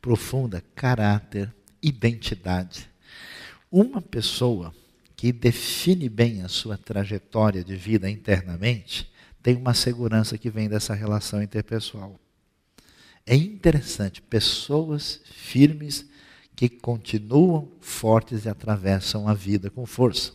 profunda, 0.00 0.64
caráter, 0.74 1.54
identidade. 1.82 2.90
Uma 3.70 4.00
pessoa 4.00 4.74
que 5.22 5.30
define 5.30 6.08
bem 6.08 6.42
a 6.42 6.48
sua 6.48 6.76
trajetória 6.76 7.62
de 7.62 7.76
vida 7.76 8.10
internamente 8.10 9.08
tem 9.40 9.54
uma 9.54 9.72
segurança 9.72 10.36
que 10.36 10.50
vem 10.50 10.68
dessa 10.68 10.94
relação 10.94 11.40
interpessoal. 11.40 12.18
É 13.24 13.36
interessante, 13.36 14.20
pessoas 14.20 15.20
firmes 15.26 16.04
que 16.56 16.68
continuam 16.68 17.70
fortes 17.80 18.46
e 18.46 18.48
atravessam 18.48 19.28
a 19.28 19.32
vida 19.32 19.70
com 19.70 19.86
força. 19.86 20.32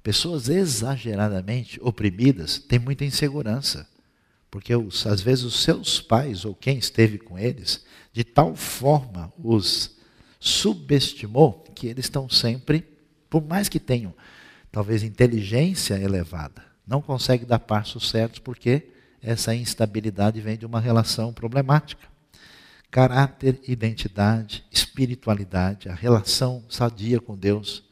Pessoas 0.00 0.48
exageradamente 0.48 1.80
oprimidas 1.82 2.58
têm 2.58 2.78
muita 2.78 3.04
insegurança, 3.04 3.88
porque 4.48 4.76
os, 4.76 5.04
às 5.08 5.20
vezes 5.20 5.42
os 5.42 5.60
seus 5.60 6.00
pais 6.00 6.44
ou 6.44 6.54
quem 6.54 6.78
esteve 6.78 7.18
com 7.18 7.36
eles, 7.36 7.84
de 8.12 8.22
tal 8.22 8.54
forma 8.54 9.32
os 9.42 9.96
subestimou 10.38 11.64
que 11.74 11.88
eles 11.88 12.04
estão 12.04 12.28
sempre, 12.28 12.91
por 13.32 13.42
mais 13.42 13.66
que 13.66 13.80
tenham 13.80 14.12
talvez 14.70 15.02
inteligência 15.02 15.94
elevada, 15.94 16.62
não 16.86 17.00
conseguem 17.00 17.46
dar 17.46 17.60
passos 17.60 18.10
certos 18.10 18.38
porque 18.38 18.90
essa 19.22 19.54
instabilidade 19.54 20.38
vem 20.38 20.58
de 20.58 20.66
uma 20.66 20.80
relação 20.80 21.32
problemática. 21.32 22.06
Caráter, 22.90 23.58
identidade, 23.66 24.64
espiritualidade, 24.70 25.88
a 25.88 25.94
relação 25.94 26.62
sadia 26.68 27.18
com 27.18 27.34
Deus 27.34 27.84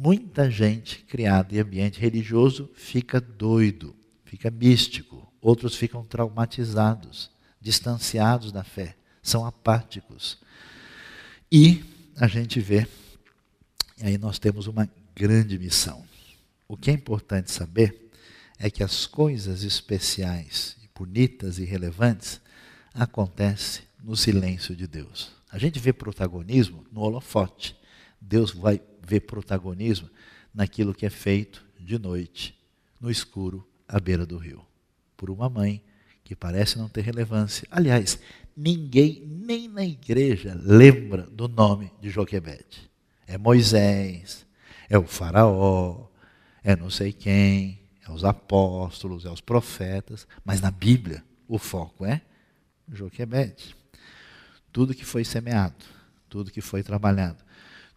Muita 0.00 0.48
gente 0.48 1.00
criada 1.00 1.52
em 1.56 1.58
ambiente 1.58 1.98
religioso 1.98 2.70
fica 2.72 3.20
doido, 3.20 3.96
fica 4.24 4.48
místico. 4.48 5.26
Outros 5.40 5.74
ficam 5.74 6.04
traumatizados, 6.04 7.32
distanciados 7.60 8.52
da 8.52 8.62
fé, 8.62 8.94
são 9.20 9.44
apáticos. 9.44 10.38
E 11.50 11.82
a 12.16 12.28
gente 12.28 12.60
vê, 12.60 12.86
e 14.00 14.06
aí 14.06 14.18
nós 14.18 14.38
temos 14.38 14.66
uma 14.66 14.88
grande 15.14 15.58
missão. 15.58 16.04
O 16.66 16.76
que 16.76 16.90
é 16.90 16.94
importante 16.94 17.50
saber 17.50 18.10
é 18.58 18.70
que 18.70 18.82
as 18.82 19.06
coisas 19.06 19.62
especiais, 19.62 20.76
bonitas 20.94 21.58
e 21.58 21.64
relevantes 21.64 22.40
acontecem 22.94 23.84
no 24.02 24.16
silêncio 24.16 24.74
de 24.74 24.86
Deus. 24.86 25.32
A 25.50 25.58
gente 25.58 25.78
vê 25.78 25.92
protagonismo 25.92 26.84
no 26.92 27.00
holofote. 27.00 27.76
Deus 28.20 28.52
vai 28.52 28.80
ver 29.02 29.20
protagonismo 29.20 30.10
naquilo 30.52 30.94
que 30.94 31.06
é 31.06 31.10
feito 31.10 31.64
de 31.78 31.98
noite, 31.98 32.58
no 33.00 33.10
escuro, 33.10 33.66
à 33.86 33.98
beira 33.98 34.26
do 34.26 34.36
rio. 34.36 34.64
Por 35.16 35.30
uma 35.30 35.48
mãe 35.48 35.82
que 36.22 36.36
parece 36.36 36.76
não 36.76 36.88
ter 36.88 37.00
relevância. 37.00 37.66
Aliás, 37.70 38.18
ninguém, 38.56 39.22
nem 39.24 39.66
na 39.66 39.84
igreja, 39.84 40.60
lembra 40.62 41.22
do 41.22 41.48
nome 41.48 41.90
de 42.00 42.10
Joquebede. 42.10 42.90
É 43.28 43.36
Moisés, 43.36 44.46
é 44.88 44.98
o 44.98 45.06
faraó, 45.06 46.06
é 46.64 46.74
não 46.74 46.88
sei 46.88 47.12
quem, 47.12 47.78
é 48.06 48.10
os 48.10 48.24
apóstolos, 48.24 49.26
é 49.26 49.30
os 49.30 49.42
profetas, 49.42 50.26
mas 50.42 50.62
na 50.62 50.70
Bíblia 50.70 51.22
o 51.46 51.58
foco 51.58 52.06
é 52.06 52.22
Joquebede. 52.90 53.76
Tudo 54.72 54.94
que 54.94 55.04
foi 55.04 55.24
semeado, 55.24 55.84
tudo 56.28 56.50
que 56.50 56.62
foi 56.62 56.82
trabalhado, 56.82 57.44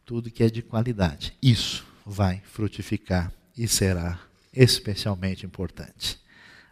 tudo 0.06 0.30
que 0.30 0.44
é 0.44 0.50
de 0.50 0.62
qualidade. 0.62 1.34
Isso 1.42 1.86
vai 2.06 2.42
frutificar 2.46 3.32
e 3.58 3.70
será 3.70 4.20
especialmente 4.54 5.46
importante. 5.46 6.20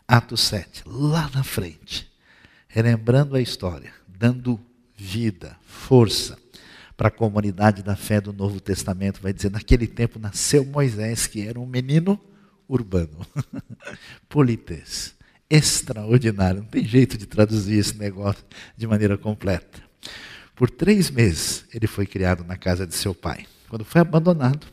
Ato 0.06 0.36
7, 0.36 0.84
lá 0.86 1.30
na 1.34 1.44
frente, 1.44 2.12
relembrando 2.68 3.36
a 3.36 3.42
história, 3.42 3.94
dando 4.06 4.60
vida, 4.98 5.58
força 5.62 6.38
para 7.00 7.08
a 7.08 7.12
comunidade 7.12 7.82
da 7.82 7.96
fé 7.96 8.20
do 8.20 8.34
Novo 8.34 8.60
Testamento, 8.60 9.22
vai 9.22 9.32
dizer: 9.32 9.50
naquele 9.50 9.88
tempo 9.88 10.20
nasceu 10.20 10.66
Moisés, 10.66 11.28
que 11.28 11.48
era 11.48 11.58
um 11.58 11.66
menino 11.66 12.20
urbano, 12.68 13.26
politês, 14.28 15.16
extraordinário. 15.50 16.60
Não 16.60 16.68
tem 16.68 16.84
jeito 16.84 17.18
de 17.18 17.26
traduzir 17.26 17.78
esse 17.78 17.98
negócio 17.98 18.44
de 18.76 18.86
maneira 18.86 19.18
completa. 19.18 19.82
Por 20.54 20.70
três 20.70 21.10
meses 21.10 21.64
ele 21.74 21.88
foi 21.88 22.06
criado 22.06 22.44
na 22.44 22.58
casa 22.58 22.86
de 22.86 22.94
seu 22.94 23.16
pai. 23.16 23.46
Quando 23.70 23.86
foi 23.86 24.02
abandonado, 24.02 24.68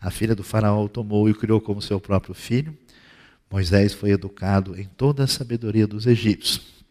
a 0.00 0.12
filha 0.12 0.36
do 0.36 0.44
faraó 0.44 0.84
o 0.84 0.88
tomou 0.88 1.28
e 1.28 1.32
o 1.32 1.34
criou 1.34 1.60
como 1.60 1.82
seu 1.82 1.98
próprio 1.98 2.34
filho. 2.34 2.78
Moisés 3.50 3.92
foi 3.92 4.12
educado 4.12 4.80
em 4.80 4.84
toda 4.84 5.24
a 5.24 5.26
sabedoria 5.26 5.88
dos 5.88 6.06
egípcios 6.06 6.84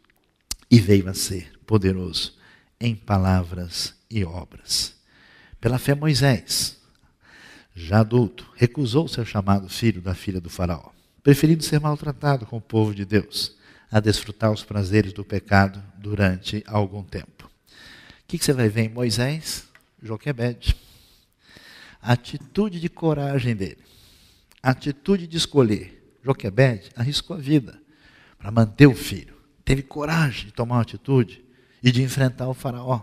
e 0.70 0.78
veio 0.78 1.08
a 1.08 1.14
ser 1.14 1.58
poderoso 1.66 2.34
em 2.82 2.94
palavras 2.94 3.97
e 4.10 4.24
obras. 4.24 4.96
Pela 5.60 5.80
fé, 5.80 5.96
Moisés, 5.96 6.78
já 7.76 8.00
adulto, 8.00 8.50
recusou 8.56 9.08
ser 9.08 9.26
chamado 9.26 9.70
filho 9.70 10.02
da 10.02 10.16
filha 10.16 10.42
do 10.42 10.50
faraó, 10.50 10.92
preferindo 11.22 11.64
ser 11.64 11.80
maltratado 11.80 12.46
com 12.46 12.58
o 12.58 12.62
povo 12.62 12.94
de 12.94 13.06
Deus, 13.06 13.56
a 13.92 14.00
desfrutar 14.00 14.52
os 14.52 14.64
prazeres 14.64 15.14
do 15.14 15.24
pecado 15.24 15.82
durante 15.98 16.64
algum 16.68 17.04
tempo. 17.04 17.46
O 17.46 18.28
que, 18.28 18.38
você 18.38 18.52
vai 18.52 18.68
ver 18.68 18.82
em 18.82 18.90
Moisés? 18.90 19.68
Joquebede. 20.02 20.76
A 22.02 22.14
atitude 22.14 22.80
de 22.80 22.90
coragem 22.90 23.56
dele. 23.56 23.80
A 24.62 24.72
atitude 24.72 25.28
de 25.28 25.38
escolher. 25.38 26.18
Joquebede 26.24 26.90
arriscou 26.96 27.38
a 27.38 27.40
vida 27.40 27.80
para 28.38 28.52
manter 28.52 28.88
o 28.88 28.96
filho. 28.96 29.38
Teve 29.64 29.82
coragem 29.82 30.48
de 30.48 30.52
tomar 30.52 30.76
uma 30.76 30.82
atitude 30.82 31.44
e 31.82 31.92
de 31.92 32.02
enfrentar 32.02 32.50
o 32.50 32.54
faraó. 32.54 33.02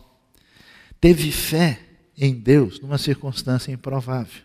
Teve 1.00 1.30
fé 1.30 1.80
em 2.16 2.34
Deus 2.34 2.80
numa 2.80 2.98
circunstância 2.98 3.72
improvável. 3.72 4.42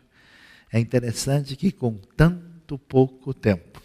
É 0.72 0.80
interessante 0.80 1.56
que 1.56 1.72
com 1.72 1.96
tanto 2.16 2.78
pouco 2.78 3.34
tempo, 3.34 3.82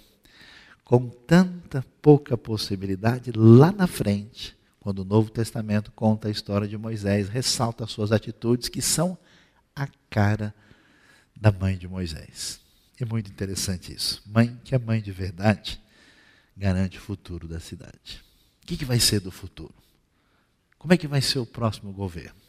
com 0.85 1.09
tanta 1.09 1.85
pouca 2.03 2.37
possibilidade, 2.37 3.33
lá 3.35 3.73
na 3.73 3.87
frente, 3.87 4.57
quando 4.81 4.99
o 4.99 5.05
Novo 5.05 5.31
Testamento 5.31 5.91
conta 5.93 6.29
a 6.29 6.31
história 6.31 6.69
de 6.69 6.77
Moisés, 6.77 7.29
ressalta 7.29 7.85
as 7.85 7.91
suas 7.91 8.13
atitudes 8.13 8.69
que 8.69 8.83
são 8.83 9.17
a 9.75 9.89
cara 10.11 10.55
da 11.35 11.51
mãe 11.51 11.77
de 11.77 11.89
Moisés. 11.89 12.61
É 13.01 13.05
muito 13.05 13.31
interessante 13.31 13.93
isso. 13.95 14.23
Mãe 14.27 14.61
que 14.63 14.75
é 14.75 14.79
mãe 14.79 15.01
de 15.01 15.11
verdade 15.11 15.81
garante 16.57 16.99
o 16.99 17.01
futuro 17.01 17.49
da 17.49 17.59
cidade. 17.59 18.23
O 18.63 18.67
que, 18.67 18.77
que 18.77 18.85
vai 18.85 19.01
ser 19.01 19.21
do 19.21 19.31
futuro? 19.31 19.75
Como 20.79 20.93
é 20.93 20.97
que 20.97 21.09
vai 21.09 21.21
ser 21.21 21.39
o 21.39 21.47
próximo 21.47 21.93
governo? 21.93 22.44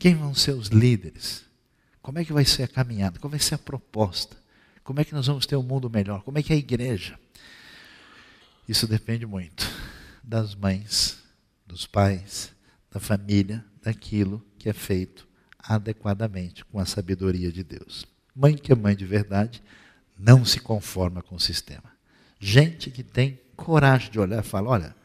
Quem 0.00 0.14
vão 0.14 0.34
ser 0.34 0.52
os 0.52 0.68
líderes? 0.68 1.44
Como 2.00 2.18
é 2.18 2.24
que 2.24 2.32
vai 2.32 2.46
ser 2.46 2.62
a 2.62 2.68
caminhada? 2.68 3.18
Como 3.18 3.32
vai 3.32 3.38
ser 3.38 3.56
a 3.56 3.58
proposta? 3.58 4.34
Como 4.82 4.98
é 4.98 5.04
que 5.04 5.12
nós 5.12 5.26
vamos 5.26 5.44
ter 5.44 5.56
um 5.56 5.62
mundo 5.62 5.90
melhor? 5.90 6.22
Como 6.22 6.38
é 6.38 6.42
que 6.42 6.54
é 6.54 6.56
a 6.56 6.58
igreja? 6.58 7.20
Isso 8.66 8.86
depende 8.86 9.26
muito 9.26 9.70
das 10.24 10.54
mães, 10.54 11.18
dos 11.66 11.86
pais, 11.86 12.50
da 12.90 12.98
família, 12.98 13.62
daquilo 13.82 14.42
que 14.58 14.70
é 14.70 14.72
feito 14.72 15.28
adequadamente 15.58 16.64
com 16.64 16.78
a 16.78 16.86
sabedoria 16.86 17.52
de 17.52 17.62
Deus. 17.62 18.06
Mãe 18.34 18.56
que 18.56 18.72
é 18.72 18.74
mãe 18.74 18.96
de 18.96 19.04
verdade 19.04 19.62
não 20.18 20.46
se 20.46 20.60
conforma 20.60 21.22
com 21.22 21.34
o 21.34 21.40
sistema. 21.40 21.92
Gente 22.38 22.90
que 22.90 23.02
tem 23.02 23.38
coragem 23.54 24.10
de 24.10 24.18
olhar 24.18 24.42
e 24.42 24.48
falar: 24.48 24.70
olha, 24.70 24.96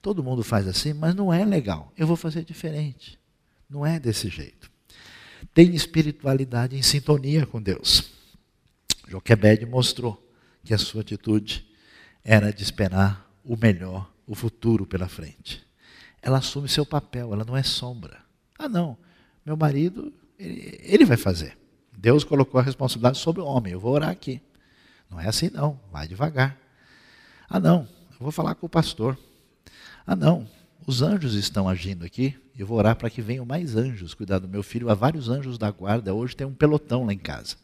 todo 0.00 0.22
mundo 0.22 0.44
faz 0.44 0.68
assim, 0.68 0.92
mas 0.92 1.16
não 1.16 1.32
é 1.34 1.44
legal, 1.44 1.92
eu 1.96 2.06
vou 2.06 2.16
fazer 2.16 2.44
diferente. 2.44 3.19
Não 3.70 3.86
é 3.86 4.00
desse 4.00 4.28
jeito. 4.28 4.68
Tem 5.54 5.74
espiritualidade 5.74 6.76
em 6.76 6.82
sintonia 6.82 7.46
com 7.46 7.62
Deus. 7.62 8.10
Joquebed 9.08 9.64
mostrou 9.64 10.20
que 10.64 10.74
a 10.74 10.78
sua 10.78 11.02
atitude 11.02 11.66
era 12.24 12.52
de 12.52 12.62
esperar 12.62 13.30
o 13.44 13.56
melhor, 13.56 14.12
o 14.26 14.34
futuro 14.34 14.84
pela 14.84 15.08
frente. 15.08 15.64
Ela 16.20 16.38
assume 16.38 16.68
seu 16.68 16.84
papel, 16.84 17.32
ela 17.32 17.44
não 17.44 17.56
é 17.56 17.62
sombra. 17.62 18.20
Ah, 18.58 18.68
não, 18.68 18.98
meu 19.46 19.56
marido, 19.56 20.12
ele, 20.38 20.78
ele 20.82 21.04
vai 21.04 21.16
fazer. 21.16 21.56
Deus 21.96 22.24
colocou 22.24 22.60
a 22.60 22.64
responsabilidade 22.64 23.18
sobre 23.18 23.40
o 23.40 23.46
homem, 23.46 23.72
eu 23.72 23.80
vou 23.80 23.92
orar 23.92 24.10
aqui. 24.10 24.42
Não 25.08 25.18
é 25.18 25.28
assim, 25.28 25.50
não, 25.50 25.80
vai 25.90 26.06
devagar. 26.06 26.56
Ah, 27.48 27.58
não, 27.58 27.88
eu 28.12 28.18
vou 28.20 28.30
falar 28.30 28.54
com 28.54 28.66
o 28.66 28.70
pastor. 28.70 29.18
Ah, 30.06 30.14
não, 30.14 30.48
os 30.86 31.02
anjos 31.02 31.34
estão 31.34 31.68
agindo 31.68 32.04
aqui, 32.04 32.36
eu 32.56 32.66
vou 32.66 32.78
orar 32.78 32.96
para 32.96 33.10
que 33.10 33.22
venham 33.22 33.44
mais 33.44 33.76
anjos 33.76 34.14
cuidar 34.14 34.38
do 34.38 34.48
meu 34.48 34.62
filho. 34.62 34.90
Há 34.90 34.94
vários 34.94 35.28
anjos 35.28 35.56
da 35.56 35.70
guarda, 35.70 36.14
hoje 36.14 36.36
tem 36.36 36.46
um 36.46 36.54
pelotão 36.54 37.04
lá 37.04 37.12
em 37.12 37.18
casa. 37.18 37.56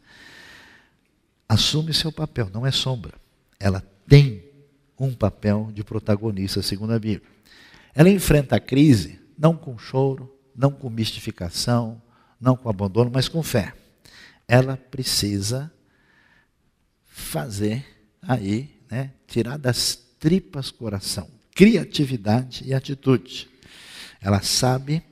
Assume 1.49 1.93
seu 1.93 2.11
papel, 2.11 2.51
não 2.53 2.67
é 2.67 2.71
sombra. 2.71 3.15
Ela 3.59 3.83
tem 4.09 4.45
um 4.99 5.13
papel 5.13 5.71
de 5.73 5.85
protagonista, 5.85 6.63
segundo 6.63 6.93
a 6.93 6.99
Bíblia. 6.99 7.29
Ela 7.95 8.11
enfrenta 8.11 8.57
a 8.57 8.61
crise 8.61 9.21
não 9.39 9.57
com 9.57 9.79
choro, 9.79 10.35
não 10.55 10.71
com 10.71 10.89
mistificação, 10.89 12.01
não 12.41 12.57
com 12.57 12.69
abandono, 12.69 13.11
mas 13.13 13.29
com 13.29 13.43
fé. 13.43 13.75
Ela 14.49 14.77
precisa 14.77 15.71
fazer 17.05 17.85
aí, 18.23 18.81
né, 18.91 19.13
tirar 19.27 19.59
das 19.59 19.97
tripas 20.19 20.71
coração, 20.71 21.29
criatividade 21.57 22.63
e 22.67 22.75
atitude. 22.75 23.49
Ela 24.21 24.43
sabe, 24.43 25.03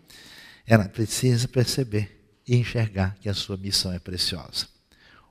ela 0.66 0.86
precisa 0.86 1.48
perceber 1.48 2.22
e 2.46 2.54
enxergar 2.54 3.16
que 3.18 3.30
a 3.30 3.34
sua 3.34 3.56
missão 3.56 3.90
é 3.90 3.98
preciosa. 3.98 4.68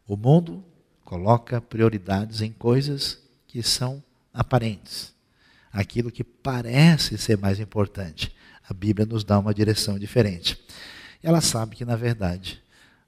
O 0.07 0.17
mundo 0.17 0.65
coloca 1.05 1.61
prioridades 1.61 2.41
em 2.41 2.51
coisas 2.51 3.19
que 3.47 3.61
são 3.61 4.03
aparentes, 4.33 5.13
aquilo 5.71 6.11
que 6.11 6.23
parece 6.23 7.15
ser 7.19 7.37
mais 7.37 7.59
importante. 7.59 8.35
A 8.67 8.73
Bíblia 8.73 9.05
nos 9.05 9.23
dá 9.23 9.37
uma 9.37 9.53
direção 9.53 9.99
diferente. 9.99 10.59
Ela 11.21 11.41
sabe 11.41 11.75
que, 11.75 11.85
na 11.85 11.95
verdade, 11.95 12.59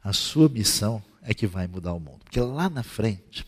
a 0.04 0.14
sua 0.14 0.48
missão 0.48 1.04
é 1.24 1.34
que 1.34 1.48
vai 1.48 1.66
mudar 1.66 1.94
o 1.94 2.00
mundo. 2.00 2.20
Porque 2.24 2.40
lá 2.40 2.70
na 2.70 2.84
frente, 2.84 3.48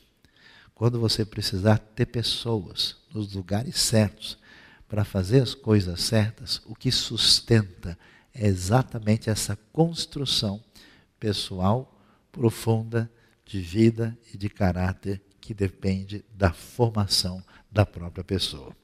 quando 0.74 1.00
você 1.00 1.24
precisar 1.24 1.78
ter 1.78 2.08
pessoas 2.08 2.96
nos 3.14 3.34
lugares 3.34 3.78
certos 3.78 4.47
para 4.88 5.04
fazer 5.04 5.42
as 5.42 5.54
coisas 5.54 6.02
certas, 6.02 6.62
o 6.66 6.74
que 6.74 6.92
sustenta 6.92 7.98
é 8.34 8.48
exatamente 8.48 9.30
essa 9.30 9.58
construção 9.74 10.64
pessoal 11.20 11.94
profunda 12.32 13.12
de 13.46 13.60
vida 13.60 14.18
e 14.34 14.38
de 14.38 14.50
caráter 14.50 15.22
que 15.42 15.54
depende 15.54 16.24
da 16.34 16.54
formação 16.54 17.44
da 17.72 17.86
própria 17.86 18.24
pessoa. 18.24 18.76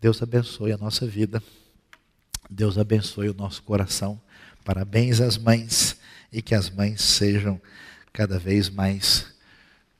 Deus 0.00 0.22
abençoe 0.22 0.72
a 0.72 0.78
nossa 0.78 1.06
vida. 1.06 1.42
Deus 2.48 2.78
abençoe 2.78 3.28
o 3.28 3.34
nosso 3.34 3.62
coração. 3.62 4.20
Parabéns 4.64 5.20
às 5.20 5.36
mães 5.36 5.96
e 6.32 6.40
que 6.40 6.54
as 6.54 6.70
mães 6.70 7.02
sejam 7.02 7.60
cada 8.12 8.38
vez 8.38 8.70
mais 8.70 9.26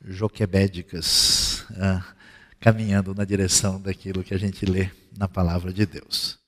joquebédicas, 0.02 1.66
ah, 1.76 2.14
caminhando 2.58 3.14
na 3.14 3.24
direção 3.24 3.80
daquilo 3.80 4.24
que 4.24 4.34
a 4.34 4.38
gente 4.38 4.64
lê 4.64 4.90
na 5.16 5.28
palavra 5.28 5.72
de 5.72 5.86
Deus. 5.86 6.39